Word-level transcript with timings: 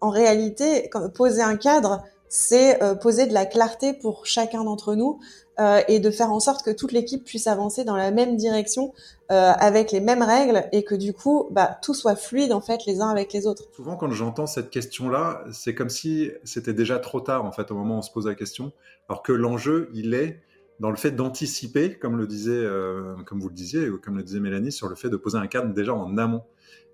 en 0.00 0.10
réalité, 0.10 0.90
poser 1.14 1.42
un 1.42 1.56
cadre, 1.56 2.02
c'est 2.30 2.82
euh, 2.82 2.94
poser 2.94 3.26
de 3.26 3.34
la 3.34 3.44
clarté 3.44 3.92
pour 3.92 4.24
chacun 4.24 4.64
d'entre 4.64 4.94
nous 4.94 5.18
euh, 5.58 5.82
et 5.88 5.98
de 5.98 6.10
faire 6.10 6.30
en 6.30 6.38
sorte 6.38 6.64
que 6.64 6.70
toute 6.70 6.92
l'équipe 6.92 7.24
puisse 7.24 7.48
avancer 7.48 7.82
dans 7.82 7.96
la 7.96 8.12
même 8.12 8.36
direction 8.36 8.94
euh, 9.32 9.52
avec 9.58 9.90
les 9.90 10.00
mêmes 10.00 10.22
règles 10.22 10.64
et 10.72 10.84
que 10.84 10.94
du 10.94 11.12
coup, 11.12 11.48
bah, 11.50 11.78
tout 11.82 11.92
soit 11.92 12.14
fluide 12.14 12.52
en 12.52 12.60
fait 12.60 12.86
les 12.86 13.00
uns 13.00 13.08
avec 13.08 13.32
les 13.32 13.48
autres. 13.48 13.64
Souvent, 13.74 13.96
quand 13.96 14.10
j'entends 14.12 14.46
cette 14.46 14.70
question-là, 14.70 15.44
c'est 15.52 15.74
comme 15.74 15.90
si 15.90 16.30
c'était 16.44 16.72
déjà 16.72 17.00
trop 17.00 17.20
tard 17.20 17.44
en 17.44 17.52
fait 17.52 17.70
au 17.72 17.74
moment 17.74 17.96
où 17.96 17.98
on 17.98 18.02
se 18.02 18.12
pose 18.12 18.28
la 18.28 18.36
question, 18.36 18.72
alors 19.08 19.22
que 19.22 19.32
l'enjeu, 19.32 19.90
il 19.92 20.14
est 20.14 20.40
dans 20.80 20.90
le 20.90 20.96
fait 20.96 21.10
d'anticiper, 21.12 21.98
euh, 22.02 23.16
comme 23.24 23.40
vous 23.40 23.48
le 23.48 23.54
disiez, 23.54 23.90
ou 23.90 23.98
comme 23.98 24.16
le 24.16 24.22
disait 24.22 24.40
Mélanie, 24.40 24.72
sur 24.72 24.88
le 24.88 24.96
fait 24.96 25.10
de 25.10 25.16
poser 25.16 25.36
un 25.36 25.46
cadre 25.46 25.72
déjà 25.72 25.94
en 25.94 26.16
amont. 26.16 26.42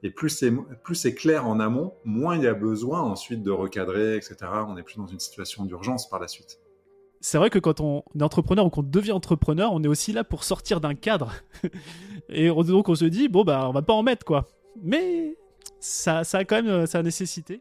Et 0.03 0.11
plus 0.11 0.29
c'est 0.29 1.15
clair 1.15 1.47
en 1.47 1.59
amont, 1.59 1.95
moins 2.05 2.37
il 2.37 2.43
y 2.43 2.47
a 2.47 2.55
besoin 2.55 3.01
ensuite 3.01 3.43
de 3.43 3.51
recadrer, 3.51 4.17
etc. 4.17 4.37
On 4.69 4.75
n'est 4.75 4.83
plus 4.83 4.97
dans 4.97 5.07
une 5.07 5.21
situation 5.21 5.65
d'urgence 5.65 6.11
par 6.11 6.21
la 6.21 6.29
suite. 6.29 6.61
C'est 7.21 7.39
vrai 7.39 7.49
que 7.49 7.59
quand 7.59 7.81
on 7.81 8.03
est 8.19 8.23
entrepreneur 8.23 8.67
ou 8.67 8.71
qu'on 8.71 8.83
devient 8.83 9.13
entrepreneur, 9.13 9.73
on 9.73 9.83
est 9.83 9.89
aussi 9.89 10.13
là 10.13 10.23
pour 10.23 10.45
sortir 10.45 10.81
d'un 10.81 10.95
cadre. 10.95 11.33
Et 12.29 12.49
donc 12.49 12.89
on 12.89 12.95
se 12.95 13.07
dit 13.07 13.29
bon 13.29 13.43
bah 13.43 13.67
on 13.69 13.73
va 13.73 13.83
pas 13.83 13.95
en 13.95 14.03
mettre 14.03 14.27
quoi. 14.27 14.47
Mais 14.83 15.37
ça, 15.81 16.25
ça 16.25 16.39
a 16.39 16.45
quand 16.45 16.57
même 16.57 16.69
euh, 16.69 16.87
sa 16.87 17.03
nécessité. 17.03 17.61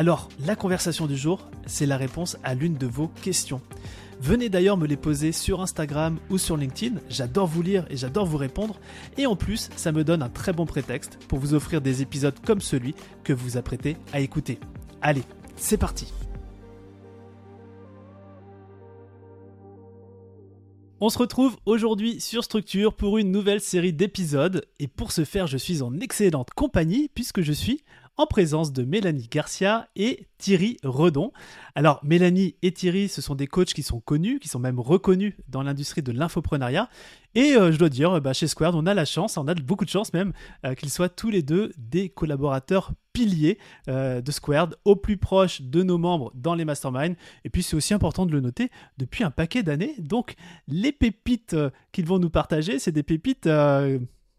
Alors, 0.00 0.30
la 0.46 0.56
conversation 0.56 1.06
du 1.06 1.14
jour, 1.14 1.46
c'est 1.66 1.84
la 1.84 1.98
réponse 1.98 2.38
à 2.42 2.54
l'une 2.54 2.78
de 2.78 2.86
vos 2.86 3.08
questions. 3.08 3.60
Venez 4.18 4.48
d'ailleurs 4.48 4.78
me 4.78 4.86
les 4.86 4.96
poser 4.96 5.30
sur 5.30 5.60
Instagram 5.60 6.18
ou 6.30 6.38
sur 6.38 6.56
LinkedIn, 6.56 6.98
j'adore 7.10 7.46
vous 7.46 7.60
lire 7.60 7.84
et 7.90 7.98
j'adore 7.98 8.24
vous 8.24 8.38
répondre, 8.38 8.80
et 9.18 9.26
en 9.26 9.36
plus, 9.36 9.68
ça 9.76 9.92
me 9.92 10.02
donne 10.02 10.22
un 10.22 10.30
très 10.30 10.54
bon 10.54 10.64
prétexte 10.64 11.18
pour 11.28 11.38
vous 11.38 11.52
offrir 11.52 11.82
des 11.82 12.00
épisodes 12.00 12.34
comme 12.46 12.62
celui 12.62 12.94
que 13.24 13.34
vous 13.34 13.58
apprêtez 13.58 13.98
à 14.14 14.20
écouter. 14.20 14.58
Allez, 15.02 15.24
c'est 15.56 15.76
parti 15.76 16.10
On 21.02 21.08
se 21.08 21.18
retrouve 21.18 21.56
aujourd'hui 21.64 22.20
sur 22.20 22.44
Structure 22.44 22.94
pour 22.94 23.16
une 23.16 23.30
nouvelle 23.30 23.62
série 23.62 23.94
d'épisodes 23.94 24.66
et 24.78 24.86
pour 24.86 25.12
ce 25.12 25.24
faire 25.24 25.46
je 25.46 25.56
suis 25.56 25.80
en 25.80 25.98
excellente 25.98 26.50
compagnie 26.54 27.10
puisque 27.14 27.40
je 27.40 27.52
suis 27.52 27.82
en 28.20 28.26
présence 28.26 28.74
de 28.74 28.84
Mélanie 28.84 29.28
Garcia 29.30 29.88
et 29.96 30.26
Thierry 30.36 30.76
Redon. 30.82 31.32
Alors 31.74 32.00
Mélanie 32.04 32.54
et 32.60 32.70
Thierry, 32.70 33.08
ce 33.08 33.22
sont 33.22 33.34
des 33.34 33.46
coachs 33.46 33.72
qui 33.72 33.82
sont 33.82 33.98
connus, 33.98 34.40
qui 34.40 34.48
sont 34.48 34.58
même 34.58 34.78
reconnus 34.78 35.32
dans 35.48 35.62
l'industrie 35.62 36.02
de 36.02 36.12
l'infoprenariat. 36.12 36.90
Et 37.34 37.54
euh, 37.54 37.72
je 37.72 37.78
dois 37.78 37.88
dire, 37.88 38.20
bah, 38.20 38.34
chez 38.34 38.46
Squared, 38.46 38.74
on 38.74 38.84
a 38.84 38.92
la 38.92 39.06
chance, 39.06 39.38
on 39.38 39.48
a 39.48 39.54
beaucoup 39.54 39.86
de 39.86 39.90
chance 39.90 40.12
même, 40.12 40.34
euh, 40.66 40.74
qu'ils 40.74 40.90
soient 40.90 41.08
tous 41.08 41.30
les 41.30 41.42
deux 41.42 41.72
des 41.78 42.10
collaborateurs 42.10 42.92
piliers 43.14 43.56
euh, 43.88 44.20
de 44.20 44.30
Squared, 44.30 44.76
au 44.84 44.96
plus 44.96 45.16
proche 45.16 45.62
de 45.62 45.82
nos 45.82 45.96
membres 45.96 46.30
dans 46.34 46.54
les 46.54 46.66
masterminds. 46.66 47.16
Et 47.46 47.48
puis 47.48 47.62
c'est 47.62 47.74
aussi 47.74 47.94
important 47.94 48.26
de 48.26 48.32
le 48.32 48.40
noter, 48.40 48.68
depuis 48.98 49.24
un 49.24 49.30
paquet 49.30 49.62
d'années. 49.62 49.94
Donc 49.98 50.34
les 50.68 50.92
pépites 50.92 51.56
qu'ils 51.90 52.06
vont 52.06 52.18
nous 52.18 52.28
partager, 52.28 52.78
c'est 52.78 52.92
des 52.92 53.02
pépites 53.02 53.48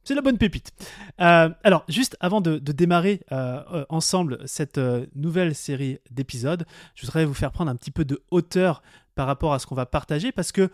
c'est 0.04 0.16
la 0.16 0.22
bonne 0.22 0.38
pépite. 0.38 0.72
Euh, 1.20 1.50
alors, 1.64 1.84
juste 1.88 2.18
avant 2.20 2.42
de, 2.42 2.58
démarrer 2.58 3.22
euh, 3.32 3.62
euh, 3.74 3.86
ensemble 3.90 4.40
cette 4.46 4.80
nouvelle 5.16 5.56
série 5.56 6.00
d'épisodes, 6.10 6.66
je 6.96 7.06
voudrais 7.06 7.26
vous 7.26 7.34
faire 7.34 7.52
prendre 7.52 7.72
un 7.72 7.76
petit 7.76 7.92
peu 7.92 8.06
de 8.06 8.22
hauteur 8.32 8.82
par 9.16 9.28
rapport 9.28 9.54
à 9.54 9.60
ce 9.60 9.68
qu'on 9.68 9.76
va 9.76 9.86
partager 9.86 10.32
parce 10.32 10.52
que 10.52 10.70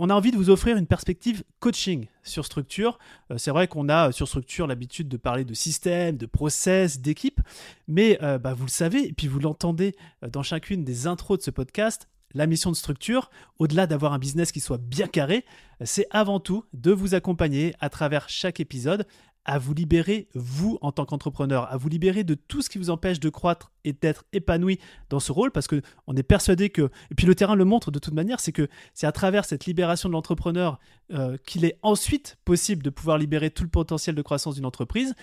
on 0.00 0.10
a 0.10 0.14
envie 0.14 0.32
de 0.32 0.36
vous 0.36 0.50
offrir 0.50 0.76
une 0.76 0.88
perspective 0.88 1.44
coaching 1.60 2.08
sur 2.24 2.44
structure. 2.44 2.98
c'est 3.36 3.52
vrai 3.52 3.68
qu'on 3.68 3.88
a 3.88 4.10
sur 4.10 4.26
structure 4.26 4.66
l'habitude 4.66 5.08
de 5.08 5.16
parler 5.16 5.44
de 5.44 5.54
système, 5.54 6.16
de 6.16 6.26
process, 6.26 6.98
d'équipe, 6.98 7.40
mais 7.86 8.18
bah, 8.40 8.54
vous 8.54 8.64
le 8.64 8.70
savez 8.70 9.06
et 9.06 9.12
puis 9.12 9.28
vous 9.28 9.38
l'entendez 9.38 9.94
dans 10.26 10.42
chacune 10.42 10.84
des 10.84 11.06
intros 11.06 11.38
de 11.38 11.44
ce 11.44 11.50
podcast 11.52 12.08
la 12.34 12.46
mission 12.46 12.70
de 12.70 12.76
structure, 12.76 13.30
au-delà 13.58 13.86
d'avoir 13.86 14.12
un 14.12 14.18
business 14.18 14.52
qui 14.52 14.60
soit 14.60 14.78
bien 14.78 15.06
carré, 15.06 15.44
c'est 15.84 16.06
avant 16.10 16.40
tout 16.40 16.64
de 16.72 16.92
vous 16.92 17.14
accompagner 17.14 17.74
à 17.80 17.88
travers 17.88 18.28
chaque 18.28 18.60
épisode 18.60 19.06
à 19.44 19.58
vous 19.58 19.74
libérer, 19.74 20.28
vous, 20.34 20.78
en 20.80 20.90
tant 20.90 21.04
qu'entrepreneur, 21.04 21.70
à 21.70 21.76
vous 21.76 21.88
libérer 21.88 22.24
de 22.24 22.34
tout 22.34 22.62
ce 22.62 22.70
qui 22.70 22.78
vous 22.78 22.90
empêche 22.90 23.20
de 23.20 23.28
croître 23.28 23.72
et 23.84 23.92
d'être 23.92 24.24
épanoui 24.32 24.80
dans 25.10 25.20
ce 25.20 25.32
rôle, 25.32 25.50
parce 25.50 25.66
qu'on 25.66 26.16
est 26.16 26.22
persuadé 26.22 26.70
que, 26.70 26.90
et 27.10 27.14
puis 27.14 27.26
le 27.26 27.34
terrain 27.34 27.54
le 27.54 27.64
montre 27.64 27.90
de 27.90 27.98
toute 27.98 28.14
manière, 28.14 28.40
c'est 28.40 28.52
que 28.52 28.68
c'est 28.94 29.06
à 29.06 29.12
travers 29.12 29.44
cette 29.44 29.66
libération 29.66 30.08
de 30.08 30.14
l'entrepreneur 30.14 30.78
euh, 31.12 31.36
qu'il 31.46 31.64
est 31.64 31.78
ensuite 31.82 32.38
possible 32.44 32.82
de 32.82 32.90
pouvoir 32.90 33.18
libérer 33.18 33.50
tout 33.50 33.64
le 33.64 33.70
potentiel 33.70 34.14
de 34.14 34.22
croissance 34.22 34.54
d'une 34.54 34.66
entreprise. 34.66 35.14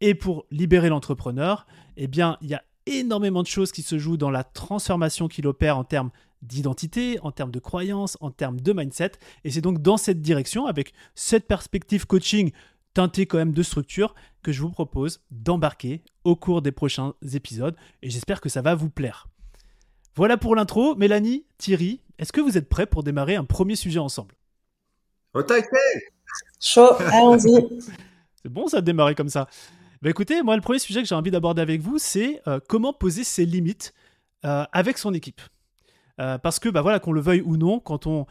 Et 0.00 0.14
pour 0.14 0.46
libérer 0.50 0.88
l'entrepreneur, 0.88 1.66
eh 1.96 2.06
bien, 2.06 2.38
il 2.40 2.48
y 2.48 2.54
a 2.54 2.62
énormément 2.86 3.42
de 3.42 3.48
choses 3.48 3.70
qui 3.72 3.82
se 3.82 3.98
jouent 3.98 4.16
dans 4.16 4.30
la 4.30 4.44
transformation 4.44 5.28
qu'il 5.28 5.46
opère 5.46 5.76
en 5.76 5.84
termes 5.84 6.10
d'identité, 6.42 7.18
en 7.22 7.32
termes 7.32 7.50
de 7.50 7.58
croyances, 7.58 8.16
en 8.20 8.30
termes 8.30 8.60
de 8.60 8.72
mindset. 8.72 9.12
Et 9.44 9.50
c'est 9.50 9.60
donc 9.60 9.82
dans 9.82 9.96
cette 9.96 10.20
direction, 10.20 10.66
avec 10.66 10.92
cette 11.14 11.46
perspective 11.46 12.06
coaching 12.06 12.52
teintée 12.94 13.26
quand 13.26 13.38
même 13.38 13.52
de 13.52 13.62
structure, 13.62 14.14
que 14.42 14.52
je 14.52 14.62
vous 14.62 14.70
propose 14.70 15.20
d'embarquer 15.30 16.02
au 16.24 16.36
cours 16.36 16.62
des 16.62 16.72
prochains 16.72 17.14
épisodes. 17.32 17.76
Et 18.02 18.10
j'espère 18.10 18.40
que 18.40 18.48
ça 18.48 18.62
va 18.62 18.74
vous 18.74 18.90
plaire. 18.90 19.28
Voilà 20.16 20.36
pour 20.36 20.56
l'intro. 20.56 20.96
Mélanie, 20.96 21.44
Thierry, 21.58 22.00
est-ce 22.18 22.32
que 22.32 22.40
vous 22.40 22.58
êtes 22.58 22.68
prêts 22.68 22.86
pour 22.86 23.02
démarrer 23.04 23.36
un 23.36 23.44
premier 23.44 23.76
sujet 23.76 24.00
ensemble? 24.00 24.34
Au 25.34 25.42
taquet 25.42 25.68
Chaud, 26.60 26.94
allons-y. 26.98 27.80
c'est 28.42 28.48
bon 28.48 28.66
ça 28.66 28.80
de 28.80 28.86
démarrer 28.86 29.14
comme 29.14 29.28
ça. 29.28 29.48
Bah 30.02 30.10
écoutez, 30.10 30.42
moi 30.42 30.56
le 30.56 30.62
premier 30.62 30.78
sujet 30.78 31.02
que 31.02 31.08
j'ai 31.08 31.14
envie 31.14 31.30
d'aborder 31.30 31.62
avec 31.62 31.80
vous, 31.80 31.98
c'est 31.98 32.40
euh, 32.48 32.58
comment 32.68 32.92
poser 32.92 33.24
ses 33.24 33.44
limites 33.44 33.94
euh, 34.44 34.64
avec 34.72 34.98
son 34.98 35.14
équipe. 35.14 35.40
Euh, 36.20 36.38
parce 36.38 36.58
que, 36.58 36.68
bah 36.68 36.82
voilà, 36.82 36.98
qu'on 36.98 37.12
le 37.12 37.20
veuille 37.20 37.42
ou 37.42 37.56
non, 37.56 37.80
quand 37.80 38.06
on, 38.06 38.26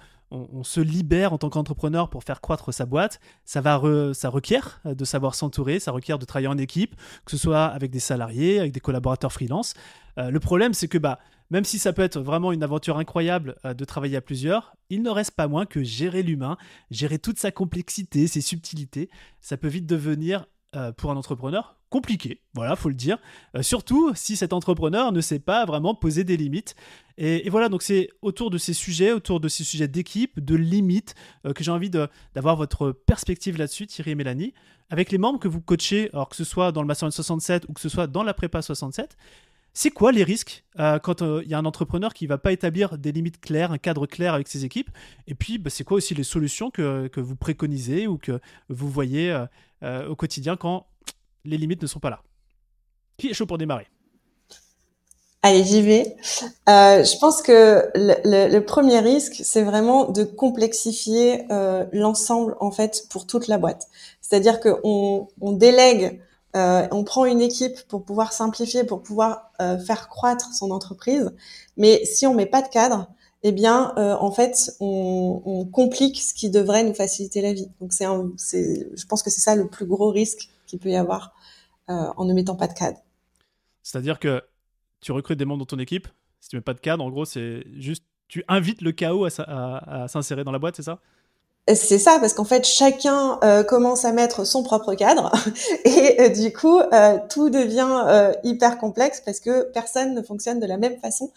se 0.63 0.81
libère 0.81 1.31
en 1.31 1.37
tant 1.37 1.49
qu'entrepreneur 1.49 2.09
pour 2.09 2.21
faire 2.25 2.41
croître 2.41 2.73
sa 2.73 2.85
boîte, 2.85 3.21
ça, 3.45 3.61
va 3.61 3.81
ça 4.13 4.27
requiert 4.27 4.81
de 4.83 5.05
savoir 5.05 5.35
s'entourer, 5.35 5.79
ça 5.79 5.93
requiert 5.93 6.19
de 6.19 6.25
travailler 6.25 6.49
en 6.49 6.57
équipe, 6.57 6.97
que 7.23 7.31
ce 7.31 7.37
soit 7.37 7.63
avec 7.63 7.91
des 7.91 8.01
salariés, 8.01 8.59
avec 8.59 8.73
des 8.73 8.81
collaborateurs 8.81 9.31
freelance. 9.31 9.73
Euh, 10.17 10.29
le 10.29 10.39
problème, 10.41 10.73
c'est 10.73 10.87
que 10.87 10.97
bah, 10.97 11.19
même 11.49 11.63
si 11.63 11.79
ça 11.79 11.93
peut 11.93 12.01
être 12.01 12.19
vraiment 12.19 12.51
une 12.51 12.63
aventure 12.63 12.97
incroyable 12.97 13.55
euh, 13.65 13.73
de 13.73 13.85
travailler 13.85 14.17
à 14.17 14.21
plusieurs, 14.21 14.75
il 14.89 15.01
ne 15.01 15.09
reste 15.09 15.31
pas 15.31 15.47
moins 15.47 15.65
que 15.65 15.83
gérer 15.83 16.23
l'humain, 16.23 16.57
gérer 16.91 17.19
toute 17.19 17.39
sa 17.39 17.51
complexité, 17.51 18.27
ses 18.27 18.41
subtilités, 18.41 19.09
ça 19.41 19.57
peut 19.57 19.67
vite 19.67 19.85
devenir, 19.85 20.45
pour 20.97 21.11
un 21.11 21.16
entrepreneur, 21.16 21.78
compliqué, 21.89 22.41
voilà, 22.53 22.75
faut 22.75 22.89
le 22.89 22.95
dire. 22.95 23.17
Euh, 23.55 23.61
surtout 23.61 24.11
si 24.16 24.35
cet 24.35 24.53
entrepreneur 24.53 25.11
ne 25.11 25.22
sait 25.22 25.39
pas 25.39 25.66
vraiment 25.66 25.95
poser 25.95 26.23
des 26.23 26.38
limites. 26.38 26.75
Et, 27.17 27.50
voilà, 27.50 27.69
donc 27.69 27.81
c'est 27.81 28.09
autour 28.22 28.51
de 28.51 28.57
ces 28.57 28.73
sujets, 28.73 29.11
autour 29.11 29.39
de 29.39 29.47
ces 29.47 29.63
sujets 29.63 29.88
d'équipe, 29.88 30.39
de 30.39 30.56
limites, 30.56 31.16
euh, 31.45 31.53
que 31.53 31.63
j'ai 31.63 31.72
envie 31.72 31.89
d'avoir 31.89 32.56
votre 32.56 32.91
perspective 32.91 33.57
là-dessus, 33.57 33.88
Thierry 33.88 34.11
et 34.11 34.16
Mélanie, 34.16 34.53
avec 34.89 35.11
les 35.11 35.17
membres 35.17 35.39
que 35.39 35.47
vous 35.47 35.61
coachez, 35.61 36.09
alors 36.13 36.29
que 36.29 36.35
ce 36.35 36.44
soit 36.44 36.72
dans 36.72 36.81
le 36.81 36.88
Master 36.88 37.11
67 37.11 37.66
ou 37.69 37.73
que 37.73 37.81
ce 37.81 37.89
soit 37.89 38.07
dans 38.07 38.23
la 38.23 38.33
prépa 38.33 38.61
67. 38.61 39.17
C'est 39.79 39.91
quoi 39.91 40.11
les 40.11 40.23
risques 40.23 40.63
euh, 40.79 40.97
quand 40.97 41.21
il 41.21 41.47
y 41.47 41.53
a 41.53 41.59
un 41.59 41.65
entrepreneur 41.65 42.11
qui 42.15 42.25
ne 42.25 42.29
va 42.29 42.39
pas 42.39 42.51
établir 42.51 42.97
des 42.97 43.11
limites 43.11 43.39
claires, 43.39 43.71
un 43.71 43.77
cadre 43.77 44.07
clair 44.07 44.33
avec 44.33 44.47
ses 44.47 44.65
équipes? 44.65 44.89
Et 45.27 45.35
puis, 45.35 45.59
bah, 45.59 45.69
c'est 45.69 45.83
quoi 45.83 45.97
aussi 45.97 46.15
les 46.15 46.24
solutions 46.24 46.71
que, 46.71 47.07
que, 47.09 47.21
vous 47.21 47.35
préconisez 47.35 48.07
ou 48.07 48.18
que 48.18 48.39
vous 48.69 48.89
voyez 48.89 49.45
au 49.83 50.15
quotidien 50.15 50.56
quand 50.56 50.88
les 51.45 51.57
limites 51.57 51.83
ne 51.83 51.88
sont 51.88 52.00
pas 52.00 52.09
là? 52.09 52.24
Qui 53.18 53.29
est 53.29 53.33
chaud 53.35 53.45
pour 53.45 53.59
démarrer? 53.59 53.88
Allez, 55.44 55.63
j'y 55.63 55.81
vais. 55.81 56.15
Euh, 56.68 57.03
je 57.03 57.18
pense 57.19 57.41
que 57.41 57.89
le, 57.95 58.59
premier 58.59 59.00
risque, 59.00 59.41
c'est 59.44 59.63
vraiment 59.63 60.09
de 60.09 60.24
complexifier 60.24 61.45
euh, 61.51 61.85
l'ensemble 61.94 62.56
en 62.59 62.71
fait 62.71 63.06
pour 63.09 63.27
toute 63.27 63.47
la 63.47 63.57
boîte. 63.57 63.88
C'est-à-dire 64.21 64.59
qu'on 64.59 65.27
on 65.39 65.51
délègue, 65.51 66.19
euh, 66.57 66.88
on 66.92 67.04
prend 67.04 67.25
une 67.25 67.42
équipe 67.42 67.88
pour 67.88 68.04
pouvoir 68.04 68.33
simplifier, 68.33 68.83
pour 68.83 69.01
pouvoir 69.01 69.51
faire 69.59 70.07
croître 70.07 70.54
son 70.54 70.69
entreprise, 70.69 71.33
mais 71.77 72.06
si 72.06 72.27
on 72.27 72.33
met 72.36 72.45
pas 72.45 72.62
de 72.62 72.68
cadre, 72.68 73.07
eh 73.42 73.51
bien, 73.51 73.94
en 73.98 74.31
fait, 74.31 74.71
on, 74.80 75.68
complique 75.71 76.21
ce 76.21 76.33
qui 76.33 76.50
devrait 76.50 76.83
nous 76.83 76.94
faciliter 76.94 77.42
la 77.42 77.54
vie. 77.54 77.69
Donc, 77.81 77.92
c'est, 77.92 78.88
je 78.95 79.06
pense 79.06 79.24
que 79.24 79.30
c'est 79.31 79.42
ça 79.42 79.56
le 79.56 79.68
plus 79.68 79.86
gros 79.86 80.12
risque 80.12 80.50
qu'il 80.68 80.77
peut 80.80 80.89
y 80.89 80.95
avoir 80.95 81.33
euh, 81.89 82.12
en 82.18 82.25
ne 82.25 82.33
mettant 82.33 82.56
pas 82.56 82.68
de 82.68 82.74
cadre. 82.74 83.00
C'est-à-dire 83.81 84.19
que 84.19 84.44
tu 85.00 85.13
recrutes 85.13 85.39
des 85.39 85.45
membres 85.45 85.60
dans 85.60 85.77
ton 85.77 85.80
équipe, 85.80 86.10
Si 86.42 86.50
tu 86.50 86.57
mets 86.57 86.62
pas 86.62 86.74
de 86.74 86.81
cadre, 86.81 87.01
en 87.01 87.10
gros, 87.10 87.24
c'est 87.24 87.63
juste 87.77 88.03
tu 88.27 88.44
invites 88.50 88.81
le 88.81 88.92
chaos 88.92 89.25
à, 89.25 90.07
s'insérer 90.10 90.44
dans 90.44 90.51
la 90.51 90.60
boîte, 90.60 90.75
c'est 90.75 90.83
ça? 90.83 91.00
C'est 91.75 91.99
ça, 91.99 92.17
parce 92.19 92.33
qu'en 92.33 92.45
fait, 92.45 92.65
chacun 92.65 93.39
euh, 93.43 93.63
commence 93.63 94.05
à 94.05 94.11
mettre 94.13 94.45
son 94.45 94.63
propre 94.63 94.93
cadre 94.95 95.31
et 95.85 96.21
euh, 96.21 96.29
du 96.29 96.53
coup, 96.53 96.79
euh, 96.79 97.17
tout 97.29 97.49
devient 97.49 98.33
hyper 98.43 98.77
complexe 98.77 99.21
parce 99.25 99.39
que 99.39 99.63
personne 99.71 100.13
ne 100.13 100.21
fonctionne 100.21 100.59
de 100.59 100.65
la 100.65 100.77
même 100.77 100.97
façon 100.99 101.31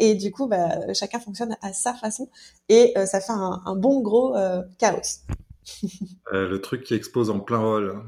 et 0.00 0.16
du 0.16 0.32
coup, 0.32 0.48
bah, 0.48 0.92
chacun 0.94 1.20
fonctionne 1.20 1.56
à 1.62 1.72
sa 1.72 1.94
façon 1.94 2.28
et 2.68 2.92
ça 3.06 3.20
fait 3.20 3.32
un, 3.32 3.76
bon 3.76 4.00
gros 4.00 4.34
chaos. 4.78 5.20
le 6.32 6.56
truc 6.58 6.82
qui 6.82 6.94
expose 6.94 7.30
en 7.30 7.38
plein 7.38 7.58
rôle. 7.58 8.02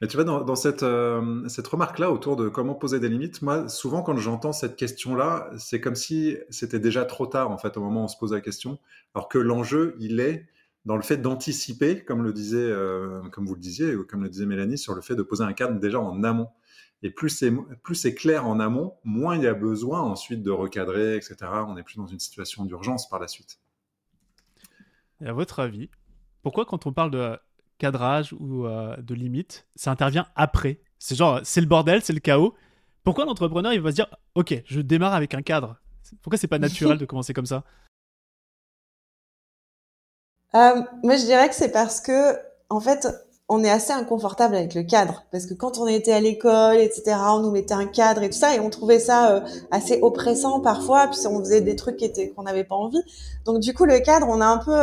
Mais 0.00 0.08
tu 0.08 0.18
vois, 0.18 0.24
dans, 0.24 0.56
cette, 0.56 0.82
euh, 0.82 1.48
cette 1.48 1.66
remarque-là 1.68 2.10
autour 2.10 2.36
de 2.36 2.50
comment 2.50 2.74
poser 2.74 3.00
des 3.00 3.08
limites, 3.08 3.40
moi, 3.40 3.66
souvent, 3.68 4.02
quand 4.02 4.14
j'entends 4.16 4.52
cette 4.52 4.76
question-là, 4.76 5.50
c'est 5.56 5.80
comme 5.80 5.94
si 5.94 6.36
c'était 6.50 6.78
déjà 6.78 7.06
trop 7.06 7.26
tard, 7.26 7.50
en 7.50 7.56
fait, 7.56 7.78
au 7.78 7.80
moment 7.80 8.02
où 8.02 8.04
on 8.04 8.08
se 8.08 8.18
pose 8.18 8.34
la 8.34 8.42
question. 8.42 8.78
Alors 9.14 9.28
que 9.28 9.38
l'enjeu, 9.38 9.96
il 9.98 10.20
est 10.20 10.46
dans 10.86 10.96
le 10.96 11.02
fait 11.02 11.16
d'anticiper, 11.16 12.04
comme 12.04 12.22
le 12.22 12.32
disait, 12.32 12.58
euh, 12.58 13.20
comme 13.32 13.44
vous 13.44 13.56
le 13.56 13.60
disiez, 13.60 13.96
ou 13.96 14.06
comme 14.06 14.22
le 14.22 14.28
disait 14.28 14.46
Mélanie, 14.46 14.78
sur 14.78 14.94
le 14.94 15.02
fait 15.02 15.16
de 15.16 15.22
poser 15.22 15.42
un 15.42 15.52
cadre 15.52 15.78
déjà 15.80 16.00
en 16.00 16.22
amont. 16.22 16.48
Et 17.02 17.10
plus 17.10 17.28
c'est, 17.28 17.52
plus 17.82 17.96
c'est 17.96 18.14
clair 18.14 18.46
en 18.46 18.60
amont, 18.60 18.94
moins 19.04 19.36
il 19.36 19.42
y 19.42 19.48
a 19.48 19.52
besoin 19.52 20.00
ensuite 20.00 20.42
de 20.42 20.50
recadrer, 20.50 21.16
etc. 21.16 21.36
On 21.66 21.74
n'est 21.74 21.82
plus 21.82 21.96
dans 21.96 22.06
une 22.06 22.20
situation 22.20 22.64
d'urgence 22.64 23.08
par 23.08 23.18
la 23.18 23.26
suite. 23.26 23.58
Et 25.20 25.26
à 25.26 25.32
votre 25.32 25.58
avis, 25.58 25.90
pourquoi 26.42 26.64
quand 26.64 26.86
on 26.86 26.92
parle 26.92 27.10
de 27.10 27.36
cadrage 27.78 28.32
ou 28.38 28.66
euh, 28.66 28.96
de 28.98 29.14
limite, 29.14 29.66
ça 29.74 29.90
intervient 29.90 30.28
après? 30.36 30.80
C'est 31.00 31.16
genre, 31.16 31.40
c'est 31.42 31.60
le 31.60 31.66
bordel, 31.66 32.00
c'est 32.00 32.12
le 32.12 32.20
chaos. 32.20 32.54
Pourquoi 33.02 33.24
l'entrepreneur, 33.24 33.72
il 33.72 33.80
va 33.80 33.90
se 33.90 33.96
dire, 33.96 34.08
ok, 34.36 34.62
je 34.64 34.80
démarre 34.80 35.14
avec 35.14 35.34
un 35.34 35.42
cadre? 35.42 35.76
Pourquoi 36.22 36.38
c'est 36.38 36.46
pas 36.46 36.60
naturel 36.60 36.96
de 36.96 37.04
commencer 37.04 37.34
comme 37.34 37.46
ça? 37.46 37.64
Euh, 40.54 40.82
Moi, 41.02 41.16
je 41.16 41.24
dirais 41.24 41.48
que 41.48 41.54
c'est 41.54 41.70
parce 41.70 42.00
que, 42.00 42.36
en 42.70 42.80
fait, 42.80 43.08
on 43.48 43.62
est 43.62 43.70
assez 43.70 43.92
inconfortable 43.92 44.56
avec 44.56 44.74
le 44.74 44.82
cadre 44.82 45.22
parce 45.30 45.46
que 45.46 45.54
quand 45.54 45.78
on 45.78 45.86
était 45.86 46.12
à 46.12 46.20
l'école, 46.20 46.78
etc., 46.78 47.16
on 47.28 47.40
nous 47.40 47.52
mettait 47.52 47.74
un 47.74 47.86
cadre 47.86 48.24
et 48.24 48.30
tout 48.30 48.38
ça 48.38 48.56
et 48.56 48.60
on 48.60 48.70
trouvait 48.70 48.98
ça 48.98 49.30
euh, 49.30 49.40
assez 49.70 50.00
oppressant 50.02 50.60
parfois. 50.60 51.06
Puis 51.06 51.20
on 51.28 51.38
faisait 51.38 51.60
des 51.60 51.76
trucs 51.76 51.96
qui 51.96 52.04
étaient 52.04 52.30
qu'on 52.30 52.42
n'avait 52.42 52.64
pas 52.64 52.74
envie. 52.74 53.02
Donc 53.44 53.60
du 53.60 53.72
coup, 53.72 53.84
le 53.84 54.00
cadre, 54.00 54.26
on 54.28 54.40
a 54.40 54.46
un 54.46 54.58
peu 54.58 54.74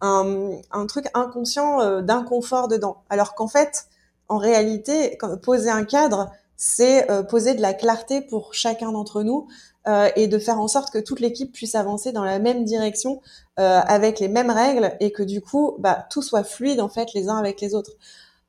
un, 0.00 0.86
truc 0.86 1.06
inconscient 1.14 1.80
euh, 1.80 2.02
d'inconfort 2.02 2.68
dedans. 2.68 2.98
Alors 3.10 3.34
qu'en 3.34 3.48
fait, 3.48 3.86
en 4.28 4.38
réalité, 4.38 5.18
poser 5.42 5.70
un 5.70 5.84
cadre, 5.84 6.30
c'est 6.56 7.10
euh, 7.10 7.22
poser 7.22 7.54
de 7.54 7.62
la 7.62 7.74
clarté 7.74 8.20
pour 8.20 8.54
chacun 8.54 8.92
d'entre 8.92 9.22
nous 9.22 9.46
euh, 9.86 10.08
et 10.16 10.26
de 10.26 10.38
faire 10.38 10.60
en 10.60 10.68
sorte 10.68 10.90
que 10.90 10.98
toute 10.98 11.20
l'équipe 11.20 11.52
puisse 11.52 11.74
avancer 11.74 12.12
dans 12.12 12.24
la 12.24 12.38
même 12.38 12.64
direction 12.64 13.20
avec 13.56 14.20
les 14.20 14.28
mêmes 14.28 14.50
règles 14.50 14.92
et 15.00 15.10
que 15.10 15.24
du 15.24 15.40
coup, 15.40 15.74
bah, 15.80 16.06
tout 16.10 16.22
soit 16.22 16.44
fluide 16.44 16.80
en 16.80 16.88
fait 16.88 17.12
les 17.12 17.28
uns 17.28 17.36
avec 17.36 17.60
les 17.60 17.74
autres. 17.74 17.90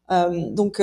donc 0.09 0.79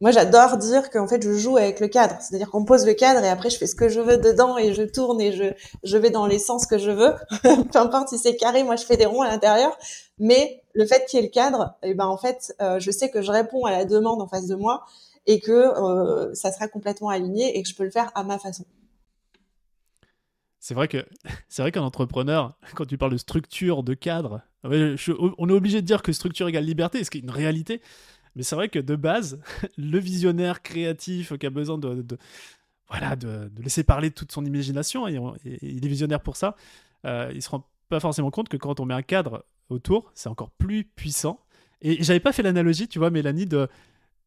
moi, 0.00 0.12
j'adore 0.12 0.56
dire 0.56 0.88
qu'en 0.88 1.06
fait, 1.06 1.22
je 1.22 1.34
joue 1.34 1.58
avec 1.58 1.78
le 1.78 1.86
cadre. 1.86 2.16
C'est-à-dire 2.20 2.50
qu'on 2.50 2.64
pose 2.64 2.86
le 2.86 2.94
cadre 2.94 3.22
et 3.22 3.28
après, 3.28 3.50
je 3.50 3.58
fais 3.58 3.66
ce 3.66 3.74
que 3.74 3.90
je 3.90 4.00
veux 4.00 4.16
dedans 4.16 4.56
et 4.56 4.72
je 4.72 4.82
tourne 4.82 5.20
et 5.20 5.32
je, 5.32 5.52
je 5.82 5.98
vais 5.98 6.08
dans 6.08 6.26
les 6.26 6.38
sens 6.38 6.66
que 6.66 6.78
je 6.78 6.90
veux. 6.90 7.12
Peu 7.42 7.78
importe 7.78 8.08
si 8.08 8.16
c'est 8.16 8.34
carré, 8.36 8.64
moi, 8.64 8.76
je 8.76 8.86
fais 8.86 8.96
des 8.96 9.04
ronds 9.04 9.20
à 9.20 9.28
l'intérieur. 9.28 9.76
Mais 10.18 10.62
le 10.72 10.86
fait 10.86 11.04
qu'il 11.04 11.20
y 11.20 11.22
ait 11.22 11.26
le 11.26 11.30
cadre, 11.30 11.76
et 11.82 11.90
eh 11.90 11.94
ben, 11.94 12.06
en 12.06 12.16
fait, 12.16 12.54
euh, 12.62 12.80
je 12.80 12.90
sais 12.90 13.10
que 13.10 13.20
je 13.20 13.30
réponds 13.30 13.66
à 13.66 13.72
la 13.72 13.84
demande 13.84 14.22
en 14.22 14.26
face 14.26 14.46
de 14.46 14.54
moi 14.54 14.84
et 15.26 15.38
que 15.38 15.52
euh, 15.52 16.34
ça 16.34 16.50
sera 16.50 16.66
complètement 16.66 17.10
aligné 17.10 17.58
et 17.58 17.62
que 17.62 17.68
je 17.68 17.74
peux 17.74 17.84
le 17.84 17.90
faire 17.90 18.10
à 18.14 18.24
ma 18.24 18.38
façon. 18.38 18.64
C'est 20.60 20.74
vrai 20.74 20.88
qu'un 20.88 21.82
entrepreneur, 21.82 22.54
quand 22.74 22.84
tu 22.84 22.98
parles 22.98 23.12
de 23.12 23.16
structure, 23.16 23.82
de 23.82 23.94
cadre, 23.94 24.42
on 24.62 25.48
est 25.48 25.52
obligé 25.52 25.80
de 25.80 25.86
dire 25.86 26.02
que 26.02 26.12
structure 26.12 26.46
égale 26.48 26.64
liberté, 26.64 27.02
ce 27.02 27.10
qui 27.10 27.18
est 27.18 27.22
une 27.22 27.30
réalité. 27.30 27.80
Mais 28.36 28.42
c'est 28.42 28.54
vrai 28.54 28.68
que 28.68 28.78
de 28.78 28.94
base, 28.94 29.40
le 29.78 29.98
visionnaire 29.98 30.62
créatif 30.62 31.36
qui 31.38 31.46
a 31.46 31.50
besoin 31.50 31.78
de, 31.78 32.04
voilà, 32.88 33.16
de, 33.16 33.50
laisser 33.62 33.84
parler 33.84 34.10
toute 34.10 34.32
son 34.32 34.44
imagination, 34.44 35.08
et, 35.08 35.18
il 35.62 35.84
est 35.84 35.88
visionnaire 35.88 36.20
pour 36.20 36.36
ça, 36.36 36.56
euh, 37.06 37.28
il 37.30 37.36
ne 37.36 37.40
se 37.40 37.48
rend 37.48 37.66
pas 37.88 37.98
forcément 37.98 38.30
compte 38.30 38.48
que 38.48 38.56
quand 38.56 38.80
on 38.80 38.84
met 38.84 38.94
un 38.94 39.02
cadre 39.02 39.44
autour, 39.70 40.12
c'est 40.14 40.28
encore 40.28 40.50
plus 40.50 40.84
puissant. 40.84 41.40
Et 41.82 42.02
j'avais 42.02 42.20
pas 42.20 42.32
fait 42.32 42.42
l'analogie, 42.42 42.86
tu 42.86 42.98
vois, 42.98 43.10
Mélanie, 43.10 43.46
de. 43.46 43.66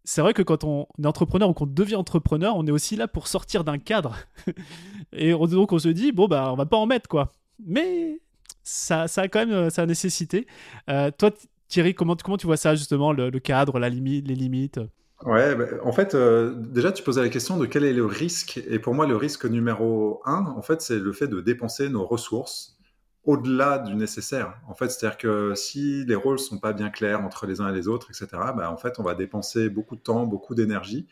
C'est 0.05 0.21
vrai 0.21 0.33
que 0.33 0.41
quand 0.41 0.63
on 0.63 0.87
est 1.01 1.07
entrepreneur 1.07 1.49
ou 1.49 1.53
qu'on 1.53 1.65
devient 1.65 1.95
entrepreneur, 1.95 2.55
on 2.55 2.65
est 2.67 2.71
aussi 2.71 2.95
là 2.95 3.07
pour 3.07 3.27
sortir 3.27 3.63
d'un 3.63 3.77
cadre. 3.77 4.17
et 5.13 5.31
donc 5.31 5.71
on 5.71 5.79
se 5.79 5.89
dit, 5.89 6.11
bon, 6.11 6.27
bah, 6.27 6.49
on 6.51 6.55
va 6.55 6.65
pas 6.65 6.77
en 6.77 6.85
mettre, 6.85 7.07
quoi. 7.07 7.31
Mais 7.65 8.19
ça, 8.63 9.07
ça 9.07 9.21
a 9.21 9.27
quand 9.27 9.45
même 9.45 9.69
sa 9.69 9.85
nécessité. 9.85 10.47
Euh, 10.89 11.09
toi, 11.17 11.31
Thierry, 11.67 11.95
comment, 11.95 12.15
comment 12.15 12.37
tu 12.37 12.47
vois 12.47 12.57
ça 12.57 12.75
justement, 12.75 13.13
le, 13.13 13.31
cadre, 13.39 13.79
la 13.79 13.89
limite, 13.89 14.27
les 14.27 14.35
limites? 14.35 14.79
Ouais, 15.25 15.55
bah, 15.55 15.65
en 15.83 15.91
fait, 15.93 16.15
euh, 16.15 16.53
déjà, 16.53 16.91
tu 16.91 17.01
posais 17.01 17.21
la 17.21 17.29
question 17.29 17.57
de 17.57 17.65
quel 17.65 17.85
est 17.85 17.93
le 17.93 18.05
risque. 18.05 18.61
Et 18.69 18.79
pour 18.79 18.93
moi, 18.93 19.07
le 19.07 19.15
risque 19.15 19.45
numéro 19.45 20.21
un, 20.25 20.45
en 20.45 20.61
fait, 20.61 20.81
c'est 20.81 20.99
le 20.99 21.13
fait 21.13 21.27
de 21.27 21.39
dépenser 21.39 21.89
nos 21.89 22.05
ressources 22.05 22.77
au-delà 23.25 23.79
du 23.79 23.95
nécessaire. 23.95 24.55
En 24.67 24.73
fait, 24.73 24.89
c'est-à-dire 24.89 25.17
que 25.17 25.55
si 25.55 26.03
les 26.05 26.15
rôles 26.15 26.39
sont 26.39 26.59
pas 26.59 26.73
bien 26.73 26.89
clairs 26.89 27.21
entre 27.21 27.45
les 27.45 27.61
uns 27.61 27.69
et 27.69 27.73
les 27.73 27.87
autres, 27.87 28.09
etc., 28.09 28.27
bah, 28.55 28.71
en 28.71 28.77
fait, 28.77 28.99
on 28.99 29.03
va 29.03 29.15
dépenser 29.15 29.69
beaucoup 29.69 29.95
de 29.95 30.01
temps, 30.01 30.25
beaucoup 30.25 30.55
d'énergie. 30.55 31.07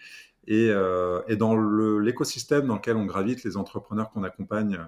Et, 0.47 0.69
euh, 0.69 1.21
dans 1.37 1.55
l'écosystème 1.99 2.67
dans 2.67 2.75
lequel 2.75 2.97
on 2.97 3.05
gravite, 3.05 3.43
les 3.43 3.57
entrepreneurs 3.57 4.09
qu'on 4.11 4.23
accompagne 4.23 4.79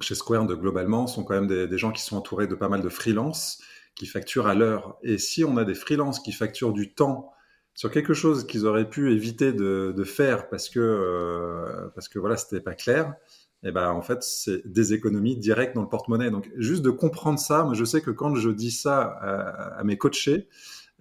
chez 0.00 0.14
Square 0.14 0.46
globalement 0.46 1.06
sont 1.06 1.24
quand 1.24 1.34
même 1.34 1.46
des, 1.46 1.78
gens 1.78 1.92
qui 1.92 2.02
sont 2.02 2.16
entourés 2.16 2.46
de 2.46 2.54
pas 2.54 2.68
mal 2.68 2.80
de 2.80 2.88
freelance 2.88 3.60
qui 3.94 4.06
facturent 4.06 4.46
à 4.46 4.54
l'heure. 4.54 4.96
Et 5.02 5.18
si 5.18 5.44
on 5.44 5.56
a 5.56 5.64
des 5.64 5.74
freelances 5.74 6.20
qui 6.20 6.32
facturent 6.32 6.72
du 6.72 6.94
temps 6.94 7.32
sur 7.74 7.90
quelque 7.90 8.14
chose 8.14 8.46
qu'ils 8.46 8.66
auraient 8.66 8.88
pu 8.88 9.12
éviter 9.12 9.52
de, 9.52 10.04
faire 10.04 10.48
parce 10.48 10.68
que 10.68 10.80
euh, 10.80 11.88
parce 11.94 12.08
que 12.08 12.18
voilà 12.18 12.36
c'était 12.36 12.60
pas 12.60 12.74
clair, 12.74 13.14
eh 13.62 13.72
ben 13.72 13.90
en 13.90 14.02
fait 14.02 14.22
c'est 14.22 14.66
des 14.66 14.94
économies 14.94 15.36
directes 15.36 15.74
dans 15.74 15.82
le 15.82 15.88
porte-monnaie. 15.88 16.30
Donc 16.30 16.50
juste 16.56 16.82
de 16.82 16.90
comprendre 16.90 17.38
ça, 17.38 17.64
moi 17.64 17.74
je 17.74 17.84
sais 17.84 18.00
que 18.00 18.10
quand 18.10 18.34
je 18.34 18.50
dis 18.50 18.70
ça 18.70 19.02
à, 19.02 19.84
mes 19.84 19.98
coachés, 19.98 20.32
et 20.32 20.46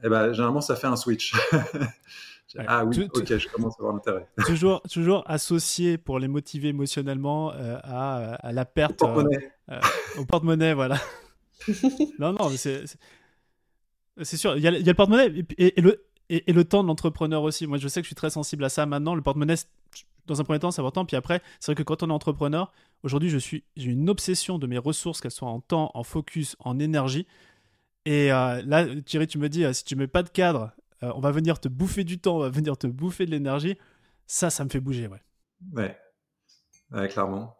eh 0.05 0.09
ben 0.09 0.33
généralement 0.33 0.61
ça 0.61 0.75
fait 0.75 0.87
un 0.87 0.95
switch. 0.95 1.33
ah 2.67 2.83
oui, 2.85 3.07
ok, 3.13 3.37
je 3.37 3.47
commence 3.47 3.75
à 3.75 3.79
avoir 3.79 3.93
l'intérêt. 3.93 4.27
toujours, 4.45 4.81
toujours 4.83 5.23
associé 5.27 5.97
pour 5.97 6.19
les 6.19 6.27
motiver 6.27 6.69
émotionnellement 6.69 7.53
euh, 7.53 7.77
à, 7.83 8.35
à, 8.35 8.51
la 8.51 8.65
perte 8.65 9.01
au 9.01 9.05
porte-monnaie. 9.05 9.51
Euh, 9.69 9.79
au 10.17 10.25
porte-monnaie, 10.25 10.73
voilà. 10.73 10.99
non, 12.19 12.33
non, 12.33 12.49
c'est. 12.49 12.83
C'est 14.21 14.35
sûr, 14.35 14.57
il 14.57 14.63
y, 14.63 14.67
a, 14.67 14.71
le 14.71 14.93
porte-monnaie 14.93 15.45
et, 15.57 15.79
le, 15.79 16.03
et, 16.29 16.51
le 16.51 16.63
temps 16.65 16.83
de 16.83 16.89
l'entrepreneur 16.89 17.41
aussi. 17.43 17.67
Moi, 17.67 17.77
je 17.77 17.87
sais 17.87 18.01
que 18.01 18.03
je 18.03 18.09
suis 18.09 18.15
très 18.15 18.29
sensible 18.29 18.65
à 18.65 18.69
ça 18.69 18.85
maintenant. 18.85 19.15
Le 19.15 19.21
porte-monnaie, 19.21 19.55
dans 20.29 20.41
un 20.41 20.43
premier 20.43 20.59
temps, 20.59 20.71
c'est 20.71 20.81
important. 20.81 21.05
Puis 21.05 21.17
après, 21.17 21.41
c'est 21.59 21.71
vrai 21.71 21.75
que 21.75 21.83
quand 21.83 22.03
on 22.03 22.09
est 22.09 22.13
entrepreneur, 22.13 22.71
aujourd'hui, 23.03 23.29
je 23.29 23.37
suis, 23.37 23.63
j'ai 23.75 23.91
une 23.91 24.09
obsession 24.09 24.57
de 24.59 24.67
mes 24.67 24.77
ressources, 24.77 25.21
qu'elles 25.21 25.31
soient 25.31 25.49
en 25.49 25.59
temps, 25.59 25.91
en 25.93 26.03
focus, 26.03 26.55
en 26.59 26.79
énergie. 26.79 27.27
Et 28.05 28.31
euh, 28.31 28.61
là, 28.65 28.85
Thierry, 29.05 29.27
tu 29.27 29.37
me 29.37 29.49
dis, 29.49 29.65
euh, 29.65 29.73
si 29.73 29.83
tu 29.83 29.95
mets 29.95 30.07
pas 30.07 30.23
de 30.23 30.29
cadre, 30.29 30.71
euh, 31.03 31.11
on 31.15 31.19
va 31.19 31.31
venir 31.31 31.59
te 31.59 31.67
bouffer 31.67 32.03
du 32.03 32.19
temps, 32.19 32.37
on 32.37 32.39
va 32.39 32.49
venir 32.49 32.77
te 32.77 32.87
bouffer 32.87 33.25
de 33.25 33.31
l'énergie. 33.31 33.77
Ça, 34.27 34.49
ça 34.49 34.63
me 34.63 34.69
fait 34.69 34.79
bouger, 34.79 35.07
ouais. 35.07 35.21
Ouais, 35.73 35.97
ouais 36.91 37.07
clairement. 37.07 37.55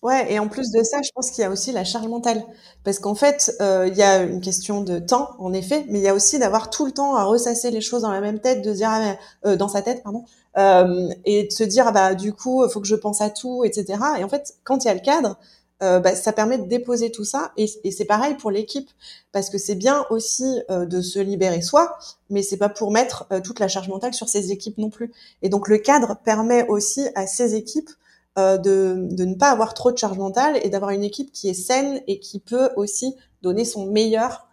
Ouais, 0.00 0.32
et 0.32 0.38
en 0.38 0.46
plus 0.46 0.70
de 0.70 0.82
ça, 0.84 1.02
je 1.02 1.10
pense 1.12 1.30
qu'il 1.32 1.42
y 1.42 1.44
a 1.44 1.50
aussi 1.50 1.72
la 1.72 1.82
charge 1.82 2.06
mentale. 2.06 2.44
Parce 2.84 3.00
qu'en 3.00 3.16
fait, 3.16 3.52
euh, 3.60 3.88
il 3.88 3.96
y 3.96 4.02
a 4.02 4.22
une 4.22 4.40
question 4.40 4.82
de 4.82 5.00
temps, 5.00 5.30
en 5.40 5.52
effet, 5.52 5.84
mais 5.88 5.98
il 5.98 6.02
y 6.02 6.08
a 6.08 6.14
aussi 6.14 6.38
d'avoir 6.38 6.70
tout 6.70 6.86
le 6.86 6.92
temps 6.92 7.16
à 7.16 7.24
ressasser 7.24 7.72
les 7.72 7.80
choses 7.80 8.02
dans 8.02 8.12
la 8.12 8.20
même 8.20 8.38
tête, 8.38 8.62
de 8.62 8.72
dire, 8.72 8.88
ah, 8.90 9.16
euh, 9.44 9.56
dans 9.56 9.68
sa 9.68 9.82
tête, 9.82 10.04
pardon, 10.04 10.24
euh, 10.58 11.08
et 11.24 11.44
de 11.44 11.52
se 11.52 11.64
dire, 11.64 11.86
ah, 11.88 11.92
bah, 11.92 12.14
du 12.14 12.32
coup, 12.32 12.68
faut 12.68 12.80
que 12.80 12.86
je 12.86 12.96
pense 12.96 13.20
à 13.20 13.30
tout, 13.30 13.64
etc. 13.64 13.98
Et 14.18 14.24
en 14.24 14.28
fait, 14.28 14.56
quand 14.64 14.84
il 14.84 14.88
y 14.88 14.90
a 14.90 14.94
le 14.94 15.00
cadre, 15.00 15.38
euh, 15.80 16.00
bah, 16.00 16.16
ça 16.16 16.32
permet 16.32 16.58
de 16.58 16.66
déposer 16.66 17.12
tout 17.12 17.24
ça. 17.24 17.52
Et, 17.56 17.66
c'est 17.90 18.04
pareil 18.04 18.34
pour 18.34 18.50
l'équipe, 18.50 18.90
parce 19.32 19.48
que 19.48 19.58
c'est 19.58 19.76
bien 19.76 20.04
aussi 20.10 20.60
euh, 20.70 20.86
de 20.86 21.00
se 21.00 21.20
libérer 21.20 21.62
soi, 21.62 21.98
mais 22.30 22.42
c'est 22.42 22.56
pas 22.56 22.68
pour 22.68 22.90
mettre 22.90 23.28
toute 23.44 23.60
la 23.60 23.68
charge 23.68 23.88
mentale 23.88 24.14
sur 24.14 24.28
ses 24.28 24.50
équipes 24.50 24.78
non 24.78 24.90
plus. 24.90 25.12
Et 25.42 25.48
donc, 25.48 25.68
le 25.68 25.78
cadre 25.78 26.16
permet 26.24 26.66
aussi 26.66 27.06
à 27.14 27.26
ces 27.26 27.54
équipes 27.54 27.90
euh, 28.38 28.58
de, 28.58 29.08
ne 29.16 29.34
pas 29.34 29.50
avoir 29.50 29.74
trop 29.74 29.92
de 29.92 29.98
charge 29.98 30.18
mentale 30.18 30.58
et 30.62 30.68
d'avoir 30.68 30.90
une 30.90 31.04
équipe 31.04 31.32
qui 31.32 31.48
est 31.48 31.54
saine 31.54 32.00
et 32.08 32.18
qui 32.18 32.40
peut 32.40 32.70
aussi 32.76 33.14
donner 33.42 33.64
son 33.64 33.86
meilleur 33.86 34.48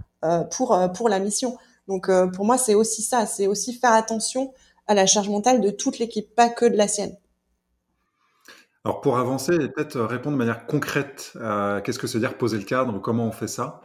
pour, 0.50 0.76
pour 0.96 1.08
la 1.08 1.20
mission. 1.20 1.56
Donc 1.88 2.10
pour 2.34 2.46
moi, 2.46 2.58
c'est 2.58 2.74
aussi 2.74 3.04
ça, 3.04 3.28
c'est 3.28 3.46
aussi 3.46 3.74
faire 3.74 3.94
attention 3.94 4.54
à 4.88 4.94
la 4.94 5.06
charge 5.06 5.30
mentale 5.30 5.62
de 5.62 5.70
toute 5.70 6.00
l'équipe, 6.00 6.34
pas 6.36 6.50
que 6.50 6.66
de 6.66 6.76
la 6.76 6.88
sienne. 6.88 7.16
Alors 8.84 9.02
pour 9.02 9.18
avancer, 9.18 9.58
peut-être 9.58 10.00
répondre 10.00 10.36
de 10.36 10.38
manière 10.38 10.68
concrète 10.68 11.34
qu'est-ce 11.84 11.98
que 11.98 12.06
c'est 12.06 12.20
dire 12.20 12.38
poser 12.38 12.58
le 12.58 12.66
cadre, 12.66 13.00
comment 13.00 13.26
on 13.26 13.32
fait 13.32 13.48
ça. 13.48 13.82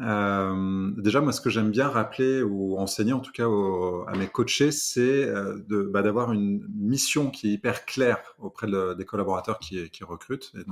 Euh, 0.00 0.90
déjà, 0.96 1.20
moi, 1.20 1.32
ce 1.32 1.40
que 1.40 1.50
j'aime 1.50 1.70
bien 1.70 1.88
rappeler 1.88 2.42
ou 2.42 2.78
enseigner, 2.78 3.12
en 3.12 3.20
tout 3.20 3.32
cas 3.32 3.44
à 3.44 4.16
mes 4.16 4.26
coachés, 4.26 4.72
c'est 4.72 5.00
euh, 5.00 5.58
bah, 5.68 6.02
d'avoir 6.02 6.32
une 6.32 6.66
mission 6.74 7.30
qui 7.30 7.48
est 7.48 7.52
hyper 7.52 7.84
claire 7.84 8.34
auprès 8.38 8.66
des 8.96 9.04
collaborateurs 9.04 9.58
qui, 9.58 9.90
qui 9.90 10.04
recrutent 10.04 10.52
et 10.58 10.64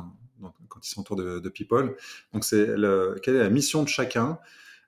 quand 0.68 0.80
ils 0.82 0.88
sont 0.88 1.02
autour 1.02 1.16
de, 1.16 1.48
people. 1.48 1.96
Donc, 2.32 2.44
c'est 2.44 2.66
quelle 3.22 3.36
est 3.36 3.42
la 3.42 3.50
mission 3.50 3.82
de 3.82 3.88
chacun, 3.88 4.38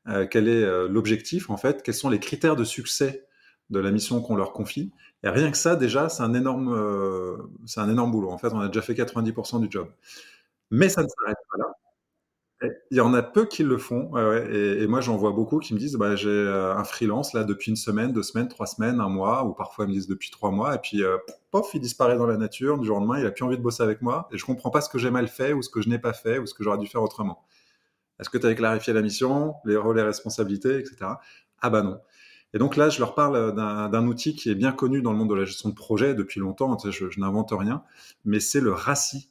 euh, 0.09 0.27
quel 0.29 0.49
est 0.49 0.89
l'objectif 0.89 1.51
en 1.51 1.57
fait, 1.57 1.83
quels 1.83 1.95
sont 1.95 2.11
les 2.11 2.21
critères 2.21 2.57
de 2.57 2.65
succès 2.65 3.27
de 3.73 3.81
la 3.81 3.91
mission 3.91 4.21
qu'on 4.23 4.37
leur 4.37 4.53
confie. 4.53 4.93
Et 5.25 5.29
rien 5.29 5.51
que 5.51 5.57
ça, 5.57 5.77
déjà, 5.77 6.09
c'est 6.09 6.23
un 6.23 6.35
énorme, 6.35 6.77
c'est 7.67 7.81
un 7.81 7.91
énorme 7.91 8.11
boulot. 8.13 8.31
En 8.31 8.39
fait, 8.39 8.53
on 8.53 8.61
a 8.61 8.69
déjà 8.69 8.83
fait 8.83 8.95
90% 8.95 9.61
du 9.61 9.69
job. 9.71 9.89
Mais 10.71 10.89
ça 10.89 11.03
ne 11.03 11.09
s'arrête 11.09 11.39
pas 11.51 11.59
là. 11.59 11.75
Il 12.91 12.97
y 12.97 13.01
en 13.01 13.13
a 13.13 13.23
peu 13.23 13.45
qui 13.45 13.63
le 13.65 13.77
font. 13.77 14.17
Et, 14.51 14.87
moi, 14.87 15.01
j'en 15.01 15.17
vois 15.17 15.33
beaucoup 15.33 15.59
qui 15.59 15.75
me 15.75 15.79
disent 15.79 15.97
bah, 15.97 16.15
j'ai 16.17 16.29
euh, 16.31 16.75
un 16.77 16.85
freelance 16.85 17.35
là 17.35 17.45
depuis 17.45 17.71
une 17.71 17.77
semaine, 17.77 18.13
deux 18.13 18.23
semaines, 18.23 18.49
trois 18.49 18.67
semaines, 18.67 19.01
un 19.01 19.09
mois, 19.09 19.45
ou 19.45 19.53
parfois 19.53 19.85
ils 19.85 19.89
me 19.89 19.95
disent 19.95 20.07
depuis 20.07 20.31
trois 20.31 20.51
mois. 20.51 20.75
Et 20.75 20.79
puis, 20.79 21.03
euh, 21.03 21.19
pof, 21.51 21.71
il 21.75 21.81
disparaît 21.81 22.17
dans 22.17 22.27
la 22.27 22.37
nature. 22.37 22.79
Du 22.79 22.87
jour 22.87 22.97
au 22.97 23.01
lendemain, 23.01 23.19
il 23.19 23.27
a 23.27 23.31
plus 23.33 23.45
envie 23.45 23.59
de 23.59 23.63
bosser 23.63 23.83
avec 23.83 24.01
moi. 24.01 24.29
Et 24.33 24.39
je 24.39 24.45
comprends 24.47 24.71
pas 24.71 24.81
ce 24.81 24.89
que 24.89 24.99
j'ai 24.99 25.11
mal 25.11 25.29
fait, 25.29 25.53
ou 25.53 25.63
ce 25.63 25.71
que 25.71 25.83
je 25.83 25.89
n'ai 25.89 25.99
pas 25.99 26.13
fait, 26.13 26.39
ou 26.39 26.47
ce 26.47 26.55
que 26.55 26.63
j'aurais 26.63 26.79
dû 26.79 26.87
faire 26.87 27.03
autrement. 27.03 27.45
Est-ce 28.21 28.31
que 28.31 28.39
tu 28.39 28.47
as 28.47 28.55
clarifié 28.55 28.93
la 28.93 29.03
mission, 29.03 29.55
les 29.65 29.77
rôles 29.77 29.99
et 29.99 30.03
responsabilités, 30.03 30.79
etc. 30.79 30.97
Ah 31.61 31.71
bah 31.71 31.83
non. 31.83 31.99
Et 32.55 32.59
donc 32.59 32.77
là, 32.77 32.89
je 32.89 32.99
leur 32.99 33.15
parle 33.15 33.55
d'un 33.55 34.07
outil 34.07 34.35
qui 34.35 34.51
est 34.51 34.55
bien 34.55 34.73
connu 34.73 35.01
dans 35.03 35.13
le 35.13 35.19
monde 35.19 35.31
de 35.31 35.35
la 35.35 35.45
gestion 35.45 35.69
de 35.69 35.75
projet 35.75 36.15
depuis 36.15 36.41
longtemps. 36.41 36.77
je, 36.79 36.91
je 37.11 37.21
n'invente 37.21 37.53
rien, 37.53 37.83
mais 38.25 38.41
c'est 38.41 38.61
le 38.61 38.73
RACI. 38.73 39.31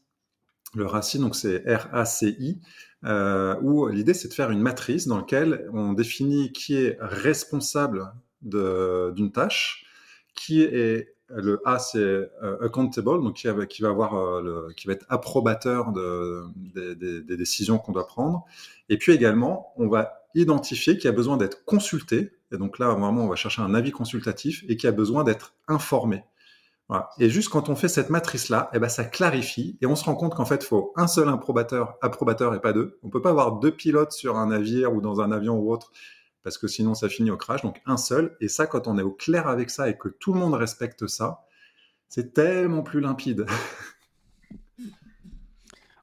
Le 0.74 0.86
RACI, 0.86 1.20
donc 1.20 1.36
c'est 1.36 1.64
R-A-C-I 1.68 2.60
euh, 3.04 3.56
où 3.62 3.88
l'idée 3.88 4.14
c'est 4.14 4.28
de 4.28 4.34
faire 4.34 4.52
une 4.52 4.62
matrice 4.62 5.08
dans 5.08 5.18
laquelle 5.18 5.68
on 5.74 5.94
définit 5.94 6.52
qui 6.52 6.76
est 6.76 6.98
responsable 7.02 8.14
d'une 8.42 9.32
tâche, 9.32 9.86
qui 10.36 10.62
est 10.62 11.16
le 11.30 11.62
A 11.66 11.80
c'est 11.80 12.00
euh, 12.00 12.30
accountable, 12.62 13.24
donc 13.24 13.36
qui, 13.36 13.48
qui 13.70 13.82
va 13.82 13.90
avoir 13.90 14.16
euh, 14.16 14.70
qui 14.76 14.88
va 14.88 14.94
être 14.94 15.06
approbateur 15.10 15.94
de, 15.94 16.44
des, 16.56 17.22
des 17.22 17.38
décisions 17.38 17.80
qu'on 17.80 17.92
doit 17.92 18.06
prendre, 18.06 18.46
et 18.90 18.98
puis 18.98 19.14
également 19.14 19.74
on 19.78 19.88
va 19.88 20.21
identifier 20.36 20.98
qui 20.98 21.08
a 21.08 21.12
besoin 21.12 21.38
d'être 21.38 21.66
consulté, 21.66 22.32
et 22.52 22.58
donc 22.58 22.80
là 22.80 22.90
vraiment 22.90 23.24
on 23.24 23.28
va 23.28 23.36
chercher 23.36 23.62
un 23.62 23.74
avis 23.74 23.92
consultatif 23.92 24.64
et 24.68 24.78
qui 24.78 24.88
a 24.88 24.92
besoin 24.92 25.24
d'être 25.24 25.56
informé. 25.68 26.24
Et 27.20 27.30
juste 27.30 27.50
quand 27.50 27.70
on 27.70 27.76
fait 27.76 27.88
cette 27.88 28.10
matrice-là, 28.10 28.70
eh 28.74 28.80
ben, 28.80 28.90
ça 28.90 29.06
clarifie 29.06 29.78
et 29.82 29.86
on 29.86 29.96
se 29.96 30.04
rend 30.04 30.16
compte 30.16 30.36
qu'en 30.36 30.46
fait, 30.46 30.62
il 30.64 30.68
faut 30.68 30.92
un 30.98 31.08
seul 31.08 31.30
approbateur, 31.30 31.96
approbateur 32.02 32.54
et 32.54 32.60
pas 32.60 32.74
deux. 32.74 33.00
On 33.02 33.10
peut 33.10 33.22
pas 33.22 33.30
avoir 33.30 33.60
deux 33.60 33.72
pilotes 33.72 34.12
sur 34.12 34.38
un 34.38 34.48
navire 34.48 34.94
ou 34.94 35.00
dans 35.00 35.22
un 35.22 35.32
avion 35.32 35.58
ou 35.58 35.72
autre 35.72 35.92
parce 36.44 36.58
que 36.58 36.68
sinon 36.68 36.94
ça 36.94 37.08
finit 37.08 37.32
au 37.32 37.38
crash. 37.38 37.62
Donc 37.62 37.82
un 37.86 37.98
seul. 37.98 38.36
Et 38.42 38.50
ça, 38.50 38.68
quand 38.68 38.88
on 38.88 38.98
est 38.98 39.04
au 39.04 39.12
clair 39.12 39.48
avec 39.48 39.70
ça 39.70 39.90
et 39.90 39.98
que 39.98 40.10
tout 40.10 40.34
le 40.34 40.40
monde 40.40 40.54
respecte 40.54 41.08
ça, 41.08 41.46
c'est 42.10 42.34
tellement 42.34 42.84
plus 42.84 43.00
limpide. 43.00 43.46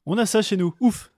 On 0.06 0.16
a 0.16 0.24
ça 0.24 0.40
chez 0.40 0.56
nous. 0.56 0.74
Ouf. 0.80 1.12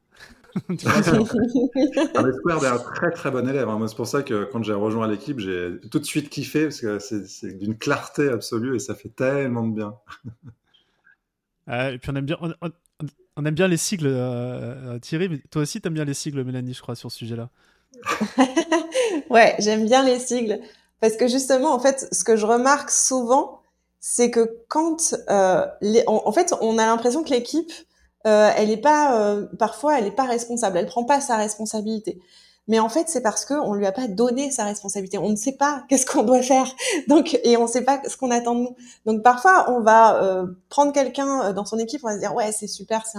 Square 0.78 2.64
est 2.64 2.68
un 2.68 2.78
très 2.78 3.10
très 3.10 3.30
bon 3.30 3.48
élève. 3.48 3.68
Hein. 3.68 3.86
c'est 3.88 3.96
pour 3.96 4.06
ça 4.06 4.22
que 4.22 4.44
quand 4.44 4.62
j'ai 4.62 4.72
rejoint 4.72 5.08
l'équipe, 5.08 5.38
j'ai 5.38 5.78
tout 5.90 5.98
de 5.98 6.04
suite 6.04 6.28
kiffé 6.30 6.64
parce 6.64 6.80
que 6.80 6.98
c'est 6.98 7.58
d'une 7.58 7.76
clarté 7.76 8.28
absolue 8.28 8.76
et 8.76 8.78
ça 8.78 8.94
fait 8.94 9.10
tellement 9.10 9.66
de 9.66 9.74
bien. 9.74 9.94
et 11.92 11.98
puis 11.98 12.10
on 12.10 12.16
aime 12.16 12.26
bien, 12.26 12.38
on, 13.36 13.46
aime 13.46 13.54
bien 13.54 13.68
les 13.68 13.76
sigles, 13.76 14.06
euh, 14.06 14.94
euh, 14.94 14.98
Thierry. 14.98 15.28
Mais 15.28 15.38
toi 15.50 15.62
aussi, 15.62 15.80
tu 15.80 15.88
aimes 15.88 15.94
bien 15.94 16.04
les 16.04 16.14
sigles, 16.14 16.42
Mélanie, 16.44 16.74
je 16.74 16.82
crois, 16.82 16.94
sur 16.94 17.10
ce 17.10 17.18
sujet-là. 17.18 17.48
ouais, 19.30 19.54
j'aime 19.58 19.86
bien 19.86 20.04
les 20.04 20.18
sigles 20.18 20.60
parce 21.00 21.16
que 21.16 21.28
justement, 21.28 21.74
en 21.74 21.80
fait, 21.80 22.08
ce 22.12 22.24
que 22.24 22.36
je 22.36 22.46
remarque 22.46 22.90
souvent, 22.90 23.62
c'est 24.00 24.30
que 24.30 24.58
quand 24.68 25.14
euh, 25.28 25.66
les, 25.80 26.02
en 26.06 26.32
fait, 26.32 26.54
on 26.60 26.78
a 26.78 26.86
l'impression 26.86 27.22
que 27.22 27.30
l'équipe 27.30 27.72
euh, 28.26 28.50
elle 28.56 28.70
est 28.70 28.76
pas 28.76 29.18
euh, 29.18 29.46
parfois 29.58 29.98
elle 29.98 30.06
est 30.06 30.10
pas 30.10 30.24
responsable, 30.24 30.78
elle 30.78 30.86
prend 30.86 31.04
pas 31.04 31.20
sa 31.20 31.36
responsabilité. 31.36 32.20
Mais 32.68 32.78
en 32.78 32.88
fait, 32.88 33.08
c'est 33.08 33.22
parce 33.22 33.44
que 33.44 33.54
on 33.54 33.74
lui 33.74 33.84
a 33.86 33.92
pas 33.92 34.06
donné 34.06 34.52
sa 34.52 34.64
responsabilité. 34.64 35.18
On 35.18 35.30
ne 35.30 35.36
sait 35.36 35.56
pas 35.56 35.84
qu'est-ce 35.88 36.06
qu'on 36.06 36.22
doit 36.22 36.42
faire, 36.42 36.72
donc 37.08 37.38
et 37.42 37.56
on 37.56 37.62
ne 37.62 37.68
sait 37.68 37.82
pas 37.82 38.00
ce 38.06 38.16
qu'on 38.16 38.30
attend 38.30 38.54
de 38.54 38.60
nous. 38.60 38.76
Donc 39.06 39.22
parfois, 39.22 39.70
on 39.70 39.80
va 39.80 40.22
euh, 40.22 40.46
prendre 40.68 40.92
quelqu'un 40.92 41.42
euh, 41.42 41.52
dans 41.52 41.64
son 41.64 41.78
équipe, 41.78 42.02
on 42.04 42.08
va 42.08 42.14
se 42.14 42.20
dire 42.20 42.34
ouais 42.34 42.52
c'est 42.52 42.68
super, 42.68 43.06
c'est 43.06 43.18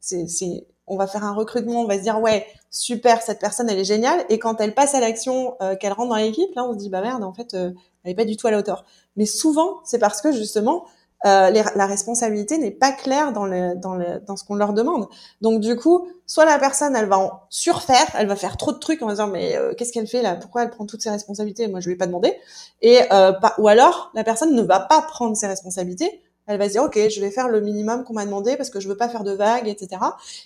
c'est, 0.00 0.26
c'est, 0.26 0.66
on 0.88 0.96
va 0.96 1.06
faire 1.06 1.24
un 1.24 1.32
recrutement, 1.32 1.82
on 1.82 1.86
va 1.86 1.96
se 1.96 2.02
dire 2.02 2.20
ouais 2.20 2.46
super, 2.70 3.22
cette 3.22 3.40
personne 3.40 3.70
elle 3.70 3.78
est 3.78 3.84
géniale. 3.84 4.24
Et 4.28 4.38
quand 4.38 4.60
elle 4.60 4.74
passe 4.74 4.94
à 4.94 5.00
l'action, 5.00 5.56
qu'elle 5.80 5.92
rentre 5.92 6.10
dans 6.10 6.16
l'équipe, 6.16 6.54
là 6.54 6.64
on 6.64 6.72
se 6.72 6.78
dit 6.78 6.88
bah 6.90 7.00
merde, 7.02 7.24
en 7.24 7.32
fait, 7.32 7.54
elle 7.54 7.74
est 8.04 8.14
pas 8.14 8.24
du 8.24 8.36
tout 8.36 8.46
à 8.48 8.50
la 8.50 8.58
hauteur. 8.58 8.84
Mais 9.16 9.26
souvent, 9.26 9.80
c'est 9.84 9.98
parce 9.98 10.20
que 10.20 10.32
justement 10.32 10.84
euh, 11.24 11.50
la 11.76 11.86
responsabilité 11.86 12.58
n'est 12.58 12.72
pas 12.72 12.90
claire 12.90 13.32
dans, 13.32 13.46
le, 13.46 13.76
dans, 13.76 13.94
le, 13.94 14.20
dans 14.26 14.36
ce 14.36 14.44
qu'on 14.44 14.56
leur 14.56 14.72
demande. 14.72 15.06
Donc 15.40 15.60
du 15.60 15.76
coup, 15.76 16.08
soit 16.26 16.44
la 16.44 16.58
personne, 16.58 16.96
elle 16.96 17.06
va 17.06 17.18
en 17.18 17.42
surfaire, 17.48 18.06
elle 18.18 18.26
va 18.26 18.34
faire 18.34 18.56
trop 18.56 18.72
de 18.72 18.78
trucs 18.78 19.02
en 19.02 19.08
disant 19.08 19.28
mais 19.28 19.56
euh, 19.56 19.72
qu'est-ce 19.74 19.92
qu'elle 19.92 20.08
fait 20.08 20.22
là? 20.22 20.34
Pourquoi 20.34 20.64
elle 20.64 20.70
prend 20.70 20.84
toutes 20.84 21.02
ses 21.02 21.10
responsabilités? 21.10 21.68
Moi, 21.68 21.78
je 21.80 21.86
lui 21.86 21.94
ai 21.94 21.96
pas 21.96 22.06
demandé. 22.06 22.34
Et 22.80 23.00
euh, 23.12 23.32
ou 23.58 23.68
alors 23.68 24.10
la 24.14 24.24
personne 24.24 24.54
ne 24.54 24.62
va 24.62 24.80
pas 24.80 25.02
prendre 25.02 25.36
ses 25.36 25.46
responsabilités. 25.46 26.22
Elle 26.48 26.58
va 26.58 26.66
se 26.66 26.72
dire 26.72 26.82
ok, 26.82 26.98
je 27.08 27.20
vais 27.20 27.30
faire 27.30 27.48
le 27.48 27.60
minimum 27.60 28.02
qu'on 28.02 28.14
m'a 28.14 28.24
demandé 28.24 28.56
parce 28.56 28.68
que 28.68 28.80
je 28.80 28.88
veux 28.88 28.96
pas 28.96 29.08
faire 29.08 29.22
de 29.22 29.30
vagues, 29.30 29.68
etc. 29.68 30.02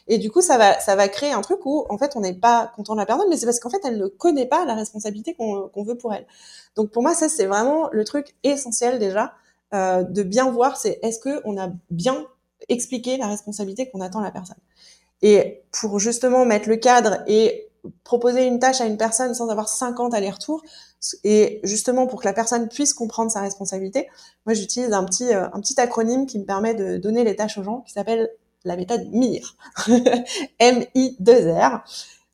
Et 0.08 0.18
du 0.18 0.30
coup, 0.30 0.42
ça 0.42 0.58
va 0.58 0.78
ça 0.78 0.94
va 0.94 1.08
créer 1.08 1.32
un 1.32 1.40
truc 1.40 1.64
où 1.64 1.86
en 1.88 1.96
fait 1.96 2.16
on 2.16 2.20
n'est 2.20 2.34
pas 2.34 2.70
content 2.76 2.92
de 2.92 3.00
la 3.00 3.06
personne, 3.06 3.26
mais 3.30 3.38
c'est 3.38 3.46
parce 3.46 3.60
qu'en 3.60 3.70
fait 3.70 3.80
elle 3.82 3.96
ne 3.96 4.06
connaît 4.06 4.44
pas 4.44 4.66
la 4.66 4.74
responsabilité 4.74 5.34
qu'on 5.34 5.84
veut 5.84 5.96
pour 5.96 6.12
elle. 6.12 6.26
Donc 6.76 6.90
pour 6.90 7.02
moi, 7.02 7.14
ça 7.14 7.30
c'est 7.30 7.46
vraiment 7.46 7.88
le 7.92 8.04
truc 8.04 8.34
essentiel 8.44 8.98
déjà 8.98 9.32
euh, 9.76 10.02
de 10.02 10.22
bien 10.22 10.50
voir, 10.50 10.76
c'est 10.76 10.98
est-ce 11.02 11.18
que 11.18 11.40
on 11.44 11.58
a 11.58 11.70
bien 11.90 12.26
expliqué 12.68 13.16
la 13.16 13.28
responsabilité 13.28 13.88
qu'on 13.90 14.00
attend 14.00 14.20
à 14.20 14.24
la 14.24 14.30
personne. 14.30 14.56
Et 15.22 15.62
pour 15.72 15.98
justement 15.98 16.44
mettre 16.44 16.68
le 16.68 16.76
cadre 16.76 17.18
et 17.26 17.68
proposer 18.04 18.46
une 18.46 18.58
tâche 18.58 18.80
à 18.80 18.86
une 18.86 18.96
personne 18.96 19.34
sans 19.34 19.48
avoir 19.48 19.68
50 19.68 20.14
allers-retours, 20.14 20.62
et 21.22 21.60
justement 21.62 22.06
pour 22.06 22.20
que 22.20 22.24
la 22.24 22.32
personne 22.32 22.68
puisse 22.68 22.94
comprendre 22.94 23.30
sa 23.30 23.40
responsabilité, 23.40 24.08
moi 24.44 24.54
j'utilise 24.54 24.92
un 24.92 25.04
petit 25.04 25.32
euh, 25.32 25.46
un 25.52 25.60
petit 25.60 25.80
acronyme 25.80 26.26
qui 26.26 26.38
me 26.38 26.44
permet 26.44 26.74
de 26.74 26.96
donner 26.96 27.22
les 27.22 27.36
tâches 27.36 27.58
aux 27.58 27.62
gens, 27.62 27.82
qui 27.82 27.92
s'appelle 27.92 28.30
la 28.64 28.76
méthode 28.76 29.06
MIR, 29.12 29.56
M-I-2-R. 30.58 31.84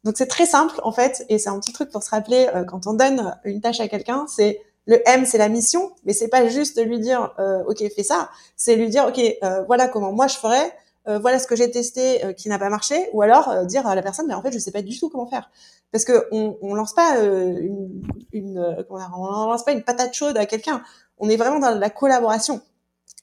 Donc 0.04 0.14
c'est 0.16 0.26
très 0.26 0.46
simple 0.46 0.80
en 0.82 0.92
fait, 0.92 1.26
et 1.28 1.38
c'est 1.38 1.50
un 1.50 1.61
petit 1.61 1.72
truc 1.72 1.90
pour 1.90 2.02
se 2.02 2.11
rappeler 2.11 2.49
euh, 2.54 2.64
quand 2.64 2.87
on 2.87 2.94
donne 2.94 3.37
une 3.44 3.61
tâche 3.61 3.80
à 3.80 3.88
quelqu'un, 3.88 4.26
c'est 4.28 4.61
le 4.87 5.01
M, 5.09 5.25
c'est 5.27 5.39
la 5.39 5.49
mission, 5.49 5.93
mais 6.05 6.12
c'est 6.12 6.29
pas 6.29 6.49
juste 6.49 6.77
de 6.77 6.83
lui 6.83 6.99
dire 6.99 7.35
euh, 7.39 7.62
OK, 7.67 7.79
fais 7.95 8.03
ça, 8.03 8.31
c'est 8.57 8.77
lui 8.77 8.89
dire 8.89 9.07
OK, 9.07 9.21
euh, 9.21 9.62
voilà 9.65 9.89
comment 9.89 10.12
moi 10.12 10.27
je 10.27 10.37
ferais, 10.37 10.73
euh, 11.09 11.19
voilà 11.19 11.39
ce 11.39 11.47
que 11.47 11.57
j'ai 11.57 11.71
testé 11.71 12.35
qui 12.37 12.49
n'a 12.49 12.59
pas 12.59 12.69
marché, 12.69 13.09
ou 13.12 13.23
alors 13.23 13.65
dire 13.67 13.87
à 13.87 13.95
la 13.95 14.03
personne 14.03 14.27
mais 14.27 14.35
en 14.35 14.43
fait 14.43 14.53
je 14.53 14.59
sais 14.59 14.73
pas 14.73 14.83
du 14.83 14.99
tout 14.99 15.09
comment 15.09 15.27
faire, 15.27 15.51
parce 15.93 16.05
que 16.05 16.27
on, 16.33 16.59
on 16.62 16.75
lance 16.75 16.95
pas 16.95 17.19
une, 17.21 18.03
une 18.33 18.85
dire, 18.89 19.12
on 19.17 19.47
lance 19.47 19.65
pas 19.65 19.73
une 19.73 19.83
patate 19.85 20.15
chaude 20.15 20.37
à 20.37 20.47
quelqu'un, 20.47 20.83
on 21.19 21.29
est 21.29 21.37
vraiment 21.37 21.61
dans 21.61 21.79
la 21.79 21.91
collaboration. 21.91 22.61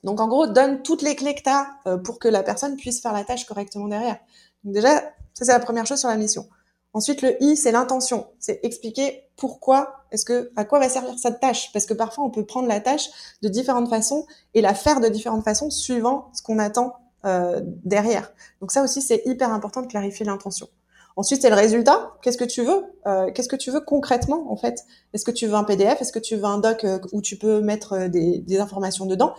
Donc 0.06 0.22
en 0.22 0.30
gros, 0.30 0.48
donne 0.48 0.82
toutes 0.82 1.02
les 1.02 1.16
clés 1.16 1.36
que 1.36 1.42
tu 1.42 1.50
as 1.50 1.98
pour 2.06 2.20
que 2.20 2.30
la 2.30 2.42
personne 2.42 2.78
puisse 2.78 3.02
faire 3.02 3.12
la 3.12 3.26
tâche 3.26 3.46
correctement 3.46 3.90
derrière. 3.90 4.18
Donc 4.64 4.74
déjà, 4.74 5.02
ça 5.34 5.44
c'est 5.46 5.52
la 5.52 5.60
première 5.60 5.86
chose 5.86 6.00
sur 6.00 6.08
la 6.08 6.16
mission. 6.16 6.48
Ensuite, 6.94 7.22
le 7.22 7.42
I, 7.44 7.56
c'est 7.56 7.72
l'intention. 7.72 8.28
C'est 8.40 8.60
expliquer 8.64 9.28
pourquoi, 9.36 9.99
est-ce 10.12 10.26
que, 10.26 10.52
à 10.56 10.66
quoi 10.66 10.80
va 10.80 10.90
servir 10.90 11.18
cette 11.18 11.40
tâche? 11.40 11.72
Parce 11.74 11.86
que 11.86 11.94
parfois, 11.94 12.24
on 12.24 12.30
peut 12.30 12.46
prendre 12.46 12.68
la 12.68 12.80
tâche 12.80 13.10
de 13.42 13.50
différentes 13.50 13.90
façons 13.90 14.26
et 14.54 14.62
la 14.62 14.74
faire 14.74 15.00
de 15.00 15.08
différentes 15.08 15.44
façons 15.44 15.70
suivant 15.70 16.30
ce 16.34 16.42
qu'on 16.42 16.60
attend 16.60 16.96
euh, 17.26 17.62
derrière. 17.84 18.32
Donc 18.62 18.72
ça 18.72 18.84
aussi, 18.84 19.02
c'est 19.02 19.22
hyper 19.26 19.52
important 19.54 19.82
de 19.82 19.88
clarifier 19.88 20.26
l'intention. 20.26 20.68
Ensuite, 21.16 21.42
c'est 21.42 21.50
le 21.50 21.56
résultat. 21.56 22.14
Qu'est-ce 22.22 22.38
que 22.38 22.46
tu 22.46 22.64
veux 22.64 22.84
euh, 23.08 23.30
Qu'est-ce 23.32 23.50
que 23.50 23.58
tu 23.58 23.72
veux 23.72 23.82
concrètement, 23.82 24.52
en 24.52 24.56
fait? 24.56 24.86
Est-ce 25.14 25.26
que 25.26 25.32
tu 25.32 25.48
veux 25.48 25.56
un 25.56 25.66
PDF 25.66 26.02
Est-ce 26.02 26.14
que 26.14 26.20
tu 26.20 26.38
veux 26.38 26.46
un 26.46 26.60
doc 26.60 26.86
euh, 26.86 27.00
où 27.12 27.22
tu 27.22 27.38
peux 27.38 27.60
mettre 27.60 28.08
des, 28.08 28.40
des 28.40 28.60
informations 28.60 29.06
dedans? 29.06 29.34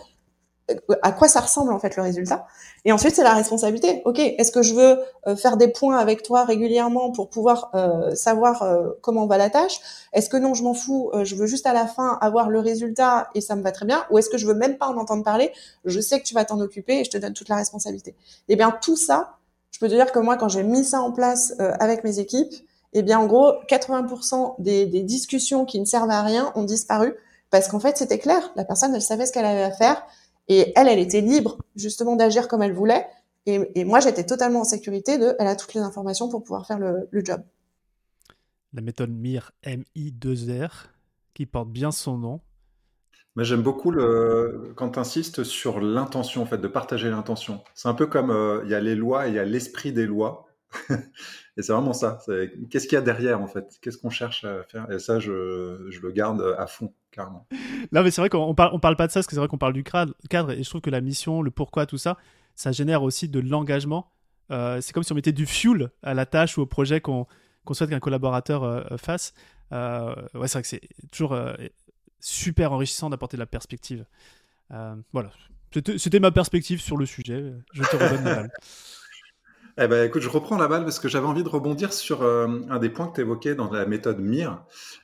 À 1.01 1.11
quoi 1.11 1.27
ça 1.27 1.39
ressemble 1.39 1.73
en 1.73 1.79
fait 1.79 1.95
le 1.95 2.03
résultat. 2.03 2.45
Et 2.83 2.91
ensuite, 2.91 3.15
c'est 3.15 3.23
la 3.23 3.33
responsabilité. 3.33 4.01
Ok, 4.05 4.19
est-ce 4.19 4.51
que 4.51 4.63
je 4.63 4.73
veux 4.73 4.99
euh, 5.27 5.35
faire 5.35 5.57
des 5.57 5.67
points 5.67 5.97
avec 5.97 6.23
toi 6.23 6.45
régulièrement 6.45 7.11
pour 7.11 7.29
pouvoir 7.29 7.69
euh, 7.75 8.15
savoir 8.15 8.63
euh, 8.63 8.89
comment 9.01 9.27
va 9.27 9.37
la 9.37 9.49
tâche? 9.49 9.79
Est-ce 10.13 10.29
que 10.29 10.37
non, 10.37 10.53
je 10.53 10.63
m'en 10.63 10.73
fous, 10.73 11.11
je 11.23 11.35
veux 11.35 11.45
juste 11.45 11.65
à 11.65 11.73
la 11.73 11.85
fin 11.85 12.17
avoir 12.21 12.49
le 12.49 12.59
résultat 12.59 13.29
et 13.35 13.41
ça 13.41 13.55
me 13.55 13.61
va 13.61 13.71
très 13.71 13.85
bien? 13.85 14.03
Ou 14.09 14.17
est-ce 14.17 14.29
que 14.29 14.37
je 14.37 14.47
veux 14.47 14.55
même 14.55 14.77
pas 14.77 14.87
en 14.87 14.97
entendre 14.97 15.23
parler? 15.23 15.51
Je 15.85 15.99
sais 15.99 16.19
que 16.19 16.25
tu 16.25 16.33
vas 16.33 16.43
t'en 16.43 16.59
occuper 16.59 16.99
et 16.99 17.03
je 17.03 17.11
te 17.11 17.17
donne 17.17 17.33
toute 17.33 17.49
la 17.49 17.55
responsabilité. 17.55 18.15
Eh 18.49 18.55
bien, 18.55 18.71
tout 18.81 18.97
ça, 18.97 19.37
je 19.71 19.79
peux 19.79 19.87
te 19.87 19.93
dire 19.93 20.11
que 20.11 20.19
moi, 20.19 20.37
quand 20.37 20.49
j'ai 20.49 20.63
mis 20.63 20.83
ça 20.83 21.01
en 21.01 21.11
place 21.11 21.53
avec 21.59 22.03
mes 22.03 22.19
équipes, 22.19 22.53
eh 22.93 23.03
bien, 23.03 23.19
en 23.19 23.25
gros, 23.25 23.53
80% 23.69 24.55
des, 24.59 24.85
des 24.85 25.01
discussions 25.01 25.65
qui 25.65 25.79
ne 25.79 25.85
servent 25.85 26.09
à 26.09 26.21
rien 26.23 26.51
ont 26.55 26.63
disparu 26.63 27.15
parce 27.51 27.67
qu'en 27.67 27.79
fait, 27.79 27.97
c'était 27.97 28.17
clair. 28.17 28.51
La 28.55 28.65
personne, 28.65 28.95
elle 28.95 29.01
savait 29.01 29.25
ce 29.25 29.31
qu'elle 29.31 29.45
avait 29.45 29.63
à 29.63 29.71
faire 29.71 30.03
et 30.51 30.73
elle, 30.75 30.89
elle 30.89 30.99
était 30.99 31.21
libre 31.21 31.59
justement 31.77 32.17
d'agir 32.17 32.49
comme 32.49 32.61
elle 32.61 32.73
voulait. 32.73 33.07
Et, 33.45 33.85
moi, 33.85 34.01
j'étais 34.01 34.25
totalement 34.25 34.61
en 34.61 34.65
sécurité 34.65 35.17
de, 35.17 35.33
elle 35.39 35.47
a 35.47 35.55
toutes 35.55 35.73
les 35.73 35.79
informations 35.79 36.27
pour 36.29 36.43
pouvoir 36.43 36.67
faire 36.67 36.77
le, 36.77 37.07
job. 37.23 37.41
la 38.73 38.81
méthode 38.81 39.11
MIR, 39.11 39.51
M-I-2-R, 39.63 40.89
qui 41.33 41.45
porte 41.45 41.69
bien 41.69 41.91
son 41.91 42.17
nom. 42.17 42.41
Mais 43.37 43.45
j'aime 43.45 43.61
beaucoup 43.61 43.91
le... 43.91 44.73
quand 44.75 44.89
tu 44.89 44.99
insistes 44.99 45.45
sur 45.45 45.79
l'intention, 45.79 46.41
en 46.41 46.45
fait, 46.45 46.57
de 46.57 46.67
partager 46.67 47.09
l'intention. 47.09 47.63
C'est 47.73 47.87
un 47.87 47.93
peu 47.93 48.05
comme 48.05 48.29
euh, 48.29 48.61
il 48.65 48.71
y 48.71 48.75
a 48.75 48.81
les 48.81 48.95
lois 48.95 49.27
et 49.27 49.29
il 49.29 49.35
y 49.35 49.39
a 49.39 49.45
l'esprit 49.45 49.93
des 49.93 50.05
lois. 50.05 50.47
et 51.57 51.61
c'est 51.61 51.73
vraiment 51.73 51.93
ça. 51.93 52.19
Qu'est-ce 52.69 52.87
qu'il 52.87 52.95
y 52.95 52.99
a 52.99 53.01
derrière, 53.01 53.41
en 53.41 53.47
fait? 53.47 53.77
Qu'est-ce 53.81 53.97
qu'on 53.97 54.09
cherche 54.09 54.43
à 54.43 54.63
faire? 54.63 54.89
Et 54.91 54.99
ça, 54.99 55.19
je, 55.19 55.31
le 55.31 56.11
garde 56.11 56.55
à 56.57 56.67
fond, 56.67 56.93
carrément. 57.11 57.47
Non, 57.91 58.03
mais 58.03 58.11
c'est 58.11 58.21
vrai 58.21 58.29
qu'on 58.29 58.55
parle, 58.55 58.71
on 58.73 58.79
parle 58.79 58.95
pas 58.95 59.07
de 59.07 59.11
ça, 59.11 59.19
parce 59.19 59.27
que 59.27 59.33
c'est 59.33 59.39
vrai 59.39 59.47
qu'on 59.47 59.57
parle 59.57 59.73
du 59.73 59.83
cadre, 59.83 60.15
et 60.51 60.63
je 60.63 60.69
trouve 60.69 60.81
que 60.81 60.89
la 60.89 61.01
mission, 61.01 61.41
le 61.41 61.51
pourquoi, 61.51 61.85
tout 61.85 61.97
ça, 61.97 62.17
ça 62.55 62.71
génère 62.71 63.03
aussi 63.03 63.27
de 63.29 63.39
l'engagement. 63.39 64.11
Euh, 64.51 64.81
c'est 64.81 64.93
comme 64.93 65.03
si 65.03 65.11
on 65.11 65.15
mettait 65.15 65.31
du 65.31 65.45
fuel 65.45 65.91
à 66.03 66.13
la 66.13 66.25
tâche 66.25 66.57
ou 66.57 66.61
au 66.61 66.65
projet 66.65 66.99
qu'on 66.99 67.25
souhaite 67.71 67.89
qu'un 67.89 67.99
collaborateur 67.99 68.63
euh, 68.63 68.81
fasse. 68.97 69.33
ouais, 69.71 70.47
c'est 70.47 70.53
vrai 70.53 70.61
que 70.61 70.67
c'est 70.67 70.81
toujours 71.11 71.37
super 72.21 72.71
enrichissant 72.71 73.09
d'apporter 73.09 73.37
de 73.37 73.41
la 73.41 73.47
perspective. 73.47 74.05
Euh, 74.71 74.95
voilà, 75.11 75.31
c'était 75.97 76.19
ma 76.19 76.31
perspective 76.31 76.79
sur 76.79 76.97
le 76.97 77.05
sujet. 77.05 77.53
Je 77.73 77.83
te 77.83 77.95
redonne 77.95 78.23
la 78.23 78.35
balle. 78.35 78.51
Eh 79.77 79.87
ben, 79.87 80.05
écoute, 80.05 80.21
je 80.21 80.29
reprends 80.29 80.57
la 80.57 80.67
balle 80.67 80.83
parce 80.83 80.99
que 80.99 81.07
j'avais 81.07 81.27
envie 81.27 81.43
de 81.43 81.49
rebondir 81.49 81.93
sur 81.93 82.23
euh, 82.23 82.47
un 82.69 82.77
des 82.77 82.89
points 82.89 83.07
que 83.07 83.15
tu 83.15 83.21
évoquais 83.21 83.55
dans 83.55 83.71
la 83.71 83.85
méthode 83.85 84.19
MIR, 84.19 84.63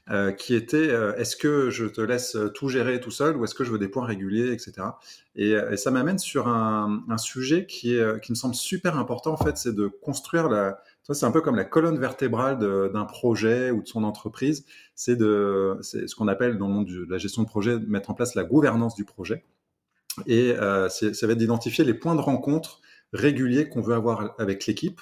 euh, 0.10 0.32
qui 0.32 0.56
était 0.56 0.88
est-ce 1.18 1.38
que 1.38 1.70
je 1.70 1.86
te 1.86 2.02
laisse 2.02 2.38
tout 2.54 2.68
gérer 2.68 3.00
tout 3.00 3.12
seul 3.12 3.38
ou 3.38 3.46
est-ce 3.46 3.56
que 3.56 3.64
je 3.64 3.72
veux 3.72 3.80
des 3.80 3.88
points 3.88 4.06
réguliers, 4.06 4.52
etc. 4.52 4.88
Et, 5.36 5.56
ça 5.78 5.92
m'amène 5.92 6.20
sur 6.20 6.48
un, 6.48 7.18
sujet 7.18 7.66
qui, 7.66 7.98
me 7.98 8.36
semble 8.36 8.56
super 8.56 8.98
important, 8.98 9.34
en 9.34 9.38
fait, 9.38 9.58
c'est 9.58 9.74
de 9.74 9.88
construire 9.88 10.50
la, 10.50 10.82
c'est 11.04 11.26
un 11.26 11.32
peu 11.32 11.42
comme 11.42 11.56
la 11.56 11.66
colonne 11.66 11.98
vertébrale 11.98 12.60
d'un 12.60 13.06
projet 13.06 13.72
ou 13.72 13.82
de 13.82 13.88
son 13.88 14.04
entreprise. 14.04 14.66
C'est 14.96 15.18
ce 15.18 16.16
qu'on 16.16 16.28
appelle 16.28 16.58
dans 16.58 16.68
le 16.68 16.74
monde 16.74 16.88
de 16.88 17.06
la 17.10 17.18
gestion 17.18 17.44
de 17.44 17.48
projet, 17.48 17.80
mettre 17.80 18.10
en 18.10 18.14
place 18.14 18.36
la 18.36 18.44
gouvernance 18.44 18.96
du 18.96 19.06
projet. 19.06 19.44
Et 20.26 20.52
euh, 20.54 20.90
ça 20.90 21.28
va 21.28 21.34
être 21.34 21.38
d'identifier 21.38 21.84
les 21.84 21.94
points 21.94 22.16
de 22.16 22.22
rencontre 22.22 22.82
réguliers 23.14 23.70
qu'on 23.70 23.82
veut 23.82 23.96
avoir 23.96 24.36
avec 24.40 24.66
l'équipe 24.66 25.02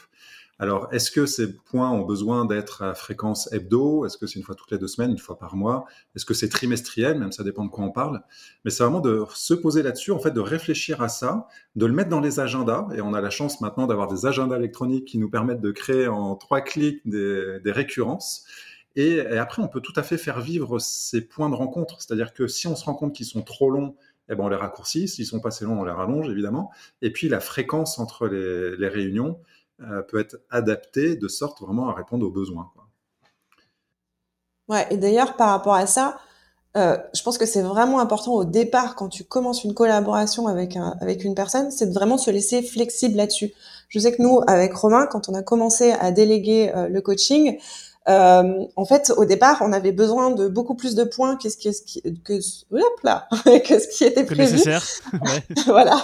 alors, 0.57 0.87
est-ce 0.93 1.11
que 1.11 1.25
ces 1.25 1.53
points 1.53 1.91
ont 1.91 2.03
besoin 2.05 2.45
d'être 2.45 2.81
à 2.81 2.93
fréquence 2.93 3.51
hebdo? 3.51 4.05
Est-ce 4.05 4.17
que 4.17 4.25
c'est 4.25 4.39
une 4.39 4.45
fois 4.45 4.55
toutes 4.55 4.71
les 4.71 4.77
deux 4.77 4.87
semaines, 4.87 5.11
une 5.11 5.17
fois 5.17 5.37
par 5.37 5.57
mois? 5.57 5.85
Est-ce 6.15 6.23
que 6.23 6.33
c'est 6.33 6.47
trimestriel? 6.47 7.19
Même 7.19 7.33
ça 7.33 7.43
dépend 7.43 7.65
de 7.65 7.69
quoi 7.69 7.83
on 7.83 7.91
parle. 7.91 8.21
Mais 8.63 8.71
c'est 8.71 8.83
vraiment 8.83 9.01
de 9.01 9.25
se 9.33 9.53
poser 9.53 9.83
là-dessus, 9.83 10.11
en 10.11 10.19
fait, 10.19 10.31
de 10.31 10.39
réfléchir 10.39 11.01
à 11.01 11.09
ça, 11.09 11.47
de 11.75 11.85
le 11.85 11.91
mettre 11.91 12.09
dans 12.09 12.21
les 12.21 12.39
agendas. 12.39 12.87
Et 12.95 13.01
on 13.01 13.13
a 13.13 13.19
la 13.19 13.29
chance 13.29 13.59
maintenant 13.59 13.85
d'avoir 13.85 14.07
des 14.07 14.25
agendas 14.25 14.57
électroniques 14.57 15.05
qui 15.05 15.17
nous 15.17 15.29
permettent 15.29 15.59
de 15.59 15.71
créer 15.71 16.07
en 16.07 16.35
trois 16.37 16.61
clics 16.61 17.01
des, 17.03 17.59
récurrences. 17.65 18.45
Et, 18.95 19.19
après, 19.19 19.61
on 19.61 19.67
peut 19.67 19.81
tout 19.81 19.93
à 19.97 20.03
fait 20.03 20.17
faire 20.17 20.39
vivre 20.39 20.79
ces 20.79 21.19
points 21.19 21.49
de 21.49 21.55
rencontre. 21.55 22.01
C'est-à-dire 22.01 22.33
que 22.33 22.47
si 22.47 22.67
on 22.67 22.77
se 22.77 22.85
rend 22.85 22.93
compte 22.93 23.13
qu'ils 23.13 23.25
sont 23.25 23.41
trop 23.41 23.69
longs, 23.69 23.97
eh 24.29 24.35
ben 24.35 24.43
on 24.43 24.47
les 24.47 24.55
raccourcit. 24.55 25.07
S'ils 25.07 25.25
sont 25.25 25.39
pas 25.39 25.49
assez 25.49 25.65
longs, 25.65 25.79
on 25.79 25.83
les 25.83 25.91
rallonge, 25.91 26.29
évidemment. 26.29 26.71
Et 27.01 27.11
puis, 27.11 27.29
la 27.29 27.39
fréquence 27.39 27.99
entre 27.99 28.27
les, 28.27 28.87
réunions, 28.87 29.39
euh, 29.81 30.01
peut 30.01 30.19
être 30.19 30.37
adapté 30.49 31.15
de 31.15 31.27
sorte 31.27 31.61
vraiment 31.61 31.89
à 31.89 31.93
répondre 31.93 32.25
aux 32.25 32.31
besoins. 32.31 32.71
Quoi. 32.73 32.87
Ouais, 34.67 34.87
et 34.89 34.97
d'ailleurs, 34.97 35.35
par 35.35 35.49
rapport 35.49 35.75
à 35.75 35.85
ça, 35.85 36.17
euh, 36.77 36.97
je 37.13 37.21
pense 37.23 37.37
que 37.37 37.45
c'est 37.45 37.61
vraiment 37.61 37.99
important 37.99 38.33
au 38.33 38.43
départ, 38.43 38.95
quand 38.95 39.07
tu 39.07 39.23
commences 39.23 39.63
une 39.63 39.73
collaboration 39.73 40.47
avec, 40.47 40.77
avec 40.99 41.23
une 41.23 41.35
personne, 41.35 41.71
c'est 41.71 41.87
de 41.87 41.93
vraiment 41.93 42.17
se 42.17 42.31
laisser 42.31 42.61
flexible 42.63 43.15
là-dessus. 43.15 43.53
Je 43.87 43.99
sais 43.99 44.15
que 44.15 44.21
nous, 44.21 44.41
avec 44.47 44.73
Romain, 44.73 45.07
quand 45.07 45.29
on 45.29 45.33
a 45.35 45.43
commencé 45.43 45.91
à 45.91 46.11
déléguer 46.11 46.73
euh, 46.75 46.89
le 46.89 47.01
coaching, 47.01 47.57
euh, 48.07 48.65
en 48.75 48.85
fait, 48.85 49.11
au 49.17 49.25
départ, 49.25 49.57
on 49.61 49.73
avait 49.73 49.91
besoin 49.91 50.31
de 50.31 50.47
beaucoup 50.47 50.75
plus 50.75 50.95
de 50.95 51.03
points 51.03 51.37
que 51.37 51.49
ce 51.49 51.57
qui, 51.57 52.01
que, 52.23 52.33
hop 52.71 53.01
là, 53.03 53.27
que 53.45 53.79
ce 53.79 53.87
qui 53.87 54.03
était 54.03 54.23
prévu. 54.23 54.53
nécessaire. 54.53 54.83
voilà. 55.65 55.97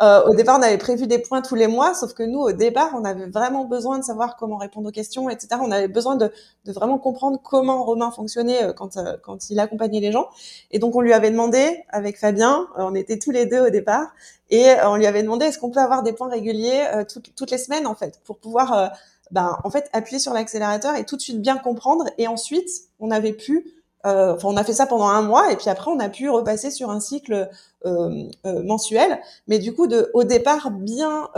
Euh, 0.00 0.22
au 0.26 0.34
départ, 0.34 0.58
on 0.58 0.62
avait 0.62 0.78
prévu 0.78 1.06
des 1.06 1.18
points 1.18 1.42
tous 1.42 1.56
les 1.56 1.66
mois, 1.66 1.94
sauf 1.94 2.14
que 2.14 2.22
nous, 2.22 2.38
au 2.38 2.52
départ, 2.52 2.90
on 2.94 3.04
avait 3.04 3.26
vraiment 3.26 3.64
besoin 3.64 3.98
de 3.98 4.04
savoir 4.04 4.36
comment 4.36 4.56
répondre 4.56 4.88
aux 4.88 4.92
questions, 4.92 5.28
etc. 5.28 5.60
On 5.60 5.72
avait 5.72 5.88
besoin 5.88 6.16
de, 6.16 6.32
de 6.64 6.72
vraiment 6.72 6.98
comprendre 6.98 7.40
comment 7.42 7.82
Romain 7.84 8.10
fonctionnait 8.10 8.64
euh, 8.64 8.72
quand, 8.72 8.96
euh, 8.96 9.16
quand 9.22 9.50
il 9.50 9.58
accompagnait 9.58 10.00
les 10.00 10.12
gens. 10.12 10.28
Et 10.70 10.78
donc, 10.78 10.94
on 10.94 11.00
lui 11.00 11.12
avait 11.12 11.30
demandé, 11.30 11.82
avec 11.88 12.18
Fabien, 12.18 12.68
on 12.76 12.94
était 12.94 13.18
tous 13.18 13.32
les 13.32 13.46
deux 13.46 13.60
au 13.60 13.70
départ, 13.70 14.06
et 14.50 14.68
on 14.84 14.96
lui 14.96 15.06
avait 15.06 15.22
demandé 15.22 15.46
est-ce 15.46 15.58
qu'on 15.58 15.70
peut 15.70 15.80
avoir 15.80 16.02
des 16.02 16.12
points 16.12 16.28
réguliers 16.28 16.84
toutes, 17.08 17.34
toutes 17.36 17.50
les 17.50 17.58
semaines, 17.58 17.86
en 17.86 17.94
fait, 17.94 18.20
pour 18.24 18.38
pouvoir, 18.38 18.90
ben, 19.30 19.58
en 19.64 19.70
fait, 19.70 19.88
appuyer 19.92 20.18
sur 20.18 20.32
l'accélérateur 20.32 20.96
et 20.96 21.04
tout 21.04 21.16
de 21.16 21.22
suite 21.22 21.40
bien 21.40 21.56
comprendre. 21.56 22.04
Et 22.18 22.26
ensuite, 22.26 22.68
on 22.98 23.10
avait 23.10 23.32
pu 23.32 23.80
euh, 24.06 24.36
on 24.44 24.56
a 24.56 24.64
fait 24.64 24.72
ça 24.72 24.86
pendant 24.86 25.08
un 25.08 25.20
mois 25.20 25.52
et 25.52 25.56
puis 25.56 25.68
après 25.68 25.90
on 25.90 25.98
a 25.98 26.08
pu 26.08 26.30
repasser 26.30 26.70
sur 26.70 26.90
un 26.90 27.00
cycle 27.00 27.50
euh, 27.84 28.24
euh, 28.46 28.62
mensuel. 28.62 29.20
Mais 29.46 29.58
du 29.58 29.74
coup, 29.74 29.86
de, 29.86 30.10
au 30.14 30.24
départ, 30.24 30.70
bien 30.70 31.28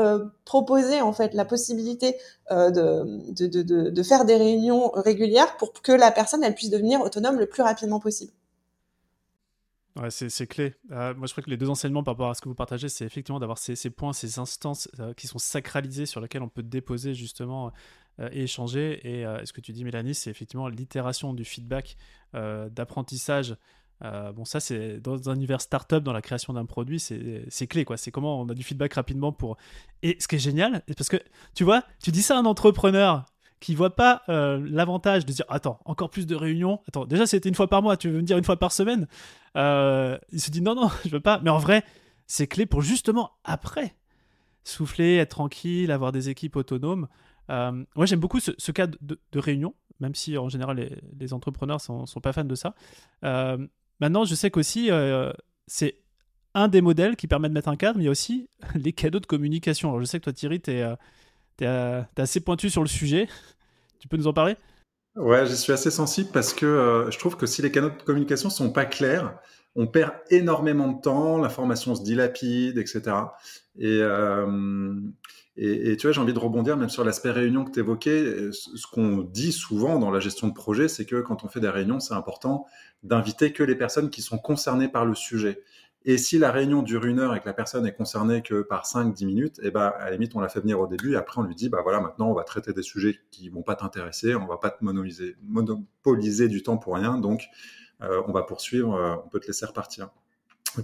proposer 0.44 1.00
en 1.00 1.12
fait 1.12 1.35
la 1.35 1.44
possibilité 1.44 2.16
de, 2.50 3.33
de, 3.33 3.46
de, 3.46 3.90
de, 3.90 4.02
faire 4.02 4.24
des 4.24 4.37
réunions 4.37 4.90
régulières 4.94 5.57
pour 5.57 5.72
que 5.72 5.92
la 5.92 6.11
personne 6.11 6.44
elle 6.44 6.55
puisse 6.55 6.70
devenir 6.70 7.00
autonome 7.00 7.38
le 7.38 7.46
plus 7.46 7.62
rapidement 7.62 8.00
possible. 8.00 8.33
C'est 10.09 10.46
clé. 10.46 10.74
moi, 10.88 11.26
je 11.26 11.33
crois 11.33 11.42
que 11.42 11.50
les 11.50 11.57
deux 11.57 11.68
enseignements 11.68 12.02
par 12.02 12.14
rapport 12.14 12.31
à 12.31 12.35
ce 12.35 12.40
que 12.40 12.48
vous 12.48 12.55
partagez, 12.55 12.88
c'est 12.88 13.05
effectivement 13.05 13.40
d'avoir 13.40 13.59
ces, 13.59 13.76
points, 13.90 14.12
ces 14.12 14.38
instances 14.38 14.88
qui 15.16 15.26
sont 15.26 15.38
sacralisées 15.38 16.07
sur 16.07 16.20
lesquelles 16.20 16.42
on 16.42 16.48
peut 16.48 16.62
déposer 16.62 17.14
justement 17.14 17.72
euh, 18.20 18.28
et 18.31 18.42
échanger. 18.42 19.00
Et 19.05 19.24
euh, 19.24 19.44
ce 19.46 19.55
que 19.55 19.62
tu 19.62 19.72
dis, 19.72 19.85
Mélanie, 19.85 20.14
c'est 20.14 20.31
effectivement 20.31 20.68
l'itération 20.68 21.33
du 21.33 21.44
feedback, 21.44 21.96
euh, 22.35 22.68
d'apprentissage. 22.68 23.57
bon, 24.02 24.44
ça, 24.44 24.61
c'est 24.61 25.00
dans 25.00 25.31
un 25.31 25.35
univers 25.35 25.62
startup, 25.62 26.02
dans 26.02 26.12
la 26.12 26.20
création 26.20 26.52
d'un 26.52 26.66
produit, 26.66 27.00
c'est 27.00 27.66
clé, 27.68 27.85
quoi. 27.85 27.96
C'est 27.96 28.11
comment 28.11 28.40
on 28.40 28.48
a 28.48 28.55
du 28.55 28.62
feedback 28.62 28.94
rapidement 28.94 29.33
pour. 29.33 29.57
Et 30.02 30.16
ce 30.20 30.28
qui 30.28 30.37
est 30.37 30.40
génial, 30.40 30.83
parce 30.96 31.09
que 31.09 31.16
tu 31.55 31.64
vois, 31.64 31.85
tu 32.02 32.11
dis 32.11 32.22
ça 32.22 32.37
à 32.37 32.40
un 32.40 32.44
entrepreneur 32.44 33.24
qui 33.62 33.75
voit 33.75 33.94
pas 33.94 34.22
l'avantage 34.29 35.25
de 35.25 35.33
dire 35.33 35.46
attends 35.48 35.81
encore 35.85 36.11
plus 36.11 36.27
de 36.27 36.35
réunions 36.35 36.81
attends 36.88 37.07
déjà 37.07 37.27
c'était 37.27 37.48
une 37.48 37.55
fois 37.55 37.68
par 37.68 37.83
mois 37.83 37.96
tu 37.96 38.11
veux 38.11 38.18
me 38.18 38.22
dire 38.22 38.37
une 38.37 38.44
fois 38.44 38.59
par 38.59 38.72
semaine? 38.72 39.07
Il 39.55 40.40
se 40.40 40.51
dit 40.51 40.61
non 40.61 40.75
non 40.75 40.90
je 41.05 41.11
veux 41.11 41.20
pas 41.20 41.40
mais 41.42 41.51
en 41.51 41.59
vrai 41.59 41.85
c'est 42.27 42.46
clé 42.46 42.66
pour 42.66 42.83
justement 42.83 43.33
après 43.44 43.94
souffler 44.64 45.16
être 45.16 45.31
tranquille 45.31 45.90
avoir 45.90 46.12
des 46.12 46.29
équipes 46.29 46.57
autonomes 46.57 47.09
euh, 47.51 47.85
moi, 47.96 48.07
j'aime 48.07 48.20
beaucoup 48.20 48.40
ce, 48.40 48.72
cas 48.72 48.87
de, 48.87 49.18
réunion, 49.35 49.75
même 50.01 50.14
si 50.14 50.37
en 50.38 50.48
général 50.48 50.88
les, 51.18 51.33
entrepreneurs 51.33 51.81
sont, 51.81 52.07
sont 52.07 52.20
pas 52.20 52.33
fans 52.33 52.44
de 52.44 52.55
ça. 52.55 52.75
Euh, 53.25 53.59
maintenant, 54.01 54.25
je 54.25 54.35
sais 54.35 54.51
qu'aussi, 54.51 54.90
euh, 54.90 55.33
c'est 55.66 55.98
un 56.55 56.68
des 56.68 56.81
modèles 56.81 57.16
qui 57.16 57.27
permet 57.27 57.48
de 57.48 57.55
mettre 57.55 57.68
un 57.68 57.77
cadre, 57.77 57.98
mais 57.98 58.05
il 58.05 58.07
y 58.07 58.09
a 58.09 58.12
aussi 58.12 58.48
les 58.75 58.92
cadeaux 58.92 59.20
de 59.20 59.27
communication. 59.27 59.90
Alors, 59.90 60.01
je 60.01 60.07
sais 60.07 60.18
que 60.18 60.25
toi, 60.25 60.33
Thierry, 60.33 60.61
tu 60.61 60.72
es, 60.72 60.85
es, 61.64 62.05
assez 62.16 62.40
pointu 62.40 62.70
sur 62.70 62.83
le 62.83 62.88
sujet. 62.88 63.29
Tu 63.98 64.09
peux 64.09 64.16
nous 64.16 64.27
en 64.27 64.33
parler? 64.33 64.57
Ouais, 65.16 65.46
je 65.46 65.55
suis 65.55 65.72
assez 65.72 65.90
sensible 65.90 66.31
parce 66.33 66.55
que 66.55 67.07
je 67.11 67.18
trouve 67.18 67.37
que 67.37 67.46
si 67.46 67.61
les 67.62 67.70
canaux 67.70 67.90
de 67.90 68.03
communication 68.03 68.51
sont 68.51 68.72
pas 68.72 68.87
clairs, 68.87 69.38
on 69.77 69.87
perd 69.87 70.12
énormément 70.31 70.88
de 70.88 71.01
temps, 71.01 71.38
l'information 71.38 71.94
se 71.94 72.03
dilapide, 72.03 72.79
etc. 72.79 73.16
Et, 73.79 74.01
et, 75.57 75.96
tu 75.98 76.07
vois, 76.07 76.12
j'ai 76.12 76.20
envie 76.20 76.33
de 76.33 76.38
rebondir 76.38 76.79
même 76.79 76.88
sur 76.88 77.05
l'aspect 77.05 77.31
réunion 77.31 77.64
que 77.64 77.72
tu 77.72 77.81
évoquais. 77.81 78.51
Ce 78.53 78.87
qu'on 78.87 79.18
dit 79.18 79.53
souvent 79.53 79.98
dans 79.98 80.11
la 80.11 80.18
gestion 80.18 80.48
de 80.48 80.55
projet, 80.55 80.88
c'est 80.88 81.05
que 81.05 81.20
quand 81.20 81.44
on 81.44 81.48
fait 81.48 81.61
des 81.61 81.68
réunions, 81.68 82.01
c'est 82.01 82.14
important 82.14 82.66
d'inviter 83.03 83.53
que 83.53 83.62
les 83.62 83.75
personnes 83.75 84.09
qui 84.09 84.22
sont 84.22 84.38
concernées 84.38 84.88
par 84.88 85.05
le 85.05 85.14
sujet. 85.14 85.62
Et 86.05 86.19
si 86.19 86.38
la 86.38 86.51
réunion 86.51 86.83
dure 86.83 87.05
une 87.05 87.21
heure 87.21 87.35
et 87.35 87.41
que 87.41 87.47
la 87.47 87.53
personne 87.53 87.87
est 87.87 87.93
concernée 87.93 88.43
que 88.43 88.62
par 88.62 88.85
5-10 88.85 89.25
minutes, 89.25 89.61
eh 89.62 89.71
ben, 89.71 89.93
à 89.99 90.07
la 90.07 90.11
limite, 90.12 90.35
on 90.35 90.41
la 90.41 90.49
fait 90.49 90.61
venir 90.61 90.81
au 90.81 90.87
début 90.87 91.12
et 91.12 91.17
après 91.17 91.41
on 91.41 91.45
lui 91.45 91.55
dit, 91.55 91.69
bah 91.69 91.79
voilà, 91.83 92.01
maintenant 92.01 92.29
on 92.29 92.35
va 92.35 92.43
traiter 92.43 92.73
des 92.73 92.83
sujets 92.83 93.21
qui 93.31 93.49
vont 93.49 93.62
pas 93.62 93.77
t'intéresser, 93.77 94.35
on 94.35 94.47
va 94.47 94.57
pas 94.57 94.71
te 94.71 94.83
monopoliser, 94.83 96.49
du 96.49 96.62
temps 96.62 96.77
pour 96.77 96.95
rien, 96.95 97.19
donc 97.19 97.45
euh, 98.03 98.21
on 98.27 98.33
va 98.33 98.43
poursuivre, 98.43 98.95
euh, 98.95 99.15
on 99.25 99.29
peut 99.29 99.38
te 99.38 99.47
laisser 99.47 99.65
repartir. 99.65 100.11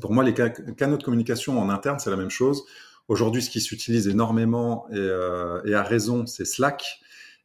Pour 0.01 0.13
moi, 0.13 0.23
les 0.23 0.35
canaux 0.35 0.99
de 0.99 1.03
communication 1.03 1.59
en 1.59 1.69
interne, 1.69 1.99
c'est 1.99 2.11
la 2.11 2.17
même 2.17 2.31
chose. 2.31 2.65
Aujourd'hui, 3.09 3.43
ce 3.43 3.51
qui 3.51 3.61
s'utilise 3.61 4.07
énormément 4.07 4.87
et, 4.91 4.97
euh, 4.97 5.63
et 5.65 5.75
à 5.75 5.83
raison, 5.83 6.27
c'est 6.27 6.45
Slack. 6.45 7.01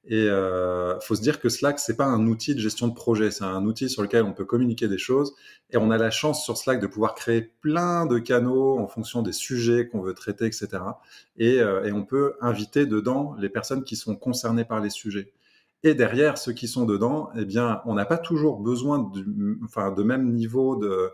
Et 0.06 0.28
euh, 0.30 1.00
faut 1.00 1.16
se 1.16 1.22
dire 1.22 1.40
que 1.40 1.48
Slack, 1.48 1.80
c'est 1.80 1.96
pas 1.96 2.06
un 2.06 2.28
outil 2.28 2.56
de 2.56 2.60
gestion 2.60 2.90
de 2.90 2.94
projet, 2.94 3.32
c'est 3.32 3.46
un 3.46 3.66
outil 3.66 3.90
sur 3.90 4.02
lequel 4.02 4.24
on 4.24 4.34
peut 4.34 4.44
communiquer 4.44 4.90
des 4.90 4.98
choses. 4.98 5.34
Et 5.72 5.78
on 5.78 5.92
a 5.92 5.98
la 5.98 6.12
chance 6.12 6.44
sur 6.44 6.58
Slack 6.58 6.82
de 6.82 6.88
pouvoir 6.88 7.16
créer 7.16 7.42
plein 7.62 8.06
de 8.06 8.20
canaux 8.20 8.78
en 8.80 8.88
fonction 8.88 9.22
des 9.22 9.32
sujets 9.32 9.88
qu'on 9.88 10.02
veut 10.02 10.14
traiter, 10.14 10.46
etc. 10.46 10.68
Et, 11.38 11.62
euh, 11.62 11.86
et, 11.86 11.94
on 11.94 12.04
peut 12.04 12.36
inviter 12.42 12.86
dedans 12.86 13.36
les 13.40 13.50
personnes 13.50 13.84
qui 13.86 13.96
sont 13.96 14.16
concernées 14.16 14.66
par 14.66 14.82
les 14.82 14.90
sujets. 14.90 15.32
Et 15.84 15.96
derrière, 15.96 16.38
ceux 16.38 16.54
qui 16.54 16.68
sont 16.68 16.86
dedans, 16.86 17.30
eh 17.36 17.46
bien, 17.46 17.82
on 17.86 17.94
n'a 17.94 18.06
pas 18.06 18.18
toujours 18.18 18.60
besoin 18.60 19.00
du, 19.00 19.60
enfin, 19.64 19.92
de 19.92 20.04
même 20.04 20.34
niveau 20.34 20.76
de, 20.78 21.12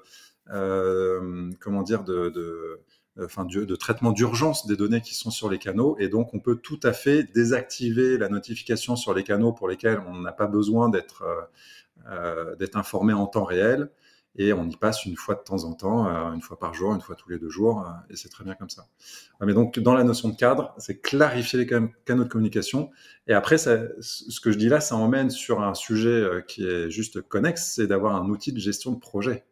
euh, 0.52 1.52
comment 1.60 1.84
dire, 1.84 2.04
de, 2.04 2.30
de 2.30 2.82
enfin 3.24 3.46
de 3.46 3.76
traitement 3.76 4.12
d'urgence 4.12 4.66
des 4.68 4.76
données 4.76 5.02
qui 5.02 5.16
sont 5.16 5.32
sur 5.32 5.50
les 5.50 5.58
canaux, 5.58 5.96
et 6.00 6.10
donc 6.10 6.34
on 6.34 6.40
peut 6.40 6.56
tout 6.56 6.80
à 6.84 6.94
fait 6.94 7.24
désactiver 7.24 8.18
la 8.18 8.30
notification 8.30 8.96
sur 8.96 9.14
les 9.14 9.24
canaux 9.24 9.54
pour 9.54 9.68
lesquels 9.68 10.02
on 10.08 10.20
n'a 10.20 10.32
pas 10.32 10.48
besoin 10.48 10.90
d'être 10.90 11.24
d'être 12.58 12.78
informé 12.78 13.14
en 13.14 13.28
temps 13.28 13.44
réel 13.44 13.90
et 14.36 14.54
on 14.54 14.68
y 14.70 14.76
passe 14.76 15.06
une 15.06 15.16
fois 15.16 15.36
de 15.36 15.42
temps 15.42 15.64
en 15.64 15.74
temps, 15.74 16.08
euh, 16.08 16.34
une 16.34 16.42
fois 16.42 16.58
par 16.58 16.74
jour, 16.74 16.94
une 16.94 17.02
fois 17.02 17.16
tous 17.16 17.30
les 17.30 17.40
deux 17.40 17.50
jours, 17.50 17.82
euh, 17.82 17.92
et 18.10 18.16
c'est 18.16 18.30
très 18.30 18.44
bien 18.44 18.56
comme 18.56 18.70
ça. 18.70 18.88
Mais 19.42 19.54
donc, 19.54 19.80
dans 19.80 19.94
la 19.94 20.04
notion 20.04 20.30
de 20.30 20.36
cadre, 20.36 20.74
c'est 20.78 21.02
clarifier 21.02 21.60
les 21.60 21.66
canaux 21.66 22.24
de 22.24 22.30
communication. 22.30 22.92
Et 23.28 23.34
après, 23.34 23.58
ce 23.58 24.40
que 24.40 24.52
je 24.52 24.58
dis 24.58 24.70
là, 24.70 24.80
ça 24.80 24.96
emmène 24.96 25.30
sur 25.30 25.62
un 25.62 25.74
sujet 25.74 26.10
euh, 26.10 26.42
qui 26.42 26.66
est 26.66 26.90
juste 26.90 27.22
connexe, 27.22 27.74
c'est 27.76 27.88
d'avoir 27.88 28.16
un 28.16 28.30
outil 28.30 28.54
de 28.54 28.60
gestion 28.60 28.92
de 28.92 29.00
projet. 29.00 29.46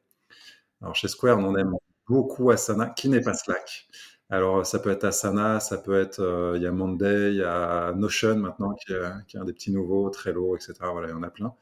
Alors, 0.82 0.96
chez 0.96 1.08
Square, 1.08 1.40
on 1.40 1.56
aime 1.58 1.74
beaucoup 2.08 2.52
Asana, 2.52 2.88
qui 2.90 3.10
n'est 3.10 3.22
pas 3.22 3.34
Slack. 3.34 3.88
Alors, 4.30 4.66
ça 4.66 4.80
peut 4.80 4.90
être 4.90 5.06
Asana, 5.06 5.60
ça 5.60 5.78
peut 5.78 6.00
être, 6.00 6.54
il 6.56 6.62
y 6.62 6.68
a 6.68 6.72
Monday, 6.72 7.32
il 7.32 7.38
y 7.38 7.44
a 7.44 7.94
Notion 7.94 8.36
maintenant, 8.36 8.74
qui 8.74 8.94
est, 8.94 9.38
un 9.38 9.46
des 9.46 9.54
petits 9.54 9.72
nouveaux, 9.72 10.10
Trello, 10.10 10.56
etc. 10.56 10.74
Voilà, 10.92 11.08
il 11.08 11.12
y 11.12 11.14
en 11.14 11.24
a 11.24 11.30
plein. 11.30 11.54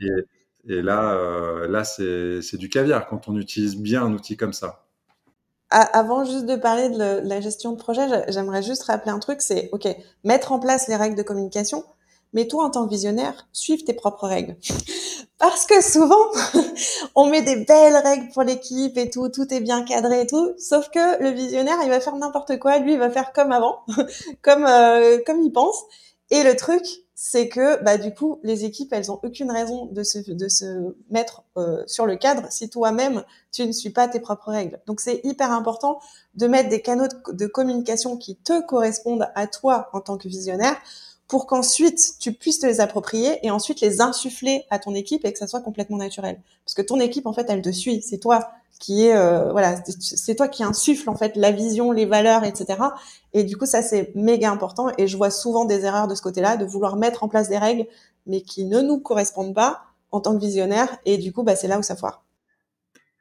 Et, 0.00 0.08
et 0.68 0.82
là, 0.82 1.14
euh, 1.14 1.68
là 1.68 1.84
c'est 1.84 2.56
du 2.56 2.68
caviar 2.68 3.06
quand 3.06 3.28
on 3.28 3.36
utilise 3.36 3.76
bien 3.76 4.04
un 4.04 4.12
outil 4.12 4.36
comme 4.36 4.52
ça. 4.52 4.82
Avant 5.70 6.24
juste 6.24 6.46
de 6.46 6.54
parler 6.54 6.88
de, 6.90 7.28
la 7.28 7.40
gestion 7.40 7.72
de 7.72 7.76
projet, 7.76 8.06
j'aimerais 8.28 8.62
juste 8.62 8.84
rappeler 8.84 9.10
un 9.10 9.18
truc, 9.18 9.42
c'est 9.42 9.68
OK, 9.72 9.88
mettre 10.22 10.52
en 10.52 10.60
place 10.60 10.86
les 10.86 10.94
règles 10.94 11.16
de 11.16 11.24
communication, 11.24 11.84
mais 12.32 12.46
toi 12.46 12.64
en 12.64 12.70
tant 12.70 12.84
que 12.84 12.90
visionnaire, 12.90 13.48
suive 13.52 13.84
tes 13.84 13.94
propres 13.94 14.26
règles. 14.26 14.56
Parce 15.38 15.66
que 15.66 15.82
souvent, 15.82 16.30
on 17.14 17.26
met 17.26 17.42
des 17.42 17.56
belles 17.56 17.96
règles 17.96 18.28
pour 18.32 18.42
l'équipe 18.42 18.96
et 18.96 19.10
tout, 19.10 19.28
tout 19.28 19.52
est 19.52 19.60
bien 19.60 19.82
cadré 19.84 20.22
et 20.22 20.26
tout, 20.26 20.52
sauf 20.58 20.88
que 20.88 21.22
le 21.22 21.30
visionnaire, 21.30 21.76
il 21.82 21.90
va 21.90 22.00
faire 22.00 22.16
n'importe 22.16 22.58
quoi, 22.58 22.78
lui, 22.78 22.94
il 22.94 22.98
va 22.98 23.10
faire 23.10 23.32
comme 23.32 23.52
avant, 23.52 23.80
comme 24.42 24.64
euh, 24.66 25.18
comme 25.26 25.42
il 25.42 25.52
pense. 25.52 25.76
Et 26.30 26.42
le 26.42 26.56
truc, 26.56 26.84
c'est 27.18 27.48
que 27.48 27.82
bah 27.82 27.96
du 27.96 28.12
coup 28.12 28.40
les 28.42 28.66
équipes 28.66 28.92
elles 28.92 29.10
ont 29.10 29.18
aucune 29.22 29.50
raison 29.50 29.86
de 29.86 30.02
se 30.02 30.18
de 30.18 30.48
se 30.48 30.94
mettre 31.10 31.44
euh, 31.56 31.82
sur 31.86 32.04
le 32.04 32.16
cadre 32.16 32.42
si 32.50 32.68
toi-même 32.68 33.24
tu 33.52 33.66
ne 33.66 33.72
suis 33.72 33.88
pas 33.88 34.06
tes 34.06 34.20
propres 34.20 34.50
règles. 34.50 34.78
Donc 34.86 35.00
c'est 35.00 35.22
hyper 35.24 35.50
important 35.50 35.98
de 36.34 36.46
mettre 36.46 36.68
des 36.68 36.82
canaux 36.82 37.08
de, 37.32 37.46
communication 37.46 38.18
qui 38.18 38.36
te 38.36 38.60
correspondent 38.60 39.30
à 39.34 39.46
toi 39.46 39.88
en 39.94 40.02
tant 40.02 40.18
que 40.18 40.28
visionnaire 40.28 40.76
pour 41.28 41.46
qu'ensuite 41.46 42.14
tu 42.20 42.32
puisses 42.32 42.60
te 42.60 42.66
les 42.66 42.80
approprier 42.80 43.44
et 43.44 43.50
ensuite 43.50 43.80
les 43.80 44.00
insuffler 44.00 44.64
à 44.70 44.78
ton 44.78 44.94
équipe 44.94 45.24
et 45.24 45.32
que 45.32 45.38
ça 45.38 45.46
soit 45.46 45.60
complètement 45.60 45.96
naturel. 45.96 46.40
Parce 46.64 46.74
que 46.74 46.82
ton 46.82 47.00
équipe 47.00 47.26
en 47.26 47.32
fait 47.32 47.46
elle 47.48 47.62
te 47.62 47.72
suit, 47.72 48.02
c'est 48.02 48.18
toi 48.18 48.50
qui 48.78 49.06
est 49.06 49.16
euh, 49.16 49.50
voilà 49.52 49.76
c'est 49.98 50.34
toi 50.34 50.48
qui 50.48 50.62
insuffle 50.62 51.08
en 51.08 51.16
fait 51.16 51.34
la 51.36 51.50
vision 51.50 51.92
les 51.92 52.04
valeurs 52.04 52.44
etc 52.44 52.78
et 53.32 53.42
du 53.42 53.56
coup 53.56 53.66
ça 53.66 53.82
c'est 53.82 54.14
méga 54.14 54.50
important. 54.50 54.88
Et 54.98 55.08
je 55.08 55.16
vois 55.16 55.30
souvent 55.30 55.64
des 55.64 55.84
erreurs 55.84 56.08
de 56.08 56.14
ce 56.14 56.22
côté-là 56.22 56.56
de 56.56 56.64
vouloir 56.64 56.96
mettre 56.96 57.24
en 57.24 57.28
place 57.28 57.48
des 57.48 57.58
règles 57.58 57.86
mais 58.26 58.42
qui 58.42 58.64
ne 58.64 58.80
nous 58.80 59.00
correspondent 59.00 59.54
pas 59.54 59.84
en 60.12 60.20
tant 60.20 60.34
que 60.34 60.40
visionnaire 60.40 60.96
et 61.04 61.18
du 61.18 61.32
coup 61.32 61.42
bah 61.42 61.56
c'est 61.56 61.68
là 61.68 61.78
où 61.78 61.82
ça 61.82 61.96
foire. 61.96 62.22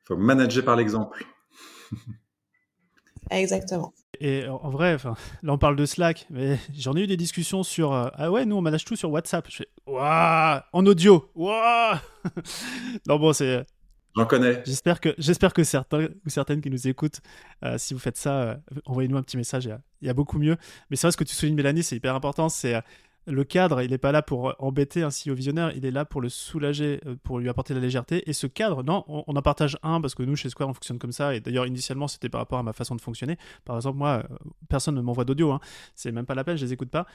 Faut 0.04 0.18
manager 0.18 0.64
par 0.64 0.76
l'exemple. 0.76 1.26
Exactement 3.32 3.94
et 4.20 4.48
en 4.48 4.70
vrai, 4.70 4.94
enfin, 4.94 5.16
là 5.44 5.54
on 5.54 5.58
parle 5.58 5.76
de 5.76 5.86
Slack, 5.86 6.28
mais 6.30 6.58
j'en 6.78 6.96
ai 6.96 7.02
eu 7.02 7.08
des 7.08 7.18
discussions 7.18 7.64
sur 7.64 7.94
euh, 7.94 8.10
ah 8.14 8.32
ouais, 8.32 8.46
nous 8.46 8.56
on 8.56 8.62
manage 8.62 8.86
tout 8.86 8.96
sur 8.96 9.12
WhatsApp. 9.12 9.48
Je 9.50 9.58
fais 9.58 9.68
waouh 9.86 10.62
en 10.74 10.86
audio, 10.86 11.30
waouh. 11.36 11.98
non 13.08 13.20
bon, 13.20 13.34
c'est 13.34 13.66
J'en 14.16 14.26
connais. 14.26 14.64
J'espère 14.66 15.02
que, 15.02 15.14
j'espère 15.18 15.54
que 15.54 15.64
certains 15.64 16.08
ou 16.26 16.30
certaines 16.30 16.62
qui 16.62 16.70
nous 16.70 16.88
écoutent, 16.88 17.20
euh, 17.64 17.78
si 17.78 17.94
vous 17.94 18.00
faites 18.00 18.18
ça, 18.18 18.42
euh, 18.42 18.56
envoyez-nous 18.86 19.18
un 19.18 19.24
petit 19.24 19.36
message. 19.36 19.70
Il 20.02 20.08
y, 20.08 20.10
a, 20.10 20.14
beaucoup 20.14 20.40
mieux. 20.40 20.56
Mais 20.90 20.96
c'est 20.96 21.08
vrai 21.08 21.12
ce 21.12 21.18
que 21.18 21.26
tu 21.26 21.36
soulignes, 21.36 21.56
Mélanie, 21.56 21.84
c'est 21.84 21.98
hyper 21.98 22.16
important. 22.16 22.48
C'est 22.48 22.76
euh, 22.76 22.82
le 23.28 23.44
cadre. 23.44 23.82
Il 23.82 23.92
n'est 23.92 23.98
pas 23.98 24.12
là 24.12 24.22
pour 24.22 24.56
embêter 24.60 25.04
un 25.04 25.10
CEO 25.10 25.34
visionnaire. 25.34 25.72
Il 25.76 25.86
est 25.86 25.92
là 25.92 26.06
pour 26.06 26.22
le 26.22 26.30
soulager, 26.30 27.02
pour 27.24 27.40
lui 27.40 27.50
apporter 27.50 27.74
de 27.74 27.80
la 27.80 27.86
légèreté. 27.86 28.30
Et 28.30 28.34
ce 28.34 28.48
cadre, 28.48 28.84
non, 28.84 29.04
on, 29.08 29.36
en 29.36 29.42
partage 29.42 29.78
un 29.84 30.02
parce 30.02 30.16
que 30.16 30.24
nous, 30.24 30.36
chez 30.36 30.50
Square, 30.50 30.70
on 30.70 30.74
fonctionne 30.74 31.00
comme 31.00 31.12
ça. 31.12 31.36
Et 31.36 31.40
d'ailleurs, 31.40 31.66
initialement, 31.66 32.08
c'était 32.08 32.30
par 32.30 32.42
rapport 32.42 32.60
à 32.60 32.64
ma 32.64 32.74
façon 32.74 32.96
de 32.96 33.02
fonctionner. 33.02 33.38
Par 33.64 33.76
exemple, 33.76 33.98
moi, 33.98 34.24
personne 34.70 34.96
ne 34.96 35.02
m'envoie 35.02 35.26
d'audio. 35.26 35.52
Hein. 35.52 35.60
C'est 35.96 36.12
même 36.12 36.26
pas 36.26 36.36
la 36.36 36.44
peine, 36.44 36.58
je 36.58 36.66
les 36.66 36.74
écoute 36.74 36.90
pas. 36.90 37.08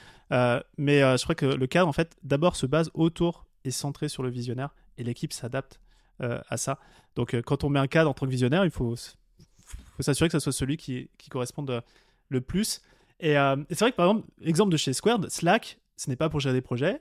mais 0.78 1.00
je 1.00 1.22
crois 1.22 1.34
que 1.34 1.46
le 1.46 1.66
cadre, 1.66 1.88
en 1.88 1.92
fait, 1.92 2.16
d'abord 2.22 2.56
se 2.56 2.66
base 2.66 2.90
autour 2.94 3.46
et 3.64 3.70
centré 3.70 4.08
sur 4.08 4.22
le 4.22 4.30
visionnaire. 4.30 4.74
Et 4.98 5.04
l'équipe 5.04 5.32
s'adapte 5.32 5.80
euh, 6.22 6.38
à 6.50 6.58
ça. 6.58 6.78
Donc 7.16 7.32
euh, 7.32 7.40
quand 7.40 7.64
on 7.64 7.70
met 7.70 7.78
un 7.78 7.86
cadre 7.86 8.10
en 8.10 8.14
tant 8.14 8.26
que 8.26 8.30
visionnaire, 8.30 8.66
il 8.66 8.70
faut, 8.70 8.94
s'assurer 10.00 10.28
que 10.28 10.32
ce 10.32 10.38
soit 10.38 10.52
celui 10.52 10.76
qui, 10.76 11.08
qui 11.16 11.30
corresponde 11.30 11.70
euh, 11.70 11.80
le 12.28 12.42
plus. 12.42 12.82
Et, 13.20 13.34
c'est 13.70 13.80
vrai 13.80 13.90
que 13.92 13.96
par 13.96 14.10
exemple, 14.10 14.28
exemple 14.42 14.72
de 14.72 14.76
chez 14.76 14.92
Squared, 14.92 15.30
Slack, 15.30 15.78
ce 16.00 16.10
n'est 16.10 16.16
pas 16.16 16.28
pour 16.28 16.40
gérer 16.40 16.54
des 16.54 16.60
projets, 16.60 17.00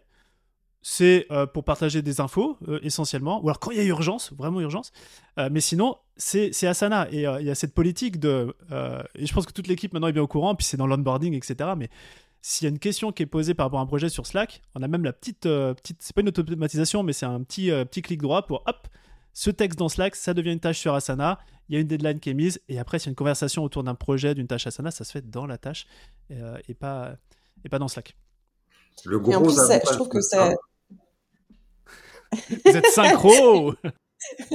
c'est 0.82 1.28
pour 1.54 1.66
partager 1.66 2.02
des 2.02 2.22
infos 2.22 2.58
essentiellement, 2.82 3.44
ou 3.44 3.50
alors 3.50 3.60
quand 3.60 3.72
il 3.72 3.78
y 3.78 3.82
a 3.82 3.84
urgence, 3.84 4.32
vraiment 4.34 4.62
urgence. 4.62 4.94
mais 5.38 5.60
sinon, 5.60 5.98
c'est 6.16 6.68
Asana. 6.68 7.08
Et 7.12 7.24
il 7.24 7.46
y 7.46 7.50
a 7.50 7.56
cette 7.56 7.74
politique 7.74 8.18
de. 8.18 8.56
et 9.16 9.26
je 9.26 9.34
pense 9.34 9.46
que 9.46 9.52
toute 9.52 9.68
l'équipe 9.68 9.92
maintenant 9.92 10.08
est 10.08 10.14
bien 10.14 10.22
au 10.22 10.28
courant, 10.28 10.56
puis 10.56 10.66
c'est 10.66 10.78
dans 10.78 10.88
l'onboarding, 10.88 11.34
etc. 11.34 11.72
Mais 11.78 11.90
s'il 12.42 12.66
y 12.66 12.68
a 12.68 12.72
une 12.72 12.80
question 12.80 13.12
qui 13.12 13.24
est 13.24 13.26
posée 13.26 13.54
par 13.54 13.66
rapport 13.66 13.82
à 13.82 13.84
un 13.84 13.88
projet 13.88 14.08
sur 14.08 14.26
Slack, 14.26 14.62
on 14.74 14.82
a 14.82 14.88
même 14.88 15.04
la 15.04 15.12
petite. 15.12 15.42
petite 15.42 15.98
c'est 16.00 16.16
pas 16.16 16.22
une 16.22 16.30
automatisation, 16.30 17.04
mais 17.04 17.12
c'est 17.12 17.26
un 17.26 17.44
petit, 17.44 17.72
petit 17.72 18.02
clic 18.02 18.22
droit 18.22 18.48
pour 18.48 18.64
hop, 18.66 18.88
ce 19.34 19.50
texte 19.50 19.80
dans 19.80 19.90
Slack, 19.90 20.16
ça 20.16 20.34
devient 20.34 20.52
une 20.52 20.60
tâche 20.60 20.80
sur 20.80 20.94
Asana. 20.94 21.40
Il 21.70 21.76
y 21.76 21.78
a 21.78 21.82
une 21.82 21.88
deadline 21.88 22.20
qui 22.20 22.30
est 22.30 22.34
mise. 22.34 22.60
Et 22.68 22.80
après, 22.80 23.00
s'il 23.00 23.08
y 23.08 23.10
a 23.10 23.12
une 23.12 23.16
conversation 23.16 23.64
autour 23.64 23.84
d'un 23.84 23.96
projet, 23.96 24.36
d'une 24.36 24.48
tâche 24.48 24.68
Asana, 24.68 24.92
ça 24.92 25.04
se 25.04 25.12
fait 25.12 25.30
dans 25.30 25.46
la 25.46 25.58
tâche 25.58 25.88
euh, 26.32 26.58
et, 26.68 26.74
pas, 26.74 27.16
et 27.64 27.70
pas 27.70 27.80
dans 27.80 27.88
Slack. 27.88 28.18
Le 29.06 29.20
gros 29.20 29.32
et 29.32 29.36
en 29.36 29.42
plus, 29.42 29.56
je 29.56 29.94
trouve 29.94 30.10
que 30.10 30.22
ça. 30.22 30.54
Vous 32.32 32.76
êtes 32.76 32.88
synchro 32.88 33.74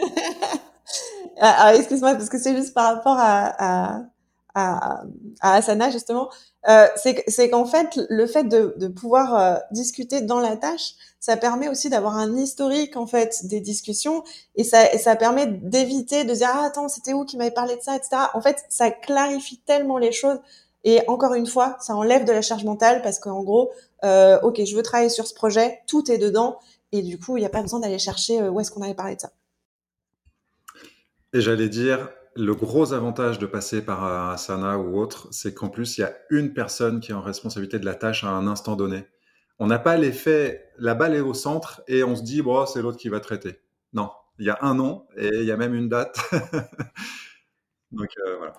ah, 1.40 1.56
ah, 1.58 1.74
Excuse-moi, 1.74 2.14
parce 2.14 2.28
que 2.28 2.38
c'est 2.38 2.56
juste 2.56 2.74
par 2.74 2.94
rapport 2.94 3.16
à, 3.18 4.02
à, 4.54 5.02
à 5.40 5.54
Asana, 5.54 5.90
justement. 5.90 6.30
Euh, 6.68 6.86
c'est 6.96 7.50
qu'en 7.50 7.66
fait, 7.66 8.00
le 8.08 8.26
fait 8.26 8.44
de, 8.44 8.74
de 8.78 8.88
pouvoir 8.88 9.34
euh, 9.34 9.56
discuter 9.70 10.22
dans 10.22 10.40
la 10.40 10.56
tâche, 10.56 10.94
ça 11.20 11.36
permet 11.36 11.68
aussi 11.68 11.90
d'avoir 11.90 12.16
un 12.16 12.36
historique 12.36 12.96
en 12.96 13.06
fait 13.06 13.46
des 13.46 13.60
discussions 13.60 14.24
et 14.56 14.64
ça, 14.64 14.90
et 14.92 14.98
ça 14.98 15.16
permet 15.16 15.46
d'éviter 15.46 16.24
de 16.24 16.32
dire 16.32 16.48
ah 16.52 16.64
attends 16.64 16.88
c'était 16.88 17.12
où 17.12 17.24
qui 17.24 17.36
m'avait 17.36 17.50
parlé 17.50 17.76
de 17.76 17.82
ça 17.82 17.96
etc. 17.96 18.16
En 18.32 18.40
fait, 18.40 18.64
ça 18.70 18.90
clarifie 18.90 19.58
tellement 19.58 19.98
les 19.98 20.12
choses 20.12 20.38
et 20.84 21.00
encore 21.08 21.34
une 21.34 21.46
fois, 21.46 21.76
ça 21.80 21.96
enlève 21.96 22.24
de 22.24 22.32
la 22.32 22.42
charge 22.42 22.64
mentale 22.64 23.02
parce 23.02 23.18
qu'en 23.18 23.42
gros, 23.42 23.70
euh, 24.04 24.38
ok, 24.40 24.64
je 24.64 24.76
veux 24.76 24.82
travailler 24.82 25.10
sur 25.10 25.26
ce 25.26 25.34
projet, 25.34 25.80
tout 25.86 26.10
est 26.10 26.18
dedans 26.18 26.58
et 26.92 27.02
du 27.02 27.18
coup, 27.18 27.36
il 27.36 27.40
n'y 27.40 27.46
a 27.46 27.50
pas 27.50 27.62
besoin 27.62 27.80
d'aller 27.80 27.98
chercher 27.98 28.40
euh, 28.40 28.50
où 28.50 28.60
est-ce 28.60 28.70
qu'on 28.70 28.82
avait 28.82 28.94
parlé 28.94 29.16
de 29.16 29.20
ça. 29.20 29.32
Et 31.32 31.40
j'allais 31.40 31.68
dire, 31.68 32.10
le 32.36 32.54
gros 32.54 32.92
avantage 32.92 33.38
de 33.38 33.46
passer 33.46 33.82
par 33.82 34.30
Asana 34.30 34.78
ou 34.78 35.00
autre, 35.00 35.28
c'est 35.32 35.54
qu'en 35.54 35.68
plus, 35.68 35.98
il 35.98 36.02
y 36.02 36.04
a 36.04 36.14
une 36.30 36.52
personne 36.52 37.00
qui 37.00 37.10
est 37.10 37.14
en 37.14 37.22
responsabilité 37.22 37.78
de 37.78 37.84
la 37.84 37.94
tâche 37.94 38.22
à 38.24 38.28
un 38.28 38.46
instant 38.46 38.76
donné. 38.76 39.06
On 39.58 39.66
n'a 39.66 39.78
pas 39.78 39.96
l'effet, 39.96 40.70
la 40.78 40.94
balle 40.94 41.14
est 41.14 41.20
au 41.20 41.34
centre 41.34 41.82
et 41.88 42.04
on 42.04 42.16
se 42.16 42.22
dit, 42.22 42.42
bon, 42.42 42.66
c'est 42.66 42.82
l'autre 42.82 42.98
qui 42.98 43.08
va 43.08 43.20
traiter. 43.20 43.60
Non, 43.92 44.10
il 44.38 44.46
y 44.46 44.50
a 44.50 44.58
un 44.62 44.74
nom 44.74 45.06
et 45.16 45.30
il 45.32 45.44
y 45.44 45.52
a 45.52 45.56
même 45.56 45.74
une 45.74 45.88
date. 45.88 46.18
Donc 47.92 48.10
euh, 48.26 48.36
voilà. 48.36 48.54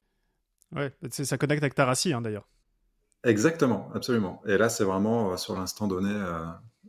Ouais, 0.72 0.94
ça 1.10 1.38
connecte 1.38 1.64
avec 1.64 1.76
ta 1.76 1.86
racine 1.86 2.14
hein, 2.14 2.22
d'ailleurs. 2.22 2.48
Exactement, 3.26 3.90
absolument. 3.94 4.42
Et 4.48 4.58
là, 4.58 4.70
c'est 4.70 4.86
vraiment 4.86 5.34
euh, 5.34 5.38
sur 5.38 5.58
l'instant 5.58 5.88
donné 5.88 6.12
euh, 6.12 6.46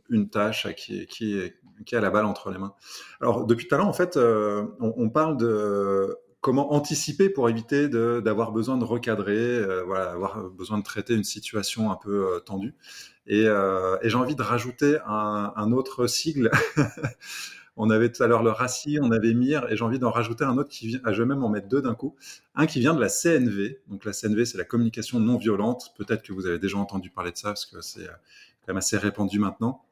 une 0.09 0.29
tâche 0.29 0.73
qui, 0.75 1.05
qui, 1.07 1.51
qui 1.85 1.95
a 1.95 1.99
la 1.99 2.09
balle 2.09 2.25
entre 2.25 2.51
les 2.51 2.57
mains. 2.57 2.73
Alors, 3.19 3.45
depuis 3.45 3.67
tout 3.67 3.75
à 3.75 3.77
l'heure, 3.77 3.87
en 3.87 3.93
fait, 3.93 4.17
on, 4.17 5.09
parle 5.09 5.37
de 5.37 6.15
comment 6.41 6.73
anticiper 6.73 7.29
pour 7.29 7.49
éviter 7.49 7.89
d'avoir 7.89 8.51
besoin 8.51 8.77
de 8.77 8.85
recadrer, 8.85 9.35
euh, 9.37 9.83
voilà, 9.83 10.11
avoir 10.11 10.49
besoin 10.49 10.77
de 10.77 10.83
traiter 10.83 11.13
une 11.13 11.23
situation 11.23 11.91
un 11.91 11.95
peu 11.95 12.35
euh, 12.35 12.39
tendue. 12.39 12.75
Euh, 13.29 13.97
et, 14.01 14.09
j'ai 14.09 14.15
envie 14.15 14.35
de 14.35 14.41
rajouter 14.41 14.97
un, 15.05 15.71
autre 15.71 16.07
sigle. 16.07 16.51
on 17.77 17.89
avait 17.89 18.11
tout 18.11 18.21
à 18.23 18.27
l'heure 18.27 18.43
le 18.43 18.49
RACI, 18.49 18.99
on 19.01 19.11
avait 19.11 19.33
MIR, 19.33 19.71
et 19.71 19.77
j'ai 19.77 19.83
envie 19.83 19.99
d'en 19.99 20.11
rajouter 20.11 20.43
un 20.43 20.57
autre 20.57 20.69
qui 20.69 20.87
vient, 20.87 20.99
ah, 21.03 21.13
je 21.13 21.21
vais 21.21 21.27
même 21.27 21.43
en 21.43 21.49
mettre 21.49 21.67
deux 21.67 21.81
d'un 21.81 21.95
coup. 21.95 22.15
Un 22.55 22.65
qui 22.65 22.79
vient 22.79 22.93
de 22.93 22.99
la 22.99 23.09
CNV. 23.09 23.79
Donc 23.87 24.03
la 24.03 24.13
CNV, 24.13 24.45
c'est 24.45 24.57
la 24.57 24.63
communication 24.63 25.19
non 25.19 25.37
violente. 25.37 25.93
Peut-être 25.97 26.23
que 26.23 26.33
vous 26.33 26.47
avez 26.47 26.59
déjà 26.59 26.77
entendu 26.77 27.09
parler 27.09 27.31
de 27.31 27.37
ça, 27.37 27.49
parce 27.49 27.65
que 27.65 27.81
c'est 27.81 28.05
quand 28.05 28.69
même 28.69 28.77
assez 28.77 28.97
répandu 28.97 29.39
maintenant. 29.39 29.83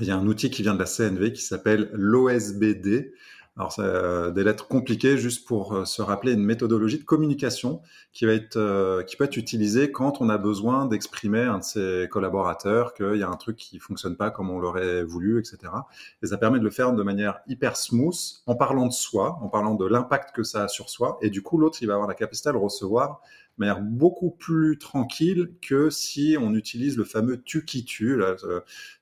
Il 0.00 0.06
y 0.06 0.10
a 0.10 0.16
un 0.16 0.26
outil 0.26 0.50
qui 0.50 0.62
vient 0.62 0.74
de 0.74 0.78
la 0.78 0.86
CNV 0.86 1.32
qui 1.32 1.42
s'appelle 1.42 1.90
l'OSBD. 1.92 3.12
Alors, 3.60 3.72
c'est 3.72 3.82
euh, 3.82 4.30
des 4.30 4.42
lettres 4.42 4.66
compliquées 4.68 5.18
juste 5.18 5.46
pour 5.46 5.74
euh, 5.74 5.84
se 5.84 6.00
rappeler 6.00 6.32
une 6.32 6.42
méthodologie 6.42 6.98
de 6.98 7.04
communication 7.04 7.82
qui 8.14 8.24
va 8.24 8.32
être, 8.32 8.56
euh, 8.56 9.02
qui 9.02 9.16
peut 9.16 9.24
être 9.24 9.36
utilisée 9.36 9.92
quand 9.92 10.22
on 10.22 10.30
a 10.30 10.38
besoin 10.38 10.86
d'exprimer 10.86 11.42
à 11.42 11.52
un 11.52 11.58
de 11.58 11.64
ses 11.64 12.08
collaborateurs 12.10 12.94
qu'il 12.94 13.16
y 13.16 13.22
a 13.22 13.28
un 13.28 13.36
truc 13.36 13.58
qui 13.58 13.78
fonctionne 13.78 14.16
pas 14.16 14.30
comme 14.30 14.48
on 14.48 14.60
l'aurait 14.60 15.04
voulu, 15.04 15.38
etc. 15.38 15.74
Et 16.22 16.28
ça 16.28 16.38
permet 16.38 16.58
de 16.58 16.64
le 16.64 16.70
faire 16.70 16.94
de 16.94 17.02
manière 17.02 17.40
hyper 17.48 17.76
smooth, 17.76 18.16
en 18.46 18.54
parlant 18.54 18.86
de 18.86 18.94
soi, 18.94 19.38
en 19.42 19.50
parlant 19.50 19.74
de 19.74 19.84
l'impact 19.84 20.34
que 20.34 20.42
ça 20.42 20.64
a 20.64 20.68
sur 20.68 20.88
soi. 20.88 21.18
Et 21.20 21.28
du 21.28 21.42
coup, 21.42 21.58
l'autre, 21.58 21.80
il 21.82 21.86
va 21.86 21.92
avoir 21.92 22.08
la 22.08 22.14
capacité 22.14 22.48
à 22.48 22.52
le 22.52 22.58
recevoir 22.58 23.20
de 23.58 23.66
manière 23.66 23.82
beaucoup 23.82 24.30
plus 24.30 24.78
tranquille 24.78 25.50
que 25.60 25.90
si 25.90 26.38
on 26.40 26.54
utilise 26.54 26.96
le 26.96 27.04
fameux 27.04 27.42
tu 27.42 27.66
qui 27.66 27.84
tu. 27.84 28.16
Là, 28.16 28.36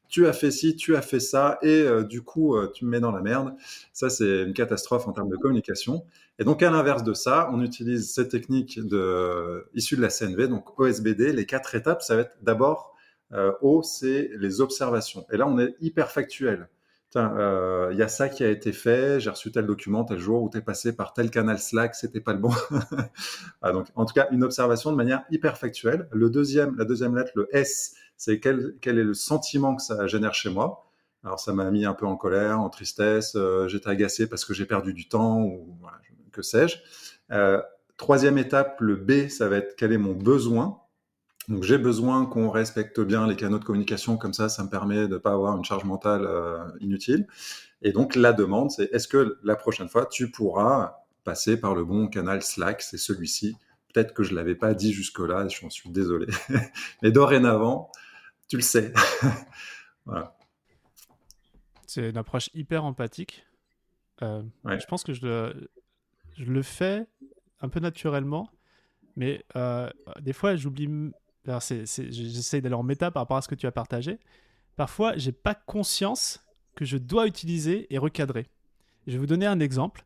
tu 0.09 0.27
as 0.27 0.33
fait 0.33 0.51
ci, 0.51 0.77
tu 0.77 0.97
as 0.97 1.03
fait 1.03 1.21
ça, 1.21 1.59
et 1.63 1.83
euh, 1.83 2.03
du 2.03 2.23
coup, 2.23 2.57
euh, 2.57 2.71
tu 2.73 2.85
me 2.85 2.91
mets 2.91 3.01
dans 3.01 3.13
la 3.13 3.21
merde. 3.21 3.55
Ça, 3.93 4.11
c'est 4.11 4.43
une 4.43 4.55
catastrophe 4.55 5.07
en 5.07 5.13
termes 5.13 5.29
de 5.29 5.37
communication. 5.37 6.05
Et 6.39 6.45
donc, 6.45 6.63
à 6.63 6.71
l'inverse 6.71 7.05
de 7.05 7.15
ça, 7.15 7.51
on 7.53 7.63
utilise 7.63 8.13
ces 8.13 8.29
techniques 8.29 8.81
de, 8.81 9.69
issues 9.75 9.97
de 9.97 10.03
la 10.03 10.09
CNV, 10.09 10.49
donc 10.49 10.79
OSBD. 10.79 11.33
Les 11.33 11.47
quatre 11.47 11.75
étapes, 11.75 12.03
ça 12.03 12.17
va 12.17 12.23
être 12.23 12.37
d'abord, 12.43 12.95
euh, 13.33 13.53
O, 13.61 13.83
c'est 13.83 14.31
les 14.39 14.61
observations. 14.61 15.27
Et 15.33 15.37
là, 15.37 15.47
on 15.47 15.59
est 15.59 15.75
hyper 15.81 16.11
factuel. 16.11 16.69
Il 17.15 17.21
euh, 17.21 17.95
y 17.95 18.03
a 18.03 18.09
ça 18.09 18.29
qui 18.29 18.45
a 18.45 18.51
été 18.51 18.71
fait, 18.71 19.19
j'ai 19.19 19.31
reçu 19.31 19.51
tel 19.51 19.67
document 19.67 20.05
tel 20.05 20.19
jour, 20.19 20.43
ou 20.43 20.51
t'es 20.51 20.61
passé 20.61 20.95
par 20.95 21.15
tel 21.15 21.31
canal 21.31 21.59
Slack, 21.59 21.95
c'était 21.95 22.21
pas 22.21 22.35
le 22.35 22.39
bon. 22.39 22.53
ah, 23.63 23.73
donc, 23.73 23.87
en 23.95 24.05
tout 24.05 24.13
cas, 24.13 24.29
une 24.31 24.45
observation 24.45 24.93
de 24.93 24.97
manière 24.97 25.25
hyper 25.31 25.57
factuelle. 25.57 26.07
Le 26.13 26.29
deuxième, 26.29 26.77
la 26.77 26.85
deuxième 26.85 27.17
lettre, 27.17 27.33
le 27.35 27.49
S, 27.53 27.95
c'est 28.19 28.41
quel, 28.41 28.75
quel 28.83 28.99
est 28.99 29.05
le 29.05 29.15
sentiment 29.15 29.75
que 29.75 29.83
ça 29.83 30.07
génère 30.07 30.35
chez 30.35 30.51
moi. 30.51 30.85
Alors 31.25 31.41
ça 31.41 31.53
m'a 31.55 31.71
mis 31.71 31.87
un 31.87 31.95
peu 31.95 32.05
en 32.05 32.17
colère, 32.17 32.61
en 32.61 32.69
tristesse, 32.69 33.35
euh, 33.37 33.67
j'étais 33.69 33.89
agacé 33.89 34.29
parce 34.29 34.45
que 34.45 34.53
j'ai 34.53 34.67
perdu 34.67 34.93
du 34.93 35.09
temps 35.09 35.41
ou 35.41 35.79
que 36.33 36.43
sais-je. 36.43 36.77
Euh, 37.33 37.63
troisième 37.97 38.39
étape, 38.39 38.81
le 38.81 38.97
B, 38.97 39.29
ça 39.29 39.49
va 39.49 39.57
être 39.57 39.75
quel 39.77 39.93
est 39.93 39.99
mon 39.99 40.13
besoin. 40.13 40.81
Donc 41.49 41.63
j'ai 41.63 41.79
besoin 41.79 42.27
qu'on 42.27 42.51
respecte 42.51 43.01
bien 43.01 43.27
les 43.27 43.37
canaux 43.37 43.59
de 43.59 43.65
communication, 43.65 44.19
comme 44.19 44.35
ça, 44.35 44.49
ça 44.49 44.63
me 44.65 44.69
permet 44.69 45.09
de 45.09 45.15
ne 45.15 45.19
pas 45.19 45.33
avoir 45.33 45.57
une 45.57 45.65
charge 45.65 45.85
mentale 45.85 46.25
euh, 46.27 46.59
inutile. 46.81 47.27
Et 47.83 47.93
donc 47.93 48.17
la 48.17 48.33
demande, 48.33 48.71
c'est 48.71 48.93
est-ce 48.93 49.09
que 49.09 49.39
la 49.43 49.57
prochaine 49.57 49.89
fois, 49.89 50.07
tu 50.07 50.31
pourras 50.31 50.99
passer 51.25 51.59
par 51.59 51.75
le 51.75 51.85
bon 51.85 52.09
canal 52.09 52.43
Slack, 52.43 52.83
c'est 52.83 52.99
celui-ci. 52.99 53.57
Peut-être 53.93 54.13
que 54.13 54.23
je 54.23 54.35
l'avais 54.35 54.55
pas 54.55 54.75
dit 54.75 54.93
jusque-là, 54.93 55.49
je 55.49 55.63
m'en 55.65 55.71
suis 55.71 55.91
désolé. 55.91 56.27
Mais 57.03 57.11
dorénavant, 57.11 57.91
tu 58.49 58.57
le 58.57 58.63
sais. 58.63 58.93
voilà. 60.05 60.37
C'est 61.87 62.11
une 62.11 62.17
approche 62.17 62.51
hyper 62.55 62.85
empathique. 62.85 63.47
Euh, 64.23 64.43
je 64.65 64.85
pense 64.87 65.05
que 65.05 65.13
je 65.13 65.25
le, 65.27 65.71
je 66.37 66.45
le, 66.45 66.63
fais 66.63 67.07
un 67.61 67.69
peu 67.69 67.81
naturellement, 67.81 68.51
mais 69.17 69.45
euh, 69.57 69.89
des 70.21 70.33
fois 70.33 70.57
j'oublie. 70.57 70.89
J'essaie 71.47 72.61
d'aller 72.61 72.75
en 72.75 72.83
méta 72.83 73.11
par 73.11 73.23
rapport 73.23 73.39
à 73.39 73.43
ce 73.43 73.49
que 73.49 73.55
tu 73.55 73.67
as 73.67 73.73
partagé. 73.73 74.19
Parfois, 74.77 75.17
j'ai 75.17 75.33
pas 75.33 75.55
conscience 75.55 76.45
que 76.75 76.85
je 76.85 76.99
dois 76.99 77.27
utiliser 77.27 77.93
et 77.93 77.97
recadrer. 77.97 78.49
Je 79.07 79.13
vais 79.13 79.19
vous 79.19 79.27
donner 79.27 79.47
un 79.47 79.59
exemple. 79.59 80.05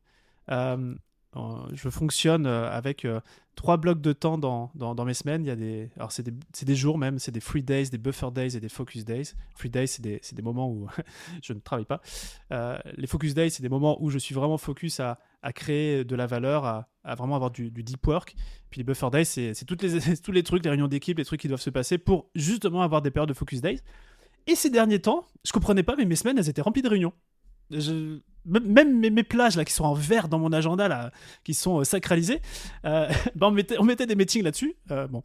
Euh, 0.50 0.94
je 1.34 1.88
fonctionne 1.88 2.46
avec 2.46 3.06
trois 3.54 3.76
blocs 3.76 4.00
de 4.00 4.12
temps 4.12 4.38
dans, 4.38 4.70
dans, 4.74 5.04
mes 5.04 5.14
semaines. 5.14 5.44
Il 5.44 5.48
y 5.48 5.50
a 5.50 5.56
des, 5.56 5.90
alors 5.96 6.12
c'est 6.12 6.22
des, 6.22 6.32
des, 6.64 6.74
jours 6.74 6.98
même, 6.98 7.18
c'est 7.18 7.32
des 7.32 7.40
free 7.40 7.62
days, 7.62 7.90
des 7.90 7.98
buffer 7.98 8.30
days 8.32 8.56
et 8.56 8.60
des 8.60 8.68
focus 8.68 9.04
days. 9.04 9.32
Free 9.54 9.68
days, 9.68 9.88
c'est 9.88 10.02
des, 10.02 10.20
des, 10.32 10.42
moments 10.42 10.70
où 10.70 10.88
je 11.42 11.52
ne 11.52 11.60
travaille 11.60 11.84
pas. 11.84 12.00
Euh, 12.52 12.78
les 12.96 13.06
focus 13.06 13.34
days, 13.34 13.50
c'est 13.50 13.62
des 13.62 13.68
moments 13.68 14.02
où 14.02 14.10
je 14.10 14.18
suis 14.18 14.34
vraiment 14.34 14.58
focus 14.58 15.00
à, 15.00 15.18
à 15.42 15.52
créer 15.52 16.04
de 16.04 16.16
la 16.16 16.26
valeur, 16.26 16.64
à, 16.64 16.88
vraiment 17.16 17.36
avoir 17.36 17.50
du, 17.50 17.70
deep 17.70 18.06
work. 18.06 18.34
Puis 18.70 18.78
les 18.78 18.84
buffer 18.84 19.10
days, 19.10 19.24
c'est 19.24 19.52
les, 19.82 20.16
tous 20.22 20.32
les 20.32 20.42
trucs, 20.42 20.64
les 20.64 20.70
réunions 20.70 20.88
d'équipe, 20.88 21.18
les 21.18 21.24
trucs 21.24 21.40
qui 21.40 21.48
doivent 21.48 21.60
se 21.60 21.70
passer 21.70 21.98
pour 21.98 22.30
justement 22.34 22.82
avoir 22.82 23.02
des 23.02 23.10
périodes 23.10 23.28
de 23.28 23.34
focus 23.34 23.60
days. 23.60 23.80
Et 24.46 24.54
ces 24.54 24.70
derniers 24.70 25.00
temps, 25.00 25.26
je 25.44 25.52
comprenais 25.52 25.82
pas, 25.82 25.94
mais 25.96 26.04
mes 26.04 26.16
semaines, 26.16 26.38
elles 26.38 26.48
étaient 26.48 26.62
remplies 26.62 26.82
de 26.82 26.88
réunions. 26.88 27.12
Je, 27.70 28.18
même 28.44 28.98
mes, 28.98 29.22
plages 29.22 29.56
là 29.56 29.64
qui 29.64 29.72
sont 29.72 29.84
en 29.84 29.94
vert 29.94 30.28
dans 30.28 30.38
mon 30.38 30.52
agenda 30.52 30.88
là, 30.88 31.12
qui 31.44 31.54
sont 31.54 31.80
euh, 31.80 31.84
sacralisées, 31.84 32.40
euh, 32.84 33.08
bah, 33.36 33.48
on, 33.48 33.50
mettait, 33.50 33.78
on, 33.78 33.84
mettait, 33.84 34.06
des 34.06 34.16
meetings 34.16 34.42
là-dessus. 34.42 34.74
Euh, 34.90 35.06
bon. 35.06 35.22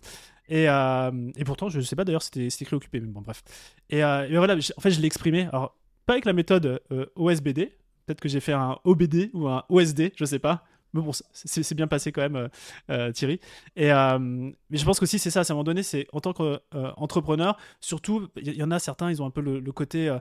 Et, 0.50 0.64
et, 0.64 1.44
pourtant, 1.44 1.68
je 1.68 1.82
sais 1.82 1.98
pas 1.98 2.06
d'ailleurs, 2.06 2.22
c'était 2.22 2.48
écrit 2.48 2.76
occupé, 2.76 3.02
mais 3.02 3.08
bon, 3.08 3.20
bref. 3.20 3.44
Et, 3.90 4.00
voilà, 4.00 4.56
en 4.56 4.82
fait, 4.82 4.92
je 4.92 5.02
l'ai 5.02 5.08
exprimé. 5.08 5.50
Alors, 5.52 5.76
pas 6.06 6.14
avec 6.14 6.24
la 6.24 6.32
méthode 6.32 6.82
OSBD. 7.18 7.74
Peut-être 8.06 8.22
que 8.22 8.30
j'ai 8.30 8.40
fait 8.40 8.54
un 8.54 8.78
OBD 8.86 9.32
ou 9.34 9.50
un 9.50 9.66
OSD, 9.68 10.14
je 10.16 10.24
sais 10.24 10.40
pas. 10.40 10.64
Mais 10.94 11.02
bon, 11.02 11.12
c'est 11.32 11.76
bien 11.76 11.88
passé 11.88 12.12
quand 12.12 12.22
même, 12.22 12.36
euh, 12.36 12.48
euh, 12.90 13.12
Thierry. 13.12 13.40
Et, 13.76 13.92
euh, 13.92 14.18
mais 14.20 14.78
je 14.78 14.86
pense 14.86 15.00
qu'aussi, 15.00 15.20
c'est 15.20 15.30
ça, 15.30 15.42
à 15.42 15.44
un 15.44 15.54
moment 15.54 15.64
donné, 15.64 15.84
c'est 15.84 16.08
en 16.14 16.22
tant 16.22 16.34
qu'entrepreneur, 16.34 17.58
surtout, 17.80 18.28
il 18.38 18.54
y, 18.54 18.64
en 18.64 18.72
a 18.72 18.80
certains, 18.80 19.10
ils 19.10 19.22
ont 19.22 19.26
un 19.26 19.32
peu 19.32 19.42
le, 19.42 19.72
côté, 19.72 20.16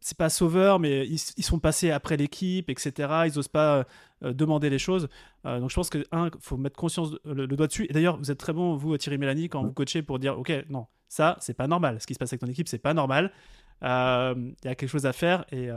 c'est 0.00 0.18
pas 0.18 0.28
sauveur, 0.28 0.80
mais 0.80 1.06
ils, 1.06 1.18
sont 1.18 1.58
passés 1.58 1.90
après 1.90 2.16
l'équipe, 2.16 2.68
etc. 2.68 3.26
Ils 3.26 3.36
n'osent 3.36 3.48
pas 3.48 3.84
demander 4.22 4.70
les 4.70 4.78
choses. 4.78 5.08
donc 5.44 5.70
je 5.70 5.74
pense 5.74 5.90
que, 5.90 6.04
un, 6.12 6.30
faut 6.40 6.56
mettre 6.56 6.76
conscience, 6.76 7.12
le, 7.24 7.46
doigt 7.46 7.66
dessus. 7.68 7.86
Et 7.88 7.92
d'ailleurs, 7.92 8.18
vous 8.18 8.30
êtes 8.30 8.38
très 8.38 8.52
bon, 8.52 8.74
vous, 8.74 8.96
Thierry 8.98 9.18
Mélanie, 9.18 9.48
quand 9.48 9.62
vous 9.62 9.72
coachez 9.72 10.02
pour 10.02 10.18
dire, 10.18 10.38
OK, 10.38 10.52
non, 10.68 10.86
ça, 11.08 11.36
c'est 11.40 11.54
pas 11.54 11.66
normal. 11.68 12.00
Ce 12.00 12.06
qui 12.06 12.14
se 12.14 12.18
passe 12.18 12.32
avec 12.32 12.40
ton 12.40 12.48
équipe, 12.48 12.68
c'est 12.68 12.78
pas 12.78 12.94
normal. 12.94 13.32
Il 13.82 13.86
y 13.86 14.68
a 14.68 14.74
quelque 14.74 14.88
chose 14.88 15.06
à 15.06 15.12
faire 15.12 15.44
et. 15.52 15.68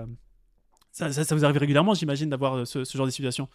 Ça, 0.95 1.11
ça, 1.11 1.33
vous 1.33 1.43
arrive 1.43 1.57
régulièrement, 1.57 1.95
j'imagine, 1.95 2.29
d'avoir 2.29 2.67
ce, 2.67 2.83
ce 2.83 2.97
genre 2.99 3.07
de 3.07 3.11
situation? 3.11 3.49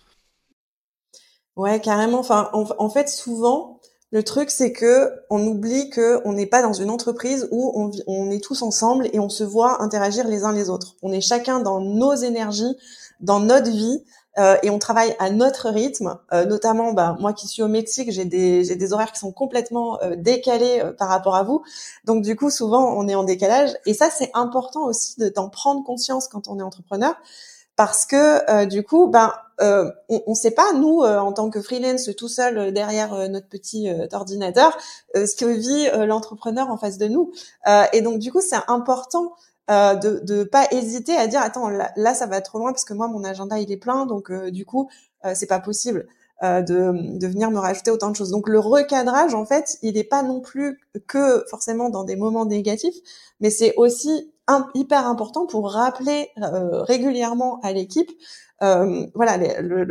Ouais, 1.58 1.80
carrément. 1.80 2.20
Enfin, 2.20 2.50
en, 2.52 2.88
fait, 2.88 3.08
souvent, 3.08 3.80
le 4.12 4.22
truc, 4.22 4.48
c'est 4.48 4.72
que 4.72 5.10
on 5.28 5.44
oublie 5.44 5.90
que 5.90 6.22
on 6.24 6.32
n'est 6.32 6.46
pas 6.46 6.62
dans 6.62 6.72
une 6.72 6.88
entreprise 6.88 7.48
où 7.50 7.72
on, 7.74 7.90
on 8.06 8.30
est 8.30 8.42
tous 8.42 8.62
ensemble 8.62 9.08
et 9.12 9.18
on 9.18 9.28
se 9.28 9.42
voit 9.42 9.82
interagir 9.82 10.28
les 10.28 10.44
uns 10.44 10.52
les 10.52 10.70
autres. 10.70 10.94
On 11.02 11.12
est 11.12 11.20
chacun 11.20 11.58
dans 11.58 11.80
nos 11.80 12.14
énergies, 12.14 12.76
dans 13.20 13.40
notre 13.40 13.70
vie. 13.70 14.04
Euh, 14.38 14.56
et 14.62 14.70
on 14.70 14.78
travaille 14.78 15.16
à 15.18 15.30
notre 15.30 15.68
rythme, 15.68 16.16
euh, 16.32 16.44
notamment 16.44 16.92
bah, 16.92 17.16
moi 17.18 17.32
qui 17.32 17.48
suis 17.48 17.60
au 17.60 17.66
Mexique, 17.66 18.12
j'ai 18.12 18.24
des, 18.24 18.76
des 18.76 18.92
horaires 18.92 19.10
qui 19.10 19.18
sont 19.18 19.32
complètement 19.32 20.00
euh, 20.02 20.14
décalés 20.14 20.80
par 20.96 21.08
rapport 21.08 21.34
à 21.34 21.42
vous. 21.42 21.64
Donc 22.04 22.22
du 22.22 22.36
coup, 22.36 22.50
souvent, 22.50 22.96
on 22.96 23.08
est 23.08 23.16
en 23.16 23.24
décalage. 23.24 23.70
Et 23.84 23.94
ça, 23.94 24.10
c'est 24.10 24.30
important 24.34 24.84
aussi 24.84 25.18
de 25.18 25.28
d'en 25.28 25.48
prendre 25.48 25.82
conscience 25.82 26.28
quand 26.28 26.46
on 26.46 26.60
est 26.60 26.62
entrepreneur, 26.62 27.16
parce 27.78 28.04
que 28.04 28.66
du 28.66 28.82
coup, 28.82 29.06
ben 29.06 29.32
euh, 29.60 29.90
on 30.08 30.22
ne 30.28 30.34
sait 30.34 30.52
pas 30.52 30.72
nous 30.72 31.02
euh, 31.02 31.18
en 31.18 31.32
tant 31.32 31.50
que 31.50 31.60
freelance 31.60 32.08
tout 32.16 32.28
seul 32.28 32.58
euh, 32.58 32.70
derrière 32.70 33.28
notre 33.28 33.48
petit 33.48 33.88
ordinateur 34.12 34.76
ce 35.14 35.34
que 35.34 35.46
vit 35.46 35.88
l'entrepreneur 36.06 36.70
en 36.70 36.76
face 36.76 36.98
de 36.98 37.08
nous 37.08 37.32
et 37.92 38.00
donc 38.02 38.18
du 38.18 38.30
coup 38.30 38.40
c'est 38.40 38.60
important 38.68 39.32
de 39.68 40.24
de 40.24 40.44
pas 40.44 40.66
hésiter 40.70 41.16
à 41.16 41.26
dire 41.26 41.40
attends 41.40 41.68
là, 41.68 42.14
ça 42.14 42.26
va 42.26 42.40
trop 42.40 42.58
loin 42.58 42.72
parce 42.72 42.84
que 42.84 42.94
moi 42.94 43.08
mon 43.08 43.24
agenda 43.24 43.58
il 43.58 43.72
est 43.72 43.76
plein 43.76 44.06
donc 44.06 44.30
du 44.50 44.64
coup 44.64 44.88
c'est 45.34 45.46
pas 45.46 45.60
possible 45.60 46.06
de, 46.42 47.18
de 47.18 47.26
venir 47.26 47.50
me 47.50 47.58
rajouter 47.58 47.90
autant 47.90 48.10
de 48.10 48.16
choses. 48.16 48.30
Donc 48.30 48.48
le 48.48 48.60
recadrage, 48.60 49.34
en 49.34 49.44
fait, 49.44 49.76
il 49.82 49.94
n'est 49.94 50.04
pas 50.04 50.22
non 50.22 50.40
plus 50.40 50.78
que 51.08 51.44
forcément 51.50 51.90
dans 51.90 52.04
des 52.04 52.14
moments 52.14 52.46
négatifs, 52.46 52.94
mais 53.40 53.50
c'est 53.50 53.74
aussi 53.76 54.30
hyper 54.74 55.06
important 55.06 55.46
pour 55.46 55.72
rappeler 55.72 56.30
régulièrement 56.36 57.60
à 57.62 57.72
l'équipe 57.72 58.10
euh, 58.60 59.06
voilà 59.14 59.36
le, 59.62 59.84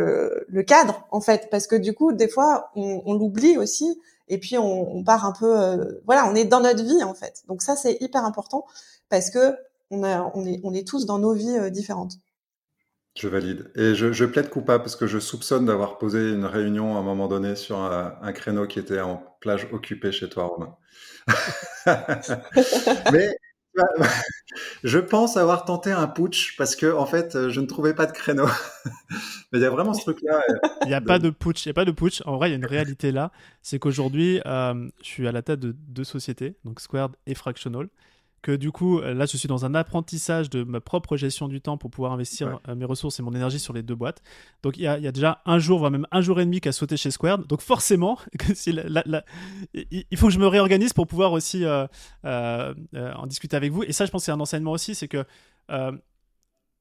le, 0.45 0.63
cadre 0.63 1.07
en 1.11 1.21
fait 1.21 1.47
parce 1.49 1.67
que 1.67 1.75
du 1.77 1.93
coup 1.93 2.11
des 2.11 2.27
fois 2.27 2.69
on, 2.75 3.13
l'oublie 3.13 3.57
aussi 3.57 3.97
et 4.27 4.39
puis 4.39 4.57
on, 4.57 5.05
part 5.05 5.25
un 5.25 5.31
peu 5.31 5.57
euh, 5.57 6.01
voilà 6.05 6.29
on 6.29 6.35
est 6.35 6.43
dans 6.43 6.59
notre 6.59 6.83
vie 6.83 7.01
en 7.01 7.13
fait 7.13 7.43
donc 7.47 7.61
ça 7.61 7.77
c'est 7.77 7.95
hyper 8.01 8.25
important 8.25 8.65
parce 9.07 9.29
que 9.29 9.55
on, 9.89 10.03
a, 10.03 10.29
on, 10.35 10.45
est, 10.45 10.59
on 10.65 10.73
est 10.73 10.85
tous 10.85 11.05
dans 11.05 11.17
nos 11.17 11.31
vies 11.31 11.57
euh, 11.57 11.69
différentes 11.69 12.15
je 13.15 13.27
valide. 13.27 13.71
Et 13.75 13.95
je, 13.95 14.13
je, 14.13 14.25
plaide 14.25 14.47
coupable 14.47 14.83
parce 14.83 14.95
que 14.95 15.07
je 15.07 15.17
soupçonne 15.17 15.65
d'avoir 15.65 15.97
posé 15.97 16.19
une 16.33 16.45
réunion 16.45 16.97
à 16.97 16.99
un 16.99 17.01
moment 17.01 17.27
donné 17.27 17.55
sur 17.55 17.79
un, 17.79 18.13
un 18.21 18.31
créneau 18.31 18.67
qui 18.67 18.77
était 18.77 18.99
en 18.99 19.23
plage 19.39 19.67
occupée 19.71 20.11
chez 20.11 20.29
toi, 20.29 20.45
Romain. 20.45 20.75
Mais 23.11 23.35
je 24.83 24.99
pense 24.99 25.37
avoir 25.37 25.65
tenté 25.65 25.91
un 25.91 26.07
putsch 26.07 26.55
parce 26.57 26.75
que 26.75 26.91
en 26.91 27.05
fait, 27.05 27.49
je 27.49 27.61
ne 27.61 27.65
trouvais 27.65 27.93
pas 27.93 28.05
de 28.05 28.11
créneau. 28.11 28.47
Mais 29.51 29.59
il 29.59 29.61
y 29.61 29.65
a 29.65 29.69
vraiment 29.69 29.93
ce 29.93 30.01
truc-là. 30.01 30.41
Euh, 30.49 30.67
il 30.83 30.87
n'y 30.89 30.93
a 30.93 31.01
pas 31.01 31.19
de 31.19 31.29
putsch. 31.29 31.65
Il 31.65 31.69
y 31.69 31.71
a 31.71 31.73
pas 31.73 31.85
de 31.85 31.91
putsch. 31.91 32.21
En 32.25 32.37
vrai, 32.37 32.49
il 32.49 32.51
y 32.51 32.55
a 32.55 32.57
une 32.57 32.65
réalité 32.65 33.11
là, 33.11 33.31
c'est 33.61 33.79
qu'aujourd'hui, 33.79 34.41
euh, 34.45 34.89
je 35.01 35.07
suis 35.07 35.27
à 35.27 35.31
la 35.31 35.41
tête 35.41 35.59
de 35.59 35.75
deux 35.87 36.03
sociétés, 36.03 36.55
donc 36.65 36.79
Squared 36.79 37.13
et 37.25 37.35
Fractional 37.35 37.87
que 38.41 38.55
du 38.55 38.71
coup, 38.71 39.01
là, 39.01 39.25
je 39.25 39.37
suis 39.37 39.47
dans 39.47 39.65
un 39.65 39.75
apprentissage 39.75 40.49
de 40.49 40.63
ma 40.63 40.79
propre 40.79 41.17
gestion 41.17 41.47
du 41.47 41.61
temps 41.61 41.77
pour 41.77 41.89
pouvoir 41.89 42.11
investir 42.11 42.59
euh, 42.67 42.75
mes 42.75 42.85
ressources 42.85 43.19
et 43.19 43.23
mon 43.23 43.33
énergie 43.33 43.59
sur 43.59 43.73
les 43.73 43.83
deux 43.83 43.95
boîtes. 43.95 44.21
Donc, 44.63 44.77
il 44.77 44.83
y, 44.83 44.87
a, 44.87 45.11
déjà 45.11 45.41
un 45.45 45.59
jour, 45.59 45.79
voire 45.79 45.91
même 45.91 46.07
un 46.11 46.21
jour 46.21 46.39
et 46.39 46.45
demi 46.45 46.61
qui 46.61 46.69
a 46.69 46.71
sauté 46.71 46.97
chez 46.97 47.11
Squared. 47.11 47.47
Donc, 47.47 47.61
forcément, 47.61 48.19
il 49.73 50.17
faut 50.17 50.27
que 50.27 50.33
je 50.33 50.39
me 50.39 50.47
réorganise 50.47 50.93
pour 50.93 51.07
pouvoir 51.07 51.31
aussi 51.31 51.65
euh, 51.65 51.87
euh, 52.25 52.73
en 52.93 53.27
discuter 53.27 53.55
avec 53.55 53.71
vous. 53.71 53.83
Et 53.83 53.91
ça, 53.91 54.05
je 54.05 54.11
pense 54.11 54.21
que 54.21 54.25
c'est 54.25 54.31
un 54.31 54.39
enseignement 54.39 54.71
aussi, 54.71 54.95
c'est 54.95 55.07
que 55.07 55.25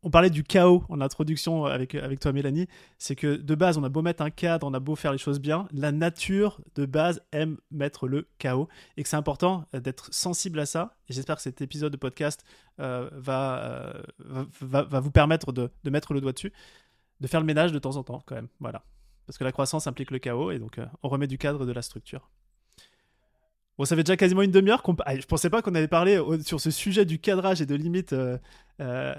on 0.03 0.11
parlait 0.11 0.31
du 0.31 0.45
chaos 0.45 0.85
en 0.89 1.01
introduction 1.01 1.65
avec, 1.65 1.95
avec 1.95 2.21
toi, 2.21 2.33
Mélanie. 2.33 2.67
C'est 2.99 3.17
que 3.17 3.37
de 3.37 3.55
base, 3.55 3.79
on 3.79 3.85
a 3.85 3.89
beau 3.89 4.03
mettre 4.03 4.23
un 4.23 4.31
cadre, 4.31 4.67
on 4.67 4.75
a 4.75 4.81
beau 4.81 4.95
faire 4.95 5.13
les 5.13 5.19
choses 5.19 5.41
bien, 5.41 5.67
la 5.73 5.93
nature 5.93 6.61
de 6.75 6.87
base 6.87 7.23
aime 7.33 7.59
mettre 7.71 8.07
le 8.07 8.29
chaos 8.39 8.69
et 8.97 9.03
que 9.03 9.09
c'est 9.09 9.17
important 9.17 9.67
euh, 9.75 9.81
d'être 9.81 10.13
sensible 10.13 10.61
à 10.61 10.67
ça. 10.67 10.97
Et 11.09 11.13
j'espère 11.13 11.37
que 11.37 11.43
cet 11.43 11.61
épisode 11.61 11.93
de 11.93 11.97
podcast 11.97 12.45
euh, 12.81 13.11
va, 13.13 13.95
va, 14.61 14.83
va, 14.83 15.01
vous 15.01 15.11
permettre 15.11 15.53
de, 15.53 15.71
de, 15.83 15.91
mettre 15.91 16.15
le 16.15 16.21
doigt 16.21 16.33
dessus, 16.33 16.53
de 17.21 17.27
faire 17.27 17.41
le 17.41 17.47
ménage 17.47 17.73
de 17.73 17.79
temps 17.79 17.97
en 17.97 18.05
temps, 18.05 18.23
quand 18.27 18.35
même. 18.35 18.49
Voilà. 18.61 18.85
Parce 19.27 19.39
que 19.39 19.45
la 19.45 19.53
croissance 19.53 19.87
implique 19.87 20.13
le 20.13 20.19
chaos 20.19 20.53
et 20.53 20.59
donc 20.59 20.79
on 21.03 21.09
remet 21.09 21.27
du 21.27 21.37
cadre 21.37 21.67
de 21.67 21.73
la 21.73 21.83
structure. 21.83 22.31
Bon, 23.79 23.85
ça 23.85 23.95
fait 23.95 24.03
déjà 24.05 24.17
quasiment 24.17 24.43
une 24.43 24.51
demi-heure 24.51 24.83
qu'on. 24.83 24.97
Ah, 25.05 25.19
je 25.19 25.27
pensais 25.27 25.51
pas 25.51 25.61
qu'on 25.61 25.75
avait 25.75 25.89
parlé 25.89 26.19
sur 26.45 26.61
ce 26.61 26.71
sujet 26.71 27.05
du 27.05 27.19
cadrage 27.19 27.61
et 27.61 27.67
de 27.67 27.75
limite 27.75 28.15
euh, 28.15 28.39
euh, 28.81 29.15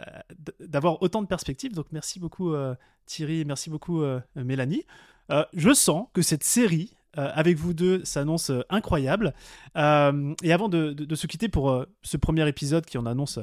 d'avoir 0.59 1.01
autant 1.03 1.21
de 1.21 1.27
perspectives. 1.27 1.73
Donc 1.73 1.87
merci 1.91 2.19
beaucoup 2.19 2.53
euh, 2.53 2.73
Thierry, 3.05 3.45
merci 3.45 3.69
beaucoup 3.69 4.03
Mélanie. 4.35 4.83
je 5.53 5.73
sens 5.73 6.07
que 6.13 6.21
cette 6.21 6.43
série 6.43 6.96
avec 7.17 7.57
vous 7.57 7.73
deux 7.73 8.03
s'annonce 8.05 8.51
incroyable. 8.69 9.33
et 9.75 10.53
avant 10.53 10.69
de, 10.69 11.15
se 11.15 11.27
quitter 11.27 11.49
pour 11.49 11.85
ce 12.03 12.17
premier 12.17 12.47
épisode 12.47 12.85
qui 12.85 12.97
en 12.97 13.05
annonce 13.05 13.39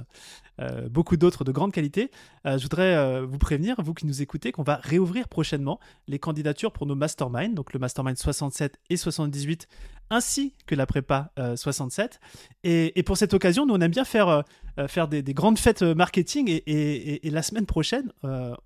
beaucoup 0.90 1.16
d'autres 1.16 1.44
de 1.44 1.52
grande 1.52 1.72
qualité, 1.72 2.10
je 2.44 2.62
voudrais 2.62 3.22
vous 3.22 3.38
prévenir, 3.38 3.76
vous 3.78 3.94
qui 3.94 4.06
nous 4.06 4.22
écoutez, 4.22 4.52
qu'on 4.52 4.62
va 4.62 4.76
réouvrir 4.76 5.28
prochainement 5.28 5.80
les 6.06 6.18
candidatures 6.18 6.72
pour 6.72 6.86
nos 6.86 6.94
masterminds, 6.94 7.54
donc 7.54 7.72
le 7.72 7.78
mastermind 7.78 8.16
67 8.16 8.78
et 8.90 8.96
78 8.96 9.68
ainsi 10.10 10.54
que 10.66 10.74
la 10.74 10.86
prépa 10.86 11.32
67. 11.56 12.20
Euh, 12.66 12.90
et, 12.94 13.02
pour 13.02 13.16
cette 13.16 13.34
occasion, 13.34 13.66
nous, 13.66 13.74
on 13.74 13.80
aime 13.80 13.90
bien 13.90 14.04
faire, 14.04 14.44
euh, 14.78 14.84
euh, 14.84 14.88
faire 14.88 15.08
des, 15.08 15.22
grandes 15.34 15.58
fêtes 15.58 15.82
marketing. 15.82 16.60
Et, 16.66 17.20
la 17.30 17.42
semaine 17.42 17.66
prochaine, 17.66 18.12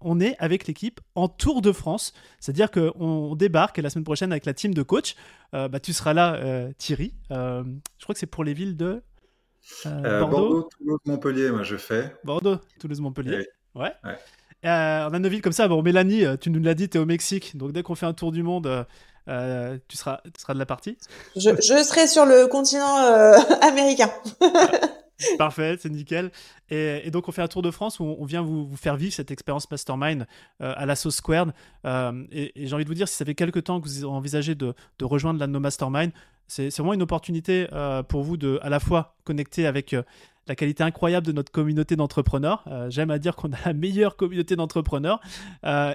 on 0.00 0.20
est 0.20 0.36
avec 0.38 0.66
l'équipe 0.66 1.00
en 1.14 1.28
Tour 1.28 1.62
de 1.62 1.72
France. 1.72 2.12
C'est-à-dire 2.40 2.70
qu'on 2.70 3.34
débarque 3.34 3.78
la 3.78 3.90
semaine 3.90 4.04
prochaine 4.04 4.32
avec 4.32 4.46
la 4.46 4.54
team 4.54 4.74
de 4.74 4.82
coach. 4.82 5.14
bah, 5.52 5.80
tu 5.80 5.92
seras 5.92 6.14
là, 6.14 6.70
Thierry. 6.78 7.14
je 7.30 8.02
crois 8.02 8.14
que 8.14 8.18
c'est 8.18 8.26
pour 8.26 8.44
les 8.44 8.54
villes 8.54 8.76
de... 8.76 9.02
Bordeaux, 9.84 10.68
Toulouse, 10.78 10.98
Montpellier, 11.04 11.50
moi 11.50 11.62
je 11.62 11.76
fais. 11.76 12.14
Bordeaux, 12.24 12.56
Toulouse, 12.80 13.00
Montpellier. 13.00 13.46
ouais. 13.74 13.92
on 14.62 14.66
a 14.66 15.18
nos 15.18 15.28
villes 15.28 15.42
comme 15.42 15.52
ça. 15.52 15.68
Bon, 15.68 15.82
Mélanie, 15.82 16.24
tu 16.40 16.50
nous 16.50 16.60
l'as 16.60 16.74
dit, 16.74 16.88
tu 16.88 16.96
es 16.96 17.00
au 17.00 17.06
Mexique. 17.06 17.56
Donc 17.56 17.72
dès 17.72 17.82
qu'on 17.82 17.94
fait 17.94 18.06
un 18.06 18.14
tour 18.14 18.32
du 18.32 18.42
monde, 18.42 18.86
euh, 19.28 19.78
tu, 19.88 19.96
seras, 19.96 20.20
tu 20.24 20.40
seras 20.40 20.54
de 20.54 20.58
la 20.58 20.66
partie 20.66 20.96
je, 21.36 21.50
je 21.56 21.82
serai 21.82 22.06
sur 22.06 22.24
le 22.24 22.46
continent 22.46 22.98
euh, 22.98 23.36
américain. 23.62 24.10
Parfait, 25.36 25.76
c'est 25.80 25.90
nickel. 25.90 26.30
Et, 26.70 27.10
donc, 27.10 27.28
on 27.28 27.32
fait 27.32 27.42
un 27.42 27.48
tour 27.48 27.60
de 27.60 27.70
France 27.70 27.98
où 27.98 28.04
on, 28.04 28.24
vient 28.24 28.40
vous, 28.40 28.66
vous 28.66 28.76
faire 28.76 28.96
vivre 28.96 29.12
cette 29.12 29.30
expérience 29.30 29.68
mastermind 29.70 30.26
euh, 30.62 30.72
à 30.76 30.86
la 30.86 30.94
sauce 30.94 31.16
squared. 31.16 31.52
et, 31.84 32.52
j'ai 32.54 32.74
envie 32.74 32.84
de 32.84 32.88
vous 32.88 32.94
dire, 32.94 33.08
si 33.08 33.16
ça 33.16 33.24
fait 33.24 33.34
quelques 33.34 33.64
temps 33.64 33.80
que 33.80 33.88
vous 33.88 34.04
envisagez 34.04 34.54
de, 34.54 34.74
de 34.98 35.04
rejoindre 35.04 35.40
l'un 35.40 35.48
de 35.48 35.52
nos 35.52 35.60
masterminds, 35.60 36.12
c'est 36.46 36.74
vraiment 36.76 36.94
une 36.94 37.02
opportunité 37.02 37.66
pour 38.08 38.22
vous 38.22 38.38
de 38.38 38.58
à 38.62 38.70
la 38.70 38.80
fois 38.80 39.16
connecter 39.24 39.66
avec 39.66 39.94
la 40.46 40.54
qualité 40.54 40.82
incroyable 40.82 41.26
de 41.26 41.32
notre 41.32 41.52
communauté 41.52 41.94
d'entrepreneurs. 41.94 42.64
J'aime 42.88 43.10
à 43.10 43.18
dire 43.18 43.36
qu'on 43.36 43.52
a 43.52 43.58
la 43.66 43.74
meilleure 43.74 44.16
communauté 44.16 44.56
d'entrepreneurs. 44.56 45.20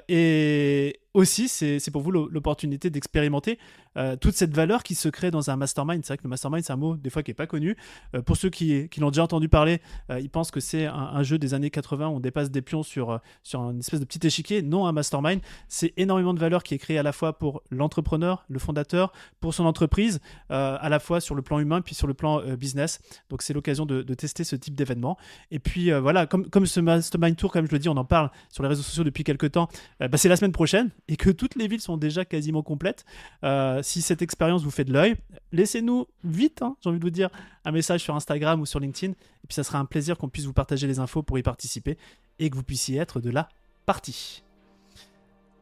et, 0.10 1.00
aussi, 1.14 1.48
c'est 1.48 1.92
pour 1.92 2.02
vous 2.02 2.12
l'opportunité 2.12 2.90
d'expérimenter 2.90 3.60
euh, 3.98 4.16
toute 4.16 4.36
cette 4.36 4.54
valeur 4.54 4.82
qui 4.84 4.96
se 4.96 5.10
crée 5.10 5.32
dans 5.32 5.50
un 5.50 5.56
mastermind. 5.56 6.04
C'est 6.04 6.14
vrai 6.14 6.18
que 6.18 6.24
le 6.24 6.30
mastermind, 6.30 6.64
c'est 6.64 6.74
un 6.74 6.78
mot 6.78 6.96
des 6.96 7.10
fois 7.10 7.22
qui 7.22 7.30
n'est 7.30 7.36
pas 7.36 7.48
connu. 7.48 7.78
Euh, 8.16 8.22
pour 8.22 8.38
ceux 8.38 8.50
qui, 8.50 8.90
qui 8.90 9.00
l'ont 9.00 9.12
déjà 9.12 9.24
entendu 9.24 9.50
parler, 9.50 9.82
euh, 10.10 10.20
ils 10.20 10.30
pensent 10.30 10.52
que 10.52 10.60
c'est 10.60 10.86
un, 10.86 11.22
jeu 11.24 11.38
des 11.38 11.54
années 11.54 11.70
80 11.70 12.08
où 12.08 12.16
on 12.16 12.20
dépasse 12.20 12.50
des 12.50 12.62
pions 12.62 12.84
sur, 12.84 13.20
sur 13.44 13.62
une 13.70 13.80
espèce 13.80 14.00
de 14.00 14.06
petit 14.06 14.26
échiquier. 14.26 14.62
Non, 14.62 14.88
un 14.88 14.92
mastermind, 14.92 15.42
c'est 15.68 15.94
énormément 15.98 16.34
de 16.34 16.40
valeur 16.40 16.64
qui 16.64 16.74
est 16.74 16.78
créée 16.80 16.98
à 16.98 17.04
la 17.04 17.12
fois 17.12 17.38
pour 17.38 17.62
l'entrepreneur, 17.70 18.46
le 18.50 18.60
fondateur, 18.60 19.14
pour 19.40 19.54
son 19.54 19.66
entreprise, 19.66 20.20
à 20.50 20.90
la 20.90 21.00
fois 21.00 21.22
sur 21.22 21.36
le 21.36 21.42
plan 21.42 21.60
humain 21.60 21.82
puis 21.82 21.96
sur 21.96 22.08
le 22.08 22.14
plan 22.14 22.42
business. 22.56 23.00
Donc 23.30 23.42
c'est 23.42 23.54
l'occasion 23.54 23.86
de, 23.86 24.02
tester 24.14 24.44
ce 24.44 24.56
type 24.56 24.76
d'événement. 24.76 25.18
Et 25.52 25.60
puis 25.60 25.92
voilà, 25.92 26.26
comme, 26.26 26.50
comme 26.50 26.66
ce 26.66 26.80
mastermind 26.80 27.36
tour, 27.38 27.52
comme 27.52 27.68
je 27.68 27.72
le 27.72 27.80
dis, 27.80 27.90
on 27.90 27.98
en 27.98 28.06
parle 28.06 28.32
sur 28.50 28.64
les 28.64 28.70
réseaux 28.70 28.82
sociaux 28.82 29.04
depuis 29.04 29.24
quelques 29.24 29.52
temps, 29.52 29.70
bah, 30.00 30.18
c'est 30.18 30.30
la 30.30 30.36
semaine 30.36 30.52
prochaine 30.52 30.90
et 31.08 31.18
que 31.18 31.30
toutes 31.30 31.56
les 31.56 31.68
villes 31.68 31.82
sont 31.82 31.98
déjà 31.98 32.26
quasiment 32.26 32.64
complètes, 32.64 33.06
euh, 33.44 33.82
si 33.82 34.02
cette 34.02 34.22
expérience 34.22 34.64
vous 34.64 34.72
fait 34.72 34.86
de 34.86 34.94
l'œil, 34.94 35.16
laissez-nous 35.52 36.06
vite, 36.24 36.62
hein, 36.62 36.76
j'ai 36.82 36.90
envie 36.90 37.00
de 37.00 37.04
vous 37.04 37.12
dire, 37.12 37.30
un 37.66 37.72
message 37.72 38.02
sur 38.02 38.16
Instagram 38.16 38.62
ou 38.62 38.66
sur 38.66 38.80
LinkedIn. 38.80 39.14
Et 39.14 39.48
puis 39.48 39.56
ça 39.56 39.64
sera 39.64 39.80
un 39.80 39.86
plaisir 39.86 40.18
qu'on 40.18 40.30
puisse 40.30 40.46
vous 40.46 40.54
partager 40.54 40.88
les 40.88 41.00
infos 41.00 41.24
pour 41.24 41.38
y 41.38 41.44
participer 41.44 41.98
et 42.40 42.50
que 42.50 42.56
vous 42.56 42.64
puissiez 42.64 43.00
être 43.00 43.20
de 43.20 43.30
la 43.30 43.50
partie. 43.86 44.44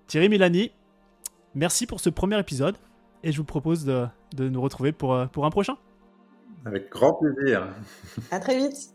Thierry 0.07 0.29
Milani, 0.29 0.71
merci 1.55 1.87
pour 1.87 1.99
ce 1.99 2.09
premier 2.09 2.39
épisode 2.39 2.77
et 3.23 3.31
je 3.31 3.37
vous 3.37 3.45
propose 3.45 3.85
de, 3.85 4.05
de 4.35 4.49
nous 4.49 4.61
retrouver 4.61 4.91
pour, 4.91 5.13
euh, 5.13 5.25
pour 5.25 5.45
un 5.45 5.49
prochain. 5.49 5.75
Avec 6.65 6.89
grand 6.91 7.13
plaisir. 7.13 7.67
À 8.29 8.39
très 8.39 8.57
vite. 8.57 8.93